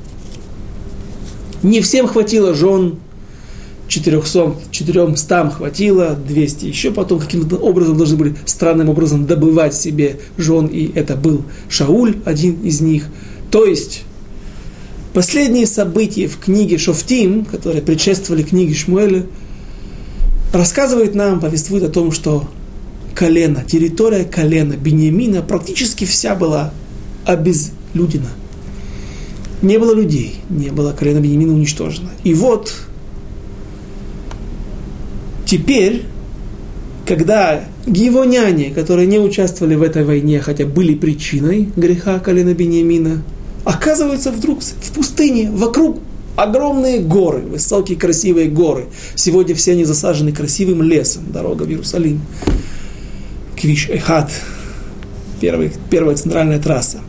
Не 1.63 1.81
всем 1.81 2.07
хватило 2.07 2.53
жен, 2.53 2.95
400, 3.87 4.55
400 4.71 5.49
хватило, 5.51 6.15
200 6.15 6.65
еще 6.65 6.91
потом 6.91 7.19
каким-то 7.19 7.57
образом 7.57 7.97
должны 7.97 8.17
были 8.17 8.35
странным 8.45 8.89
образом 8.89 9.25
добывать 9.25 9.73
себе 9.73 10.19
жен, 10.37 10.67
и 10.67 10.91
это 10.95 11.15
был 11.15 11.43
Шауль, 11.69 12.17
один 12.25 12.61
из 12.63 12.81
них. 12.81 13.05
То 13.51 13.65
есть, 13.65 14.03
последние 15.15 15.65
события 15.65 16.27
в 16.27 16.37
книге 16.37 16.77
Шофтим, 16.77 17.45
которые 17.45 17.81
предшествовали 17.81 18.43
книге 18.43 18.73
Шмуэля, 18.75 19.25
рассказывает 20.51 21.15
нам, 21.15 21.39
повествует 21.39 21.83
о 21.83 21.89
том, 21.89 22.11
что 22.11 22.49
колена, 23.15 23.63
территория 23.65 24.25
колена 24.25 24.73
Бениамина 24.73 25.41
практически 25.41 26.03
вся 26.03 26.35
была 26.35 26.73
обезлюдена. 27.23 28.27
Не 29.61 29.79
было 29.79 29.95
людей, 29.95 30.35
не 30.49 30.69
было 30.69 30.91
колена 30.91 31.21
Бениамина 31.21 31.53
уничтожено. 31.53 32.09
И 32.25 32.33
вот 32.33 32.73
теперь, 35.45 36.03
когда 37.07 37.63
гивоняне, 37.87 38.71
которые 38.71 39.07
не 39.07 39.19
участвовали 39.19 39.75
в 39.75 39.81
этой 39.81 40.03
войне, 40.03 40.41
хотя 40.41 40.65
были 40.65 40.93
причиной 40.93 41.69
греха 41.77 42.19
колена 42.19 42.53
Бениамина, 42.53 43.23
оказываются 43.65 44.31
вдруг 44.31 44.61
в 44.61 44.91
пустыне, 44.93 45.51
вокруг 45.51 45.99
огромные 46.35 46.99
горы, 46.99 47.39
высокие 47.39 47.97
красивые 47.97 48.47
горы. 48.47 48.85
Сегодня 49.15 49.55
все 49.55 49.71
они 49.71 49.83
засажены 49.83 50.31
красивым 50.31 50.81
лесом, 50.81 51.31
дорога 51.31 51.63
в 51.63 51.69
Иерусалим. 51.69 52.21
Квиш 53.55 53.89
Эхат, 53.89 54.31
первый, 55.41 55.71
первая 55.89 56.15
центральная 56.15 56.59
трасса. 56.59 56.99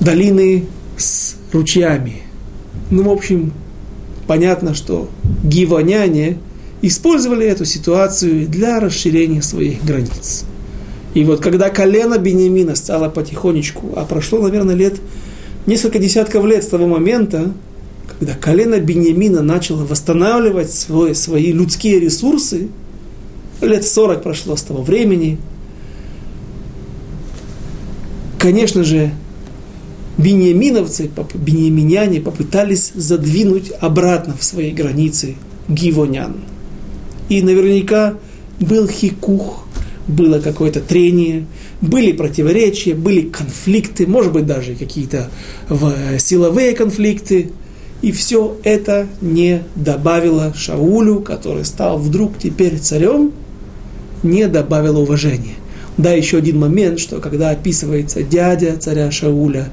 Долины 0.00 0.66
с 0.96 1.36
ручьями. 1.52 2.22
Ну, 2.90 3.04
в 3.04 3.10
общем, 3.10 3.52
понятно, 4.26 4.74
что 4.74 5.08
гивоняне 5.42 6.38
использовали 6.82 7.46
эту 7.46 7.64
ситуацию 7.64 8.46
для 8.46 8.80
расширения 8.80 9.42
своих 9.42 9.82
границ. 9.84 10.44
И 11.14 11.24
вот 11.24 11.40
когда 11.40 11.70
колено 11.70 12.18
Бениамина 12.18 12.74
стало 12.74 13.08
потихонечку, 13.08 13.92
а 13.96 14.04
прошло, 14.04 14.40
наверное, 14.40 14.74
лет, 14.74 15.00
несколько 15.66 16.00
десятков 16.00 16.44
лет 16.44 16.64
с 16.64 16.66
того 16.66 16.88
момента, 16.88 17.52
когда 18.18 18.34
колено 18.34 18.80
Бениамина 18.80 19.40
начало 19.40 19.84
восстанавливать 19.84 20.72
свой, 20.72 21.14
свои 21.14 21.52
людские 21.52 22.00
ресурсы, 22.00 22.68
лет 23.60 23.84
40 23.84 24.22
прошло 24.22 24.56
с 24.56 24.62
того 24.62 24.82
времени. 24.82 25.38
Конечно 28.38 28.82
же, 28.82 29.12
беньяминовцы, 30.18 31.10
беньяминяне 31.34 32.20
попытались 32.20 32.92
задвинуть 32.94 33.72
обратно 33.80 34.34
в 34.38 34.44
свои 34.44 34.70
границы 34.70 35.36
гивонян. 35.68 36.36
И 37.28 37.40
наверняка 37.40 38.14
был 38.60 38.86
хикух, 38.86 39.63
было 40.06 40.38
какое-то 40.40 40.80
трение, 40.80 41.46
были 41.80 42.12
противоречия, 42.12 42.94
были 42.94 43.22
конфликты, 43.22 44.06
может 44.06 44.32
быть, 44.32 44.46
даже 44.46 44.74
какие-то 44.74 45.30
силовые 46.18 46.74
конфликты. 46.74 47.50
И 48.02 48.12
все 48.12 48.58
это 48.64 49.06
не 49.22 49.62
добавило 49.76 50.52
Шаулю, 50.54 51.20
который 51.20 51.64
стал 51.64 51.98
вдруг 51.98 52.38
теперь 52.38 52.78
царем, 52.78 53.32
не 54.22 54.46
добавило 54.46 54.98
уважения. 54.98 55.54
Да, 55.96 56.12
еще 56.12 56.38
один 56.38 56.58
момент, 56.58 56.98
что 56.98 57.20
когда 57.20 57.50
описывается 57.50 58.22
дядя 58.22 58.76
царя 58.76 59.10
Шауля, 59.10 59.70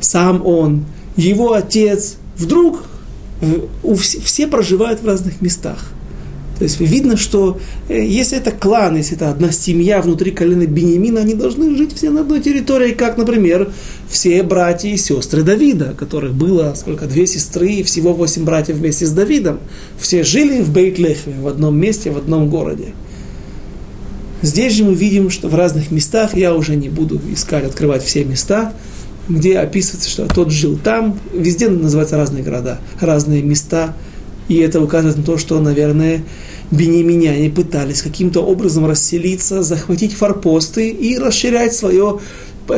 сам 0.00 0.44
он, 0.44 0.86
его 1.16 1.52
отец, 1.52 2.16
вдруг 2.36 2.82
все 4.02 4.48
проживают 4.48 5.02
в 5.02 5.06
разных 5.06 5.40
местах. 5.40 5.92
То 6.62 6.66
есть 6.66 6.78
видно, 6.78 7.16
что 7.16 7.58
э, 7.88 8.06
если 8.06 8.38
это 8.38 8.52
клан, 8.52 8.96
если 8.96 9.16
это 9.16 9.30
одна 9.30 9.50
семья 9.50 10.00
внутри 10.00 10.30
колена 10.30 10.64
Бениамина, 10.64 11.22
они 11.22 11.34
должны 11.34 11.76
жить 11.76 11.92
все 11.92 12.10
на 12.10 12.20
одной 12.20 12.40
территории, 12.40 12.92
как, 12.92 13.18
например, 13.18 13.72
все 14.08 14.44
братья 14.44 14.88
и 14.88 14.96
сестры 14.96 15.42
Давида, 15.42 15.96
которых 15.98 16.34
было, 16.34 16.72
сколько, 16.76 17.06
две 17.06 17.26
сестры 17.26 17.72
и 17.72 17.82
всего 17.82 18.12
восемь 18.12 18.44
братьев 18.44 18.76
вместе 18.76 19.06
с 19.06 19.10
Давидом. 19.10 19.58
Все 19.98 20.22
жили 20.22 20.62
в 20.62 20.70
Бейтлехме, 20.70 21.34
в 21.40 21.48
одном 21.48 21.76
месте, 21.76 22.12
в 22.12 22.16
одном 22.16 22.48
городе. 22.48 22.94
Здесь 24.42 24.74
же 24.74 24.84
мы 24.84 24.94
видим, 24.94 25.30
что 25.30 25.48
в 25.48 25.56
разных 25.56 25.90
местах, 25.90 26.36
я 26.36 26.54
уже 26.54 26.76
не 26.76 26.88
буду 26.88 27.20
искать, 27.34 27.64
открывать 27.64 28.04
все 28.04 28.22
места, 28.24 28.72
где 29.28 29.58
описывается, 29.58 30.08
что 30.08 30.28
тот 30.28 30.52
жил 30.52 30.78
там. 30.78 31.18
Везде 31.34 31.68
называются 31.68 32.16
разные 32.16 32.44
города, 32.44 32.78
разные 33.00 33.42
места. 33.42 33.96
И 34.48 34.56
это 34.56 34.80
указывает 34.80 35.18
на 35.18 35.24
то, 35.24 35.38
что, 35.38 35.60
наверное, 35.60 36.22
бенеминяне 36.70 37.50
пытались 37.50 38.02
каким-то 38.02 38.40
образом 38.40 38.86
расселиться, 38.86 39.62
захватить 39.62 40.14
форпосты 40.14 40.90
и 40.90 41.18
расширять 41.18 41.74
свое, 41.74 42.20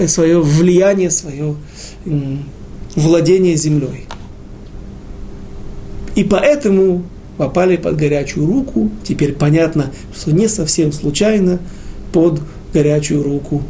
свое 0.06 0.40
влияние, 0.40 1.10
свое 1.10 1.56
владение 2.94 3.56
землей. 3.56 4.06
И 6.14 6.24
поэтому 6.24 7.04
попали 7.36 7.76
под 7.76 7.96
горячую 7.96 8.46
руку. 8.46 8.90
Теперь 9.02 9.32
понятно, 9.32 9.90
что 10.16 10.32
не 10.32 10.48
совсем 10.48 10.92
случайно 10.92 11.58
под 12.12 12.40
горячую 12.72 13.22
руку 13.22 13.62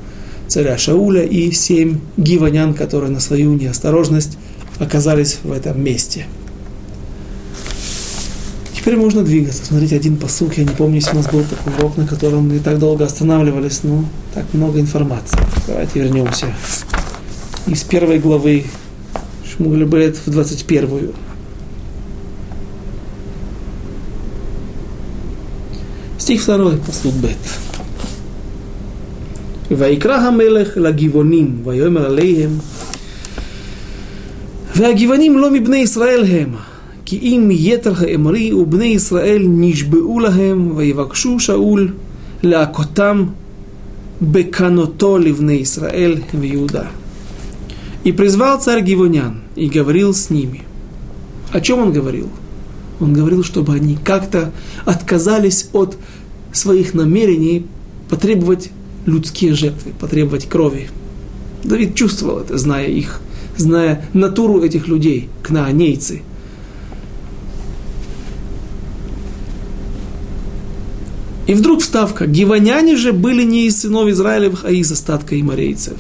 царя 0.47 0.79
Шауля 0.79 1.23
и 1.23 1.51
семь 1.53 2.01
гиванян, 2.17 2.75
которые 2.75 3.11
на 3.11 3.21
свою 3.21 3.55
неосторожность 3.55 4.39
оказались 4.79 5.39
в 5.43 5.51
этом 5.51 5.83
месте. 5.83 6.27
Теперь 8.84 8.96
можно 8.96 9.24
двигаться. 9.24 9.66
Смотрите, 9.66 9.96
один 9.96 10.18
посук, 10.18 10.58
я 10.58 10.64
не 10.64 10.70
помню, 10.70 10.96
если 10.96 11.12
у 11.12 11.16
нас 11.16 11.28
был 11.28 11.44
такой 11.44 11.74
урок, 11.78 11.98
на 11.98 12.08
котором 12.08 12.50
мы 12.50 12.60
так 12.60 12.80
долго 12.80 13.06
останавливались, 13.06 13.84
но 13.84 14.06
так 14.34 14.46
много 14.54 14.80
информации. 14.80 15.40
Давайте 15.68 16.00
вернемся 16.00 16.48
из 17.68 17.84
первой 17.84 18.20
главы 18.20 18.66
Шмуглебет 19.46 20.18
в 20.26 20.30
21. 20.32 21.12
Стих 26.18 26.46
2, 26.46 26.78
посуд 26.86 27.14
Бет. 27.16 27.38
ויקרא 29.72 30.18
המלך 30.18 30.78
לגבעונים, 30.78 31.62
ויאמר 31.64 32.06
עליהם, 32.06 32.50
והגבעונים 34.76 35.38
לא 35.38 35.52
מבני 35.52 35.78
ישראל 35.78 36.26
הם, 36.30 36.56
כי 37.06 37.18
אם 37.18 37.50
יתר 37.52 37.94
האמרי 37.98 38.54
ובני 38.54 38.86
ישראל 38.86 39.46
נשבעו 39.48 40.20
להם, 40.20 40.72
ויבקשו 40.76 41.40
שאול 41.40 41.94
להכותם 42.44 43.26
беканото 44.22 45.18
ливне 45.18 45.62
Израиль 45.62 46.24
в 46.34 46.44
Иуда. 46.44 46.88
И 48.04 48.12
призвал 48.12 48.60
царь 48.60 48.82
Гивонян 48.82 49.42
и 49.56 49.70
говорил 49.70 50.14
с 50.14 50.30
ними. 50.30 50.62
О 51.52 51.62
чем 51.62 51.80
он 51.80 51.94
говорил? 51.94 52.30
Он 53.00 53.14
говорил, 53.14 53.44
чтобы 53.44 53.74
они 53.74 53.96
как-то 53.96 54.52
отказались 54.86 55.70
от 55.74 55.98
своих 56.52 56.94
намерений 56.94 57.66
потребовать 58.10 58.72
людские 59.06 59.54
жертвы, 59.54 59.94
потребовать 59.98 60.48
крови. 60.48 60.90
Давид 61.64 61.96
чувствовал 61.96 62.40
это, 62.40 62.58
зная 62.58 62.88
их, 62.88 63.22
зная 63.58 64.06
натуру 64.14 64.62
этих 64.62 64.88
людей, 64.88 65.30
кнаанейцы. 65.44 66.22
И 71.47 71.55
вдруг 71.55 71.83
вставка. 71.83 72.27
Гиваняне 72.27 72.97
же 72.97 73.13
были 73.13 73.43
не 73.43 73.67
из 73.67 73.81
сынов 73.81 74.09
Израилевых, 74.09 74.65
а 74.65 74.71
из 74.71 74.91
остатка 74.91 75.39
иморейцев. 75.39 75.99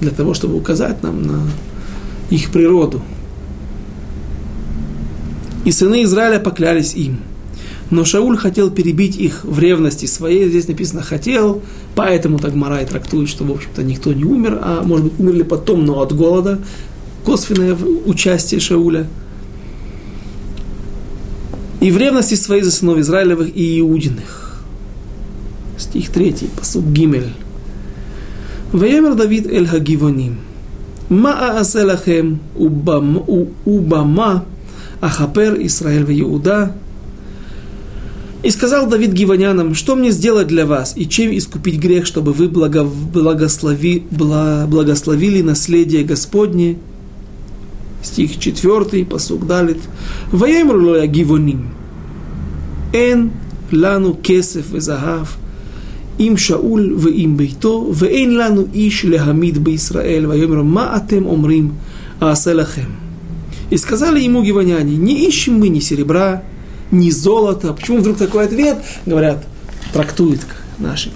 Для 0.00 0.10
того, 0.10 0.34
чтобы 0.34 0.56
указать 0.56 1.02
нам 1.02 1.22
на 1.22 1.42
их 2.30 2.50
природу. 2.50 3.02
И 5.64 5.70
сыны 5.70 6.02
Израиля 6.02 6.38
поклялись 6.38 6.94
им– 6.94 7.20
но 7.90 8.04
Шауль 8.04 8.36
хотел 8.36 8.70
перебить 8.70 9.16
их 9.16 9.44
в 9.44 9.58
ревности 9.58 10.06
своей. 10.06 10.48
Здесь 10.48 10.68
написано 10.68 11.02
«хотел», 11.02 11.62
поэтому 11.94 12.38
так 12.38 12.54
Марай 12.54 12.84
трактует, 12.84 13.28
что, 13.28 13.44
в 13.44 13.50
общем-то, 13.50 13.82
никто 13.82 14.12
не 14.12 14.24
умер, 14.24 14.58
а, 14.60 14.82
может 14.84 15.06
быть, 15.06 15.18
умерли 15.18 15.42
потом, 15.42 15.86
но 15.86 16.00
от 16.00 16.14
голода. 16.14 16.58
Косвенное 17.24 17.74
участие 17.74 18.60
Шауля. 18.60 19.06
И 21.80 21.90
в 21.90 21.96
ревности 21.96 22.34
своей 22.34 22.62
за 22.62 22.70
сынов 22.70 22.98
Израилевых 22.98 23.56
и 23.56 23.80
Иудиных 23.80 24.47
стих 25.78 26.10
3, 26.10 26.50
посуд 26.56 26.84
Гимель. 26.84 27.32
Ваямер 28.72 29.14
Давид 29.14 29.46
эль 29.46 29.66
Хагивоним. 29.66 30.38
Маа 31.08 31.60
аселахем 31.60 32.40
убама 32.54 34.44
ахапер 35.00 35.56
Исраэль 35.60 36.04
в 36.04 36.10
Иуда. 36.20 36.74
И 38.42 38.50
сказал 38.50 38.86
Давид 38.88 39.12
Гивонянам, 39.12 39.74
что 39.74 39.96
мне 39.96 40.10
сделать 40.10 40.46
для 40.46 40.64
вас 40.64 40.96
и 40.96 41.08
чем 41.08 41.36
искупить 41.36 41.80
грех, 41.80 42.06
чтобы 42.06 42.32
вы 42.32 42.48
благослови, 42.48 44.04
благословили 44.10 45.42
наследие 45.42 46.04
Господне. 46.04 46.78
Стих 48.02 48.38
4, 48.38 49.06
посук 49.06 49.46
далит. 49.46 49.78
Ваямру 50.30 51.04
Гивоним. 51.06 51.70
Эн 52.92 53.32
лану 53.72 54.14
кесев 54.14 54.74
и 54.74 54.80
загав– 54.80 55.36
Шауль 56.37 56.93
в 56.95 57.07
им 57.07 57.37
бейто, 57.37 57.93
ואין 57.93 58.37
לנו 58.37 58.65
איש 58.73 59.05
להעמיד 59.05 59.63
בישראל, 59.63 60.25
ויאמר 60.25 60.61
מה 60.61 60.97
אתם 60.97 61.25
אומרים 61.25 61.71
אעשה 62.21 62.53
לכם. 62.53 62.89
И 63.71 63.77
сказали 63.77 64.21
ему 64.21 64.43
гиваняне, 64.43 64.95
не 64.97 65.25
ищем 65.27 65.59
мы 65.59 65.69
ни 65.69 65.79
серебра, 65.79 66.43
ни 66.91 67.09
золото. 67.09 67.73
Почему 67.73 67.97
вдруг 67.97 68.17
такой 68.17 68.45
ответ? 68.45 68.77
Говорят, 69.05 69.47
трактует 69.93 70.41
наши 70.77 71.11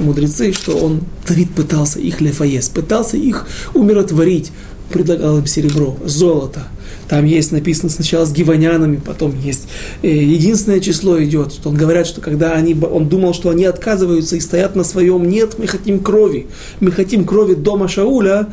мудрецы, 0.00 0.52
что 0.52 0.76
он, 0.76 1.00
Давид 1.26 1.50
пытался 1.52 2.00
их 2.00 2.20
лефаес, 2.20 2.68
пытался 2.68 3.16
их 3.16 3.46
умиротворить, 3.72 4.52
предлагал 4.90 5.38
им 5.38 5.46
серебро, 5.46 5.96
золото. 6.04 6.68
там 7.07 7.23
есть 7.25 7.51
написано 7.51 7.89
сначала 7.89 8.25
с 8.25 8.33
гиванянами, 8.33 8.97
потом 8.97 9.33
есть 9.39 9.67
э, 10.01 10.09
единственное 10.09 10.79
число 10.79 11.23
идет. 11.23 11.53
Что 11.53 11.71
говорят, 11.71 12.05
что 12.05 12.19
когда 12.21 12.53
они, 12.53 12.75
он 12.75 13.07
думал, 13.07 13.33
что 13.33 13.49
они 13.49 13.65
отказываются 13.65 14.35
и 14.35 14.41
стоят 14.41 14.75
на 14.75 14.83
своем, 14.83 15.27
нет, 15.27 15.55
мы 15.57 15.67
хотим 15.67 15.99
крови, 15.99 16.47
мы 16.79 16.91
хотим 16.91 17.25
крови 17.25 17.53
дома 17.53 17.87
Шауля, 17.87 18.47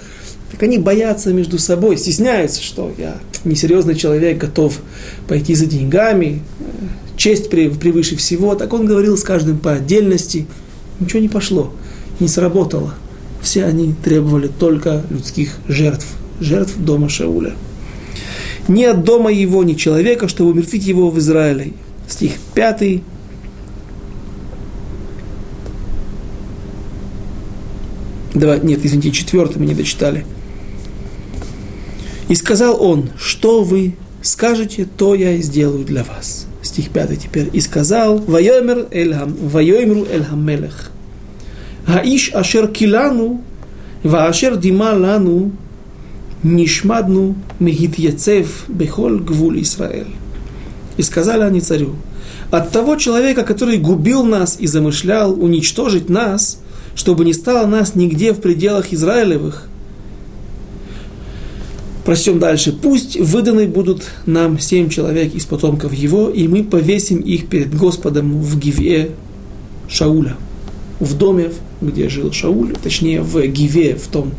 так 0.52 0.62
они 0.62 0.78
боятся 0.78 1.32
между 1.32 1.58
собой, 1.58 1.96
стесняются, 1.96 2.62
что 2.62 2.92
я 2.96 3.16
несерьезный 3.44 3.96
человек, 3.96 4.38
готов 4.38 4.78
пойти 5.26 5.56
за 5.56 5.66
деньгами, 5.66 6.42
честь 7.16 7.50
превыше 7.50 8.16
всего. 8.16 8.54
Так 8.54 8.72
он 8.72 8.86
говорил 8.86 9.16
с 9.16 9.24
каждым 9.24 9.58
по 9.58 9.72
отдельности. 9.72 10.46
Ничего 11.00 11.20
не 11.20 11.28
пошло, 11.28 11.72
не 12.20 12.28
сработало. 12.28 12.94
Все 13.42 13.64
они 13.64 13.94
требовали 14.04 14.46
только 14.48 15.02
людских 15.10 15.56
жертв, 15.66 16.06
жертв 16.40 16.76
дома 16.78 17.08
Шауля 17.08 17.54
ни 18.68 18.84
от 18.84 19.04
дома 19.04 19.30
его, 19.30 19.62
ни 19.64 19.74
человека, 19.74 20.28
чтобы 20.28 20.50
умертвить 20.50 20.86
его 20.86 21.10
в 21.10 21.18
Израиле. 21.18 21.72
Стих 22.08 22.32
5. 22.54 23.02
Два, 28.34 28.58
нет, 28.58 28.80
извините, 28.82 29.12
четвертый 29.12 29.58
мы 29.58 29.66
не 29.66 29.74
дочитали. 29.74 30.26
И 32.28 32.34
сказал 32.34 32.82
он, 32.82 33.10
что 33.18 33.62
вы 33.62 33.94
скажете, 34.22 34.86
то 34.96 35.14
я 35.14 35.32
и 35.32 35.42
сделаю 35.42 35.84
для 35.84 36.02
вас. 36.04 36.46
Стих 36.62 36.90
5 36.90 37.22
теперь. 37.22 37.50
И 37.52 37.60
сказал, 37.60 38.18
Вайомер 38.18 38.88
Эльхам, 38.90 39.34
Вайомеру 39.34 40.06
Эльхам 40.10 40.44
Мелех. 40.44 40.90
Хаиш 41.86 42.30
ашер 42.32 42.68
килану, 42.68 43.42
Ваашер 44.02 44.56
дима 44.56 44.94
лану, 44.94 45.52
нишмадну 46.44 47.34
мегитьяцев 47.58 48.64
бехоль 48.68 49.18
гвуль 49.18 49.62
Израиль. 49.62 50.06
И 50.96 51.02
сказали 51.02 51.42
они 51.42 51.60
царю, 51.60 51.96
от 52.50 52.70
того 52.70 52.96
человека, 52.96 53.42
который 53.42 53.78
губил 53.78 54.22
нас 54.22 54.56
и 54.60 54.66
замышлял 54.66 55.32
уничтожить 55.32 56.08
нас, 56.08 56.60
чтобы 56.94 57.24
не 57.24 57.32
стало 57.32 57.66
нас 57.66 57.96
нигде 57.96 58.32
в 58.32 58.40
пределах 58.40 58.92
Израилевых, 58.92 59.68
Прочтем 62.04 62.38
дальше. 62.38 62.72
«Пусть 62.72 63.18
выданы 63.18 63.66
будут 63.66 64.04
нам 64.26 64.58
семь 64.58 64.90
человек 64.90 65.34
из 65.34 65.46
потомков 65.46 65.94
его, 65.94 66.28
и 66.28 66.46
мы 66.48 66.62
повесим 66.62 67.20
их 67.20 67.48
перед 67.48 67.74
Господом 67.74 68.42
в 68.42 68.58
Гиве 68.58 69.12
Шауля». 69.88 70.36
В 71.00 71.16
доме, 71.16 71.50
где 71.80 72.08
жил 72.08 72.30
Шауль, 72.30 72.74
точнее 72.82 73.22
в 73.22 73.44
Гиве, 73.46 73.96
в 73.96 74.06
том 74.08 74.32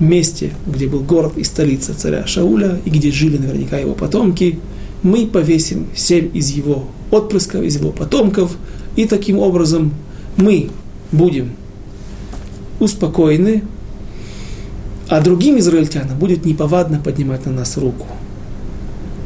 месте, 0.00 0.52
где 0.66 0.86
был 0.86 1.00
город 1.00 1.32
и 1.36 1.44
столица 1.44 1.94
царя 1.94 2.26
Шауля, 2.26 2.80
и 2.84 2.90
где 2.90 3.10
жили 3.10 3.38
наверняка 3.38 3.78
его 3.78 3.94
потомки, 3.94 4.58
мы 5.02 5.26
повесим 5.26 5.86
семь 5.94 6.30
из 6.34 6.50
его 6.50 6.86
отпрысков, 7.10 7.62
из 7.62 7.76
его 7.76 7.92
потомков, 7.92 8.56
и 8.96 9.06
таким 9.06 9.38
образом 9.38 9.92
мы 10.36 10.70
будем 11.12 11.52
успокоены, 12.80 13.62
а 15.08 15.20
другим 15.20 15.58
израильтянам 15.58 16.18
будет 16.18 16.44
неповадно 16.44 17.00
поднимать 17.00 17.46
на 17.46 17.52
нас 17.52 17.76
руку. 17.76 18.06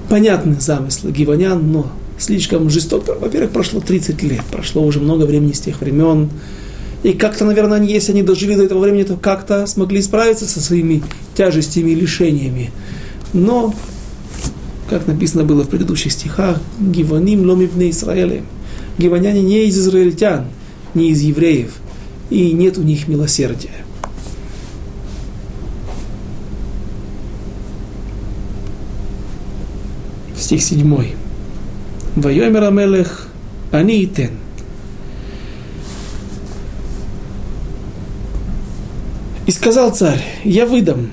Понятны 0.09 0.57
замыслы 0.61 1.11
гиванян, 1.11 1.73
но 1.73 1.91
слишком 2.19 2.71
жестоко. 2.71 3.15
Во-первых, 3.19 3.51
прошло 3.51 3.81
30 3.81 4.23
лет, 4.23 4.43
прошло 4.51 4.83
уже 4.83 5.01
много 5.01 5.25
времени 5.25 5.53
с 5.53 5.61
тех 5.61 5.81
времен. 5.81 6.31
И 7.03 7.15
как-то, 7.15 7.45
наверное, 7.45 7.79
они, 7.79 7.93
если 7.93 8.13
они 8.13 8.23
дожили 8.23 8.55
до 8.55 8.63
этого 8.65 8.81
времени, 8.81 9.03
то 9.03 9.17
как-то 9.17 9.67
смогли 9.67 10.01
справиться 10.03 10.47
со 10.47 10.61
своими 10.61 11.03
тяжестями 11.35 11.91
и 11.91 11.95
лишениями. 11.97 12.71
Но, 13.33 13.75
как 14.89 15.07
написано 15.09 15.45
было 15.45 15.65
в 15.65 15.69
предыдущих 15.69 16.13
стихах, 16.13 16.61
«Гиваним 16.79 17.49
ломивне 17.49 17.91
Израиле». 17.91 18.45
Гиваняне 18.99 19.43
не 19.43 19.65
из 19.67 19.79
израильтян, 19.79 20.47
не 20.95 21.11
из 21.11 21.23
евреев, 21.23 21.73
и 22.31 22.53
нет 22.53 22.79
у 22.79 22.83
них 22.83 23.09
милосердия. 23.09 23.71
Стих 30.37 30.63
7. 30.63 31.15
Вайомер 32.17 32.65
Амелех, 32.65 33.29
они 33.71 34.03
и. 34.03 34.33
И 39.47 39.51
сказал 39.51 39.93
царь, 39.93 40.23
я 40.45 40.67
выдам. 40.67 41.11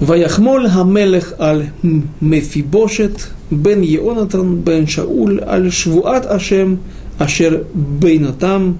Ваяхмоль 0.00 0.68
Хамелех 0.68 1.34
аль 1.38 1.70
Мефибошет 2.20 3.28
бен 3.50 3.82
Еонатан 3.82 4.56
бен 4.56 4.88
Шауль 4.88 5.42
аль 5.42 5.70
Швуат 5.70 6.26
Ашем 6.26 6.80
Ашер 7.18 7.66
Бейнотам 7.74 8.78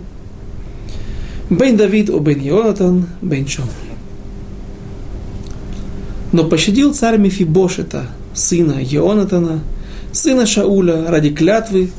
бен 1.50 1.76
Давид 1.76 2.08
о 2.08 2.20
бен 2.20 2.40
Еонатан 2.40 3.06
бен 3.20 3.46
Шауль. 3.46 3.68
Но 6.32 6.44
пощадил 6.44 6.94
царь 6.94 7.18
Мефибошета, 7.18 8.06
сына 8.34 8.80
Еонатана, 8.80 9.60
сына 10.12 10.46
Шауля, 10.46 11.10
ради 11.10 11.30
клятвы, 11.30 11.90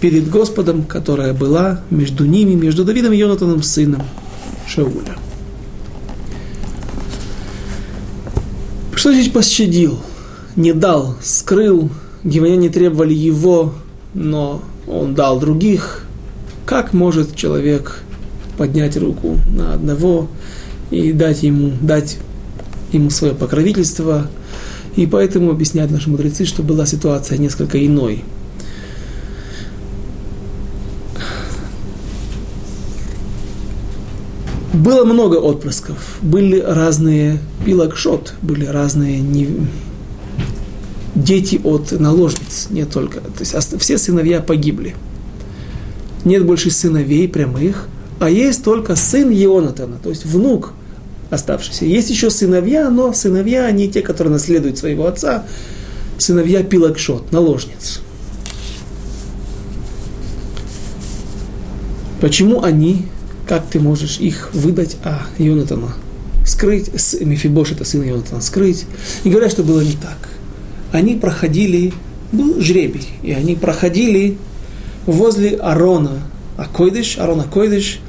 перед 0.00 0.28
Господом, 0.28 0.84
которая 0.84 1.32
была 1.32 1.80
между 1.90 2.26
ними, 2.26 2.54
между 2.54 2.84
Давидом 2.84 3.12
и 3.12 3.16
Йонатаном, 3.16 3.62
сыном 3.62 4.02
Шауля. 4.66 5.16
Что 8.94 9.12
здесь 9.12 9.28
пощадил? 9.28 9.98
Не 10.56 10.72
дал, 10.72 11.16
скрыл, 11.22 11.90
гимняне 12.24 12.68
требовали 12.70 13.14
его, 13.14 13.74
но 14.14 14.62
он 14.86 15.14
дал 15.14 15.38
других. 15.38 16.04
Как 16.64 16.92
может 16.92 17.36
человек 17.36 18.00
поднять 18.58 18.96
руку 18.96 19.38
на 19.50 19.74
одного 19.74 20.28
и 20.90 21.12
дать 21.12 21.42
ему, 21.42 21.72
дать 21.80 22.18
ему 22.92 23.10
свое 23.10 23.34
покровительство? 23.34 24.28
И 24.96 25.06
поэтому 25.06 25.50
объясняют 25.50 25.92
наши 25.92 26.08
мудрецы, 26.08 26.46
что 26.46 26.62
была 26.62 26.86
ситуация 26.86 27.38
несколько 27.38 27.84
иной– 27.84 28.24
Было 34.76 35.04
много 35.04 35.36
отпрысков, 35.36 36.18
были 36.20 36.60
разные 36.60 37.38
пилакшот, 37.64 38.34
были 38.42 38.66
разные 38.66 39.20
не... 39.20 39.48
дети 41.14 41.58
от 41.64 41.92
наложниц, 41.92 42.66
не 42.68 42.84
только. 42.84 43.20
То 43.20 43.40
есть 43.40 43.54
все 43.80 43.96
сыновья 43.96 44.42
погибли. 44.42 44.94
Нет 46.26 46.44
больше 46.44 46.70
сыновей 46.70 47.26
прямых, 47.26 47.88
а 48.20 48.28
есть 48.28 48.64
только 48.64 48.96
сын 48.96 49.32
Ионатана, 49.32 49.96
то 50.02 50.10
есть 50.10 50.26
внук 50.26 50.74
оставшийся. 51.30 51.86
Есть 51.86 52.10
еще 52.10 52.28
сыновья, 52.28 52.90
но 52.90 53.14
сыновья 53.14 53.70
не 53.70 53.88
те, 53.88 54.02
которые 54.02 54.34
наследуют 54.34 54.76
своего 54.76 55.06
отца, 55.06 55.44
сыновья 56.18 56.62
пилакшот, 56.62 57.32
наложниц. 57.32 58.00
Почему 62.20 62.62
они 62.62 63.06
как 63.46 63.66
ты 63.66 63.80
можешь 63.80 64.18
их 64.18 64.50
выдать, 64.52 64.96
а 65.04 65.22
Йонатана 65.38 65.94
скрыть, 66.44 66.90
с 66.94 67.20
Мефибошета, 67.20 67.84
сына 67.84 68.04
Йонатана, 68.04 68.40
скрыть. 68.40 68.86
И 69.24 69.30
говорят, 69.30 69.50
что 69.50 69.62
было 69.62 69.80
не 69.80 69.92
так. 69.92 70.28
Они 70.92 71.14
проходили, 71.16 71.92
был 72.32 72.60
жребий, 72.60 73.06
и 73.22 73.32
они 73.32 73.56
проходили 73.56 74.38
возле 75.06 75.56
Арона 75.56 76.22
Акойдыш, 76.56 77.18
Арона 77.18 77.44
Койдыш, 77.44 78.00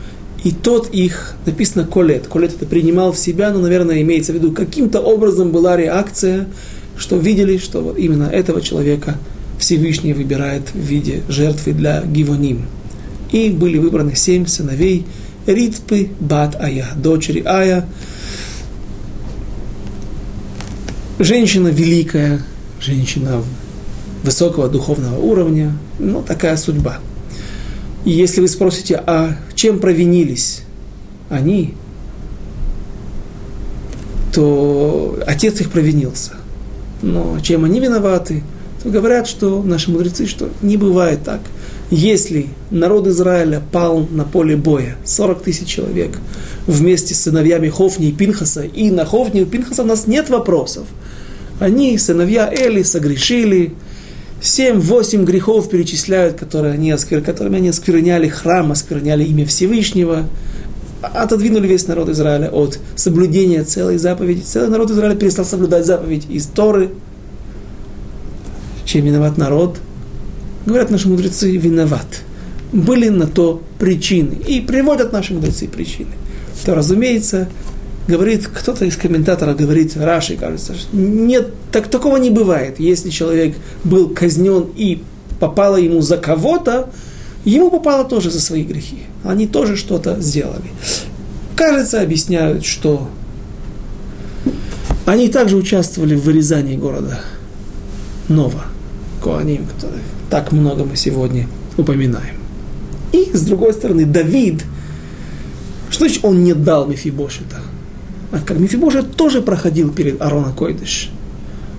и 0.43 0.51
тот 0.51 0.93
их, 0.93 1.35
написано 1.45 1.85
Колет. 1.85 2.27
Колет 2.27 2.53
это 2.55 2.65
принимал 2.65 3.11
в 3.11 3.17
себя, 3.17 3.51
но, 3.51 3.59
наверное, 3.59 4.01
имеется 4.01 4.31
в 4.31 4.35
виду, 4.35 4.51
каким-то 4.51 5.01
образом 5.01 5.51
была 5.51 5.75
реакция, 5.75 6.47
что 6.95 7.17
видели, 7.17 7.57
что 7.57 7.81
вот 7.81 7.97
именно 7.97 8.25
этого 8.25 8.61
человека 8.61 9.17
Всевышний 9.59 10.13
выбирает 10.13 10.63
в 10.73 10.79
виде 10.79 11.23
жертвы 11.27 11.73
для 11.73 12.03
Гивоним. 12.03 12.65
И 13.31 13.49
были 13.49 13.77
выбраны 13.77 14.15
семь 14.15 14.45
сыновей 14.45 15.05
Ритпы 15.47 16.09
Бат 16.19 16.55
Ая, 16.61 16.87
дочери 16.97 17.41
Ая, 17.45 17.87
женщина 21.19 21.69
великая, 21.69 22.41
женщина 22.81 23.41
высокого 24.23 24.67
духовного 24.67 25.17
уровня, 25.17 25.71
ну, 25.99 26.21
такая 26.21 26.57
судьба. 26.57 26.99
И 28.03 28.11
если 28.11 28.41
вы 28.41 28.49
спросите, 28.49 29.01
а 29.07 29.37
чем 29.55 29.79
провинились 29.79 30.63
они, 31.29 31.75
то 34.33 35.17
отец 35.25 35.61
их 35.61 35.71
провинился. 35.71 36.33
Но 37.01 37.39
чем 37.39 37.63
они 37.63 37.79
виноваты, 37.79 38.43
то 38.83 38.89
говорят, 38.89 39.27
что 39.27 39.63
наши 39.63 39.91
мудрецы, 39.91 40.27
что 40.27 40.49
не 40.61 40.75
бывает 40.75 41.23
так– 41.23 41.39
если 41.89 42.47
народ 42.69 43.07
Израиля 43.07 43.61
пал 43.71 44.07
на 44.11 44.25
поле 44.25 44.57
боя, 44.57 44.97
40 45.05 45.43
тысяч 45.43 45.67
человек, 45.67 46.19
вместе 46.65 47.13
с 47.13 47.21
сыновьями 47.21 47.69
Хофни 47.69 48.09
и 48.09 48.11
Пинхаса, 48.11 48.63
и 48.63 48.91
на 48.91 49.05
Хофни 49.05 49.41
и 49.41 49.45
Пинхаса 49.45 49.83
у 49.83 49.85
нас 49.85 50.05
нет 50.05 50.29
вопросов. 50.29 50.85
Они, 51.59 51.97
сыновья 51.97 52.51
Эли, 52.53 52.83
согрешили, 52.83 53.73
семь-восемь 54.41 55.23
грехов 55.23 55.69
перечисляют, 55.69 56.37
которые 56.37 56.73
они, 56.73 56.93
которыми 56.93 57.57
они 57.57 57.69
оскверняли 57.69 58.27
храм, 58.27 58.71
оскверняли 58.71 59.23
имя 59.23 59.45
Всевышнего, 59.45 60.25
отодвинули 61.01 61.67
весь 61.67 61.87
народ 61.87 62.09
Израиля 62.09 62.49
от 62.49 62.79
соблюдения 62.95 63.63
целой 63.63 63.97
заповеди. 63.97 64.41
Целый 64.41 64.69
народ 64.69 64.91
Израиля 64.91 65.15
перестал 65.15 65.45
соблюдать 65.45 65.85
заповедь 65.85 66.25
из 66.29 66.47
Торы. 66.47 66.89
Чем 68.85 69.05
виноват 69.05 69.37
народ? 69.37 69.77
Говорят 70.67 70.91
наши 70.91 71.07
мудрецы, 71.07 71.55
виноват. 71.55 72.05
Были 72.73 73.07
на 73.07 73.25
то 73.25 73.63
причины. 73.79 74.35
И 74.47 74.59
приводят 74.59 75.13
наши 75.13 75.33
мудрецы 75.33 75.67
причины. 75.67 76.11
То, 76.65 76.75
разумеется, 76.75 77.49
говорит, 78.07 78.47
кто-то 78.47 78.83
из 78.85 78.97
комментаторов 78.97 79.57
говорит, 79.57 79.95
Раши, 79.95 80.35
кажется, 80.35 80.75
нет, 80.91 81.53
так, 81.71 81.87
такого 81.87 82.17
не 82.17 82.29
бывает. 82.29 82.79
Если 82.79 83.09
человек 83.09 83.55
был 83.85 84.09
казнен 84.09 84.67
и 84.75 85.01
попало 85.39 85.77
ему 85.77 86.01
за 86.01 86.17
кого-то, 86.17 86.89
ему 87.45 87.71
попало 87.71 88.03
тоже 88.03 88.29
за 88.29 88.41
свои 88.41 88.63
грехи. 88.63 89.03
Они 89.23 89.47
тоже 89.47 89.77
что-то 89.77 90.19
сделали. 90.19 90.69
Кажется, 91.55 92.01
объясняют, 92.01 92.65
что 92.65 93.09
они 95.05 95.29
также 95.29 95.55
участвовали 95.55 96.15
в 96.15 96.23
вырезании 96.23 96.75
города 96.75 97.21
Нова, 98.27 98.65
Коаним, 99.23 99.65
который 99.65 100.01
так 100.29 100.51
много 100.51 100.83
мы 100.83 100.95
сегодня 100.95 101.47
упоминаем. 101.77 102.35
И, 103.13 103.31
с 103.33 103.41
другой 103.41 103.73
стороны, 103.73 104.05
Давид, 104.05 104.63
что 105.89 106.05
значит 106.05 106.25
он 106.25 106.43
не 106.43 106.53
дал 106.53 106.85
Мефибошета? 106.85 107.57
А 108.31 108.39
как 108.39 108.59
Мефибошет 108.59 109.15
тоже 109.15 109.41
проходил 109.41 109.91
перед 109.91 110.21
Арона 110.21 110.51
Койдыш. 110.51 111.09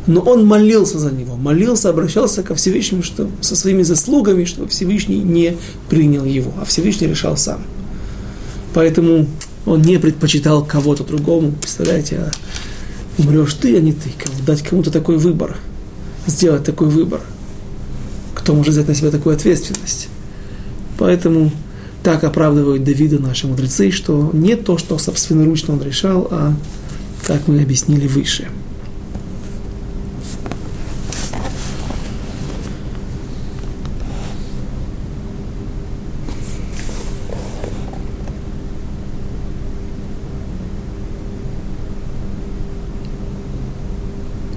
Но 0.07 0.23
он 0.23 0.47
молился 0.47 0.99
за 0.99 1.11
него, 1.11 1.37
молился, 1.37 1.91
обращался 1.91 2.43
ко 2.43 2.55
Всевышнему 2.55 3.03
что, 3.03 3.29
со 3.43 3.55
своими 3.55 3.83
заслугами, 3.83 4.45
чтобы 4.45 4.69
Всевышний 4.69 5.19
не 5.19 5.59
принял 5.91 6.25
его, 6.25 6.55
а 6.59 6.65
Всевышний 6.65 7.07
решал 7.07 7.37
сам. 7.37 7.61
Поэтому 8.73 9.27
он 9.67 9.83
не 9.83 9.99
предпочитал 9.99 10.65
кого-то 10.65 11.05
другому. 11.05 11.53
Представляете, 11.53 12.17
а 12.17 12.31
умрешь 13.19 13.53
ты, 13.55 13.77
а 13.77 13.81
не 13.81 13.93
ты. 13.93 14.11
Дать 14.47 14.63
кому-то 14.63 14.91
такой 14.91 15.19
выбор, 15.19 15.59
сделать 16.27 16.65
такой 16.65 16.89
выбор– 16.89 17.21
кто 18.39 18.55
может 18.55 18.73
взять 18.73 18.89
на 18.89 18.95
себя 18.95 19.11
такую 19.11 19.35
ответственность. 19.35 20.09
Поэтому 20.97 21.51
так 22.03 22.25
оправдывают 22.25 22.85
Давида 22.85 23.19
наши 23.19 23.47
мудрецы, 23.47 23.91
что 23.91 24.31
не 24.33 24.57
то, 24.57 24.79
что 24.79 24.97
собственноручно 24.97 25.75
он 25.75 25.83
решал, 25.83 26.29
а 26.31 26.55
как 27.27 27.49
мы 27.49 27.61
объяснили 27.61 28.07
выше. 28.07 28.49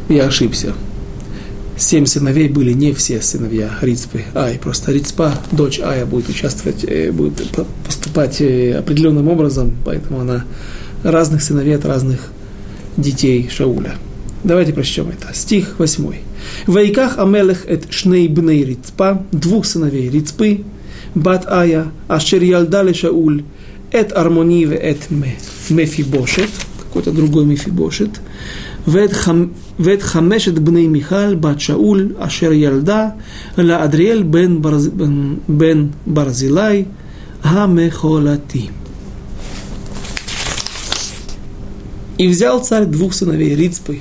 Я 0.08 0.26
ошибся. 0.26 0.74
Семь 1.82 2.06
сыновей 2.06 2.48
были 2.48 2.74
не 2.74 2.94
все 2.94 3.22
сыновья 3.22 3.72
Рицпы 3.82 4.24
Ай. 4.36 4.60
Просто 4.62 4.92
Рицпа, 4.92 5.34
дочь 5.52 5.80
Ая, 5.80 6.06
будет 6.06 6.30
участвовать, 6.30 6.84
э, 6.84 7.12
будет 7.12 7.42
поступать 7.86 8.40
э, 8.42 8.78
определенным 8.78 9.28
образом, 9.28 9.76
поэтому 9.84 10.22
она 10.22 10.46
разных 11.04 11.42
сыновей 11.42 11.76
от 11.76 11.86
разных 11.86 12.32
детей 12.98 13.50
Шауля. 13.52 13.96
Давайте 14.44 14.74
прочтем 14.74 15.10
это. 15.10 15.34
Стих 15.34 15.76
8. 15.78 16.14
Вайках 16.68 17.18
Амелех 17.18 17.66
эт 17.68 17.92
шней 17.92 18.28
бней 18.28 18.64
Рицпа, 18.64 19.24
двух 19.32 19.66
сыновей 19.66 20.10
Рицпы, 20.10 20.62
бат 21.16 21.46
Ая, 21.48 21.92
ашер 22.08 22.44
ялдали 22.44 22.94
Шауль, 22.94 23.44
эт 23.92 24.14
Армони 24.14 24.66
эт 24.66 25.10
Мефибошет, 25.70 26.50
какой-то 26.80 27.12
другой 27.12 27.46
Мефибошет, 27.46 28.10
ואת 29.79 30.03
חמשת 30.03 30.59
בני 30.59 30.89
מיכל 30.89 31.35
בת 31.35 31.61
שאול 31.61 32.15
אשר 32.19 32.53
ילדה 32.53 33.09
לאדריאל 33.59 34.23
בן, 34.23 34.63
ברז... 34.63 34.91
בן 35.49 35.87
ברזילי 36.07 36.85
המחולתי. 37.43 38.69
И 42.19 42.29
взял 42.29 42.61
царь 42.63 42.87
двух 42.87 43.13
сыновей 43.13 43.55
Рицпы, 43.55 44.01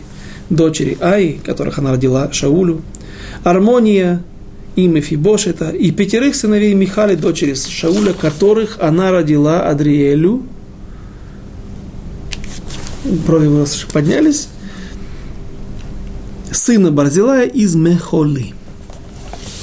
дочери 0.50 0.98
Аи, 1.02 1.34
которых 1.44 1.80
она 1.80 1.92
родила 1.92 2.32
Шаулю, 2.32 2.82
Армония 3.44 4.24
и 4.78 4.88
Мефибошета, 4.88 5.72
и 5.72 5.92
пятерых 5.92 6.34
сыновей 6.34 6.74
Михали, 6.74 7.16
дочери 7.16 7.56
Шауля, 7.56 8.14
которых 8.14 8.78
она 8.80 9.12
родила 9.12 9.68
Адриэлю. 9.68 10.44
Брови 13.28 13.48
у 13.48 13.60
нас 13.60 13.86
поднялись 13.92 14.48
сына 16.53 16.91
Барзилая 16.91 17.47
из 17.47 17.75
Мехоли. 17.75 18.55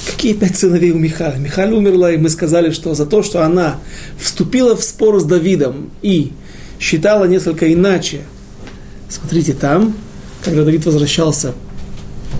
Какие 0.06 0.32
пять 0.32 0.56
сыновей 0.56 0.90
у 0.92 0.98
Михаля? 0.98 1.36
Михаль 1.36 1.72
умерла, 1.72 2.10
и 2.12 2.16
мы 2.16 2.28
сказали, 2.28 2.70
что 2.70 2.94
за 2.94 3.06
то, 3.06 3.22
что 3.22 3.44
она 3.44 3.78
вступила 4.18 4.74
в 4.76 4.82
спор 4.82 5.20
с 5.20 5.24
Давидом 5.24 5.90
и 6.02 6.32
считала 6.80 7.24
несколько 7.24 7.72
иначе. 7.72 8.22
Смотрите, 9.08 9.52
там, 9.52 9.94
когда 10.44 10.64
Давид 10.64 10.84
возвращался, 10.86 11.54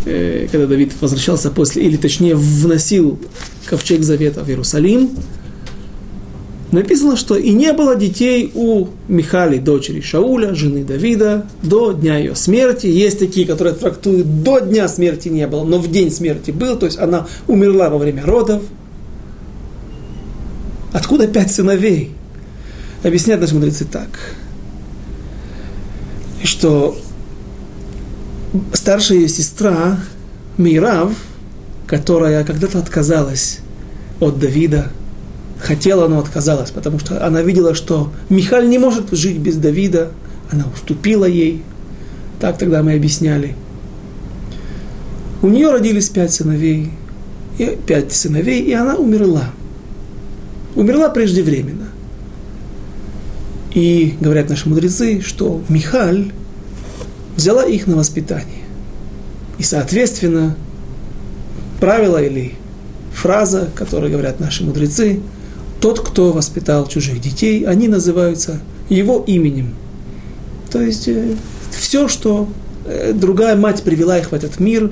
э, 0.06 0.48
когда 0.50 0.66
Давид 0.66 0.92
возвращался 1.00 1.50
после, 1.50 1.84
или 1.84 1.96
точнее 1.96 2.34
вносил 2.34 3.18
ковчег 3.66 4.02
завета 4.02 4.42
в 4.42 4.48
Иерусалим, 4.48 5.10
написано, 6.72 7.16
что 7.16 7.36
и 7.36 7.52
не 7.52 7.72
было 7.72 7.96
детей 7.96 8.50
у 8.54 8.88
Михали, 9.08 9.58
дочери 9.58 10.00
Шауля, 10.00 10.54
жены 10.54 10.84
Давида, 10.84 11.46
до 11.62 11.92
дня 11.92 12.18
ее 12.18 12.34
смерти. 12.34 12.86
Есть 12.86 13.18
такие, 13.18 13.46
которые 13.46 13.74
трактуют, 13.74 14.42
до 14.42 14.60
дня 14.60 14.88
смерти 14.88 15.28
не 15.28 15.46
было, 15.46 15.64
но 15.64 15.78
в 15.78 15.90
день 15.90 16.10
смерти 16.10 16.50
был, 16.50 16.76
то 16.76 16.86
есть 16.86 16.98
она 16.98 17.26
умерла 17.46 17.90
во 17.90 17.98
время 17.98 18.24
родов. 18.24 18.62
Откуда 20.92 21.26
пять 21.26 21.52
сыновей? 21.52 22.12
Объясняют 23.02 23.40
наши 23.40 23.54
мудрецы 23.54 23.84
так, 23.84 24.08
что 26.42 26.98
старшая 28.72 29.28
сестра 29.28 30.00
Мирав, 30.56 31.12
которая 31.86 32.42
когда-то 32.44 32.78
отказалась 32.78 33.60
от 34.18 34.38
Давида, 34.40 34.90
хотела, 35.58 36.08
но 36.08 36.18
отказалась, 36.20 36.70
потому 36.70 36.98
что 36.98 37.24
она 37.24 37.42
видела, 37.42 37.74
что 37.74 38.12
Михаль 38.28 38.68
не 38.68 38.78
может 38.78 39.12
жить 39.12 39.38
без 39.38 39.56
Давида, 39.56 40.10
она 40.50 40.64
уступила 40.72 41.24
ей. 41.24 41.62
Так 42.40 42.58
тогда 42.58 42.82
мы 42.82 42.94
объясняли. 42.94 43.54
У 45.42 45.48
нее 45.48 45.70
родились 45.70 46.08
пять 46.08 46.32
сыновей, 46.32 46.92
и 47.58 47.76
пять 47.86 48.12
сыновей, 48.12 48.62
и 48.62 48.72
она 48.72 48.96
умерла. 48.96 49.50
Умерла 50.74 51.08
преждевременно. 51.08 51.88
И 53.74 54.16
говорят 54.20 54.48
наши 54.48 54.68
мудрецы, 54.68 55.20
что 55.20 55.62
Михаль 55.68 56.32
взяла 57.36 57.64
их 57.64 57.86
на 57.86 57.96
воспитание. 57.96 58.62
И, 59.58 59.62
соответственно, 59.62 60.56
правило 61.80 62.22
или 62.22 62.54
фраза, 63.12 63.68
которую 63.74 64.12
говорят 64.12 64.38
наши 64.38 64.64
мудрецы– 64.64 65.20
тот, 65.80 66.00
кто 66.00 66.32
воспитал 66.32 66.86
чужих 66.86 67.20
детей, 67.20 67.64
они 67.64 67.88
называются 67.88 68.60
его 68.88 69.22
именем. 69.26 69.74
То 70.70 70.80
есть 70.80 71.08
э, 71.08 71.34
все, 71.70 72.08
что 72.08 72.48
э, 72.84 73.12
другая 73.12 73.56
мать 73.56 73.82
привела 73.82 74.18
их 74.18 74.30
в 74.30 74.32
этот 74.32 74.60
мир, 74.60 74.90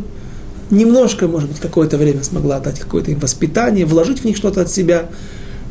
немножко, 0.70 1.28
может 1.28 1.48
быть, 1.48 1.60
какое-то 1.60 1.96
время 1.96 2.22
смогла 2.22 2.60
дать 2.60 2.80
какое-то 2.80 3.10
им 3.10 3.18
воспитание, 3.18 3.84
вложить 3.84 4.20
в 4.20 4.24
них 4.24 4.36
что-то 4.36 4.62
от 4.62 4.70
себя, 4.70 5.06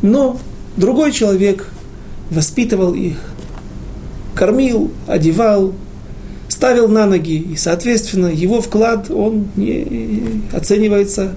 но 0.02 0.40
другой 0.78 1.12
человек 1.12 1.68
воспитывал 2.30 2.94
их, 2.94 3.18
кормил, 4.36 4.92
одевал, 5.08 5.74
ставил 6.50 6.88
на 6.88 7.06
ноги, 7.06 7.38
и, 7.38 7.56
соответственно, 7.56 8.28
его 8.28 8.62
вклад, 8.62 9.10
он 9.10 9.48
не 9.56 10.42
оценивается 10.54 11.36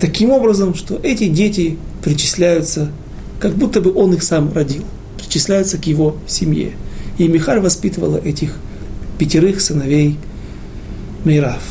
таким 0.00 0.30
образом, 0.30 0.74
что 0.74 0.98
эти 1.02 1.28
дети 1.28 1.78
причисляются, 2.04 2.90
как 3.40 3.54
будто 3.54 3.80
бы 3.80 3.92
он 3.94 4.12
их 4.12 4.22
сам 4.22 4.52
родил, 4.52 4.84
причисляются 5.16 5.78
к 5.78 5.86
его 5.86 6.16
семье. 6.26 6.72
И 7.16 7.26
Михаль 7.26 7.60
воспитывала 7.60 8.18
этих 8.18 8.56
пятерых 9.18 9.60
сыновей 9.62 10.18
Мейрав. 11.24 11.62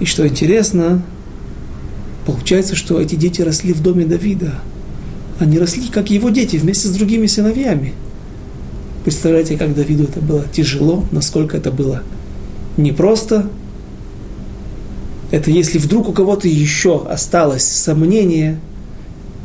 И 0.00 0.06
что 0.06 0.26
интересно, 0.26 1.04
получается, 2.26 2.74
что 2.74 3.00
эти 3.00 3.14
дети 3.14 3.42
росли 3.42 3.72
в 3.72 3.80
доме 3.80 4.04
Давида. 4.04 4.54
Они 5.38 5.58
росли, 5.58 5.86
как 5.88 6.10
его 6.10 6.30
дети, 6.30 6.56
вместе 6.56 6.88
с 6.88 6.90
другими 6.90 7.26
сыновьями. 7.26 7.92
Представляете, 9.04 9.56
как 9.56 9.74
Давиду 9.74 10.04
это 10.04 10.20
было 10.20 10.44
тяжело, 10.52 11.04
насколько 11.12 11.56
это 11.56 11.70
было 11.70 12.02
непросто. 12.76 13.48
Это 15.30 15.52
если 15.52 15.78
вдруг 15.78 16.08
у 16.08 16.12
кого-то 16.12 16.48
еще 16.48 17.06
осталось 17.06 17.64
сомнение– 17.64 18.58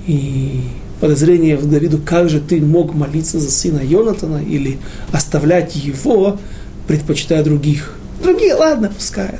и 0.07 0.61
подозрение 0.99 1.57
в 1.57 1.69
Давиду, 1.69 1.99
как 1.99 2.29
же 2.29 2.39
ты 2.39 2.61
мог 2.61 2.95
молиться 2.95 3.39
за 3.39 3.51
сына 3.51 3.81
Йонатана 3.83 4.41
или 4.43 4.79
оставлять 5.11 5.75
его, 5.75 6.39
предпочитая 6.87 7.43
других. 7.43 7.93
Другие, 8.23 8.55
ладно, 8.55 8.91
пускай. 8.95 9.35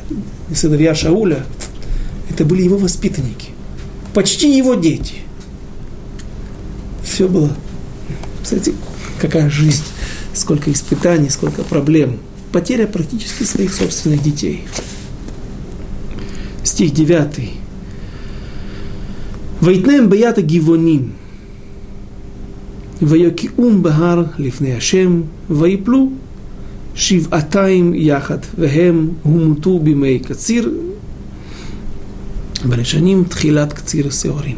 Сыновья 0.54 0.94
Шауля, 0.94 1.44
это 2.30 2.46
были 2.46 2.62
его 2.62 2.78
воспитанники. 2.78 3.50
Почти 4.14 4.56
его 4.56 4.76
дети. 4.76 5.16
Все 7.04 7.28
было. 7.28 7.52
Кстати, 8.44 8.74
какая 9.20 9.50
жизнь, 9.50 9.84
сколько 10.34 10.72
испытаний, 10.72 11.30
сколько 11.30 11.64
проблем. 11.64 12.20
Потеря 12.52 12.88
практически 12.88 13.44
своих 13.44 13.74
собственных 13.74 14.22
детей. 14.22 14.66
Стих 16.64 16.94
9. 16.94 17.52
ויתנם 19.63 20.11
ביד 20.11 20.39
הגבעונים, 20.39 21.09
ויוקיעום 23.03 23.83
בהר 23.83 24.25
לפני 24.39 24.73
השם, 24.73 25.23
ויפלו 25.51 26.11
שבעתיים 26.95 27.93
יחד, 27.95 28.39
והם 28.59 29.09
הומתו 29.23 29.79
בימי 29.79 30.19
קציר, 30.19 30.73
בנשנים 32.65 33.25
תחילת 33.25 33.73
קציר 33.73 34.11
שעורים. 34.11 34.57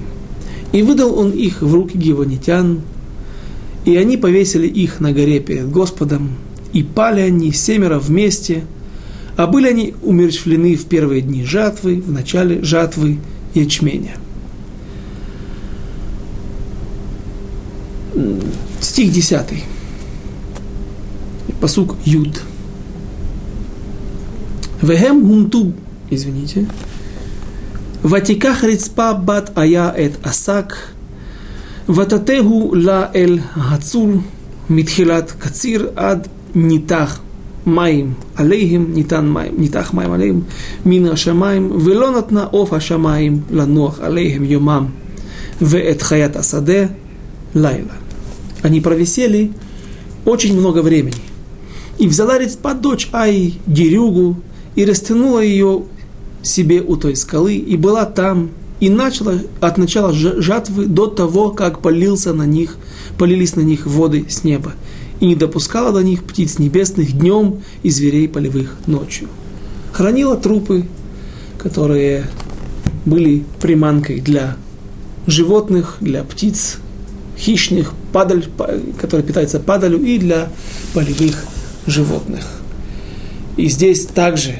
И 0.72 0.82
выдал 0.82 1.16
он 1.16 1.30
их 1.30 1.62
в 1.62 1.72
руки 1.72 1.96
гиванитян, 1.96 2.80
и 3.84 3.96
они 3.96 4.16
повесили 4.16 4.66
их 4.66 4.98
на 4.98 5.12
горе 5.12 5.38
перед 5.38 5.70
Господом, 5.70 6.30
и 6.72 6.82
пали 6.82 7.20
они 7.20 7.52
семеро 7.52 8.00
вместе, 8.00 8.64
а 9.36 9.46
были 9.46 9.68
они 9.68 9.94
умерщвлены 10.02 10.74
в 10.74 10.86
первые 10.86 11.20
дни 11.20 11.44
жатвы, 11.44 12.00
в 12.00 12.10
начале 12.10 12.60
жатвы 12.62 13.18
ячменя. 13.54 14.16
Стих 18.80 19.12
10. 19.12 19.64
Посук 21.60 21.96
Юд. 22.04 22.42
Вегем 24.82 25.24
гумту, 25.24 25.72
извините. 26.10 26.66
Ватиках 28.02 28.64
рицпа 28.64 29.14
бат 29.14 29.56
ая 29.56 29.92
эт 29.96 30.18
асак. 30.22 30.94
Вататегу 31.86 32.74
ла 32.74 33.10
эль 33.14 33.40
хацур 33.40 34.20
מתחילת 34.70 35.32
קציר 35.38 35.90
עד 35.96 36.28
ניתח 36.54 37.20
מים 37.66 38.14
עליהם, 38.36 38.86
ניתן 38.94 39.28
מים, 39.28 39.54
ניתח 39.58 39.94
מים 39.94 40.12
עליהם 40.12 40.40
מן 40.86 41.06
השמיים, 41.06 41.70
ולא 41.84 42.18
נתנה 42.18 42.44
עוף 42.44 42.72
השמיים 42.72 43.40
לנוח 43.50 44.00
עליהם 44.00 44.44
יומם, 44.44 44.86
ואת 45.60 46.02
חיית 46.02 46.36
השדה 46.36 46.86
лайла. 47.53 47.93
Они 48.61 48.81
провисели 48.81 49.51
очень 50.25 50.57
много 50.57 50.81
времени. 50.81 51.21
И 51.97 52.07
взяла 52.07 52.37
Рецпа 52.37 52.73
дочь 52.73 53.09
Ай 53.11 53.55
дерюгу 53.65 54.37
и 54.75 54.85
растянула 54.85 55.39
ее 55.39 55.83
себе 56.41 56.81
у 56.81 56.95
той 56.95 57.15
скалы, 57.15 57.55
и 57.55 57.75
была 57.75 58.05
там, 58.05 58.51
и 58.79 58.89
начала 58.89 59.39
от 59.59 59.77
начала 59.77 60.13
жатвы 60.13 60.85
до 60.85 61.07
того, 61.07 61.51
как 61.51 61.81
полился 61.81 62.33
на 62.33 62.43
них, 62.43 62.77
полились 63.17 63.55
на 63.55 63.61
них 63.61 63.85
воды 63.85 64.25
с 64.29 64.43
неба, 64.43 64.73
и 65.19 65.25
не 65.25 65.35
допускала 65.35 65.91
до 65.91 66.01
них 66.01 66.23
птиц 66.23 66.59
небесных 66.59 67.17
днем 67.17 67.61
и 67.83 67.89
зверей 67.89 68.29
полевых 68.29 68.77
ночью. 68.87 69.27
Хранила 69.91 70.37
трупы, 70.37 70.85
которые 71.57 72.29
были 73.05 73.43
приманкой 73.61 74.21
для 74.21 74.55
животных, 75.27 75.97
для 75.99 76.23
птиц, 76.23 76.77
хищных, 77.39 77.93
падаль, 78.11 78.45
которые 78.99 79.25
питаются 79.25 79.59
падалью, 79.59 80.03
и 80.03 80.17
для 80.17 80.49
полевых 80.93 81.45
животных. 81.85 82.45
И 83.57 83.67
здесь 83.67 84.05
также 84.05 84.55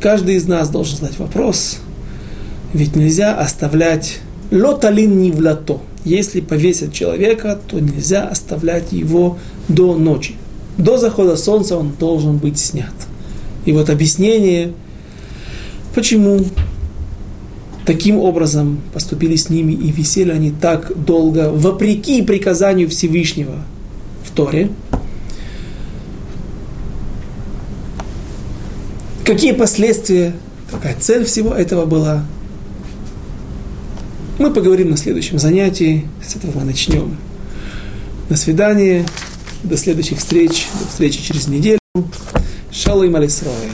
каждый 0.00 0.36
из 0.36 0.46
нас 0.46 0.68
должен 0.68 0.98
задать 0.98 1.18
вопрос, 1.18 1.78
ведь 2.72 2.96
нельзя 2.96 3.38
оставлять 3.38 4.18
лоталин 4.50 5.18
не 5.18 5.30
в 5.30 5.40
лото. 5.40 5.82
Если 6.04 6.40
повесят 6.40 6.92
человека, 6.92 7.58
то 7.66 7.80
нельзя 7.80 8.28
оставлять 8.28 8.92
его 8.92 9.38
до 9.68 9.96
ночи. 9.96 10.36
До 10.78 10.98
захода 10.98 11.36
солнца 11.36 11.76
он 11.76 11.92
должен 11.98 12.36
быть 12.36 12.58
снят. 12.58 12.92
И 13.64 13.72
вот 13.72 13.90
объяснение, 13.90 14.72
почему 15.94 16.44
таким 17.86 18.18
образом 18.18 18.80
поступили 18.92 19.36
с 19.36 19.48
ними 19.48 19.72
и 19.72 19.90
висели 19.90 20.32
они 20.32 20.50
так 20.50 20.92
долго, 21.04 21.50
вопреки 21.50 22.20
приказанию 22.20 22.90
Всевышнего 22.90 23.62
в 24.24 24.32
Торе. 24.32 24.70
Какие 29.24 29.52
последствия, 29.52 30.34
какая 30.70 30.96
цель 30.98 31.24
всего 31.24 31.54
этого 31.54 31.86
была, 31.86 32.24
мы 34.38 34.52
поговорим 34.52 34.90
на 34.90 34.96
следующем 34.96 35.38
занятии, 35.38 36.06
с 36.24 36.36
этого 36.36 36.58
мы 36.58 36.64
начнем. 36.64 37.16
До 38.28 38.36
свидания, 38.36 39.06
до 39.62 39.76
следующих 39.76 40.18
встреч, 40.18 40.66
до 40.80 40.88
встречи 40.88 41.22
через 41.22 41.48
неделю. 41.48 41.78
Шалом 42.70 43.16
Алисроя. 43.16 43.70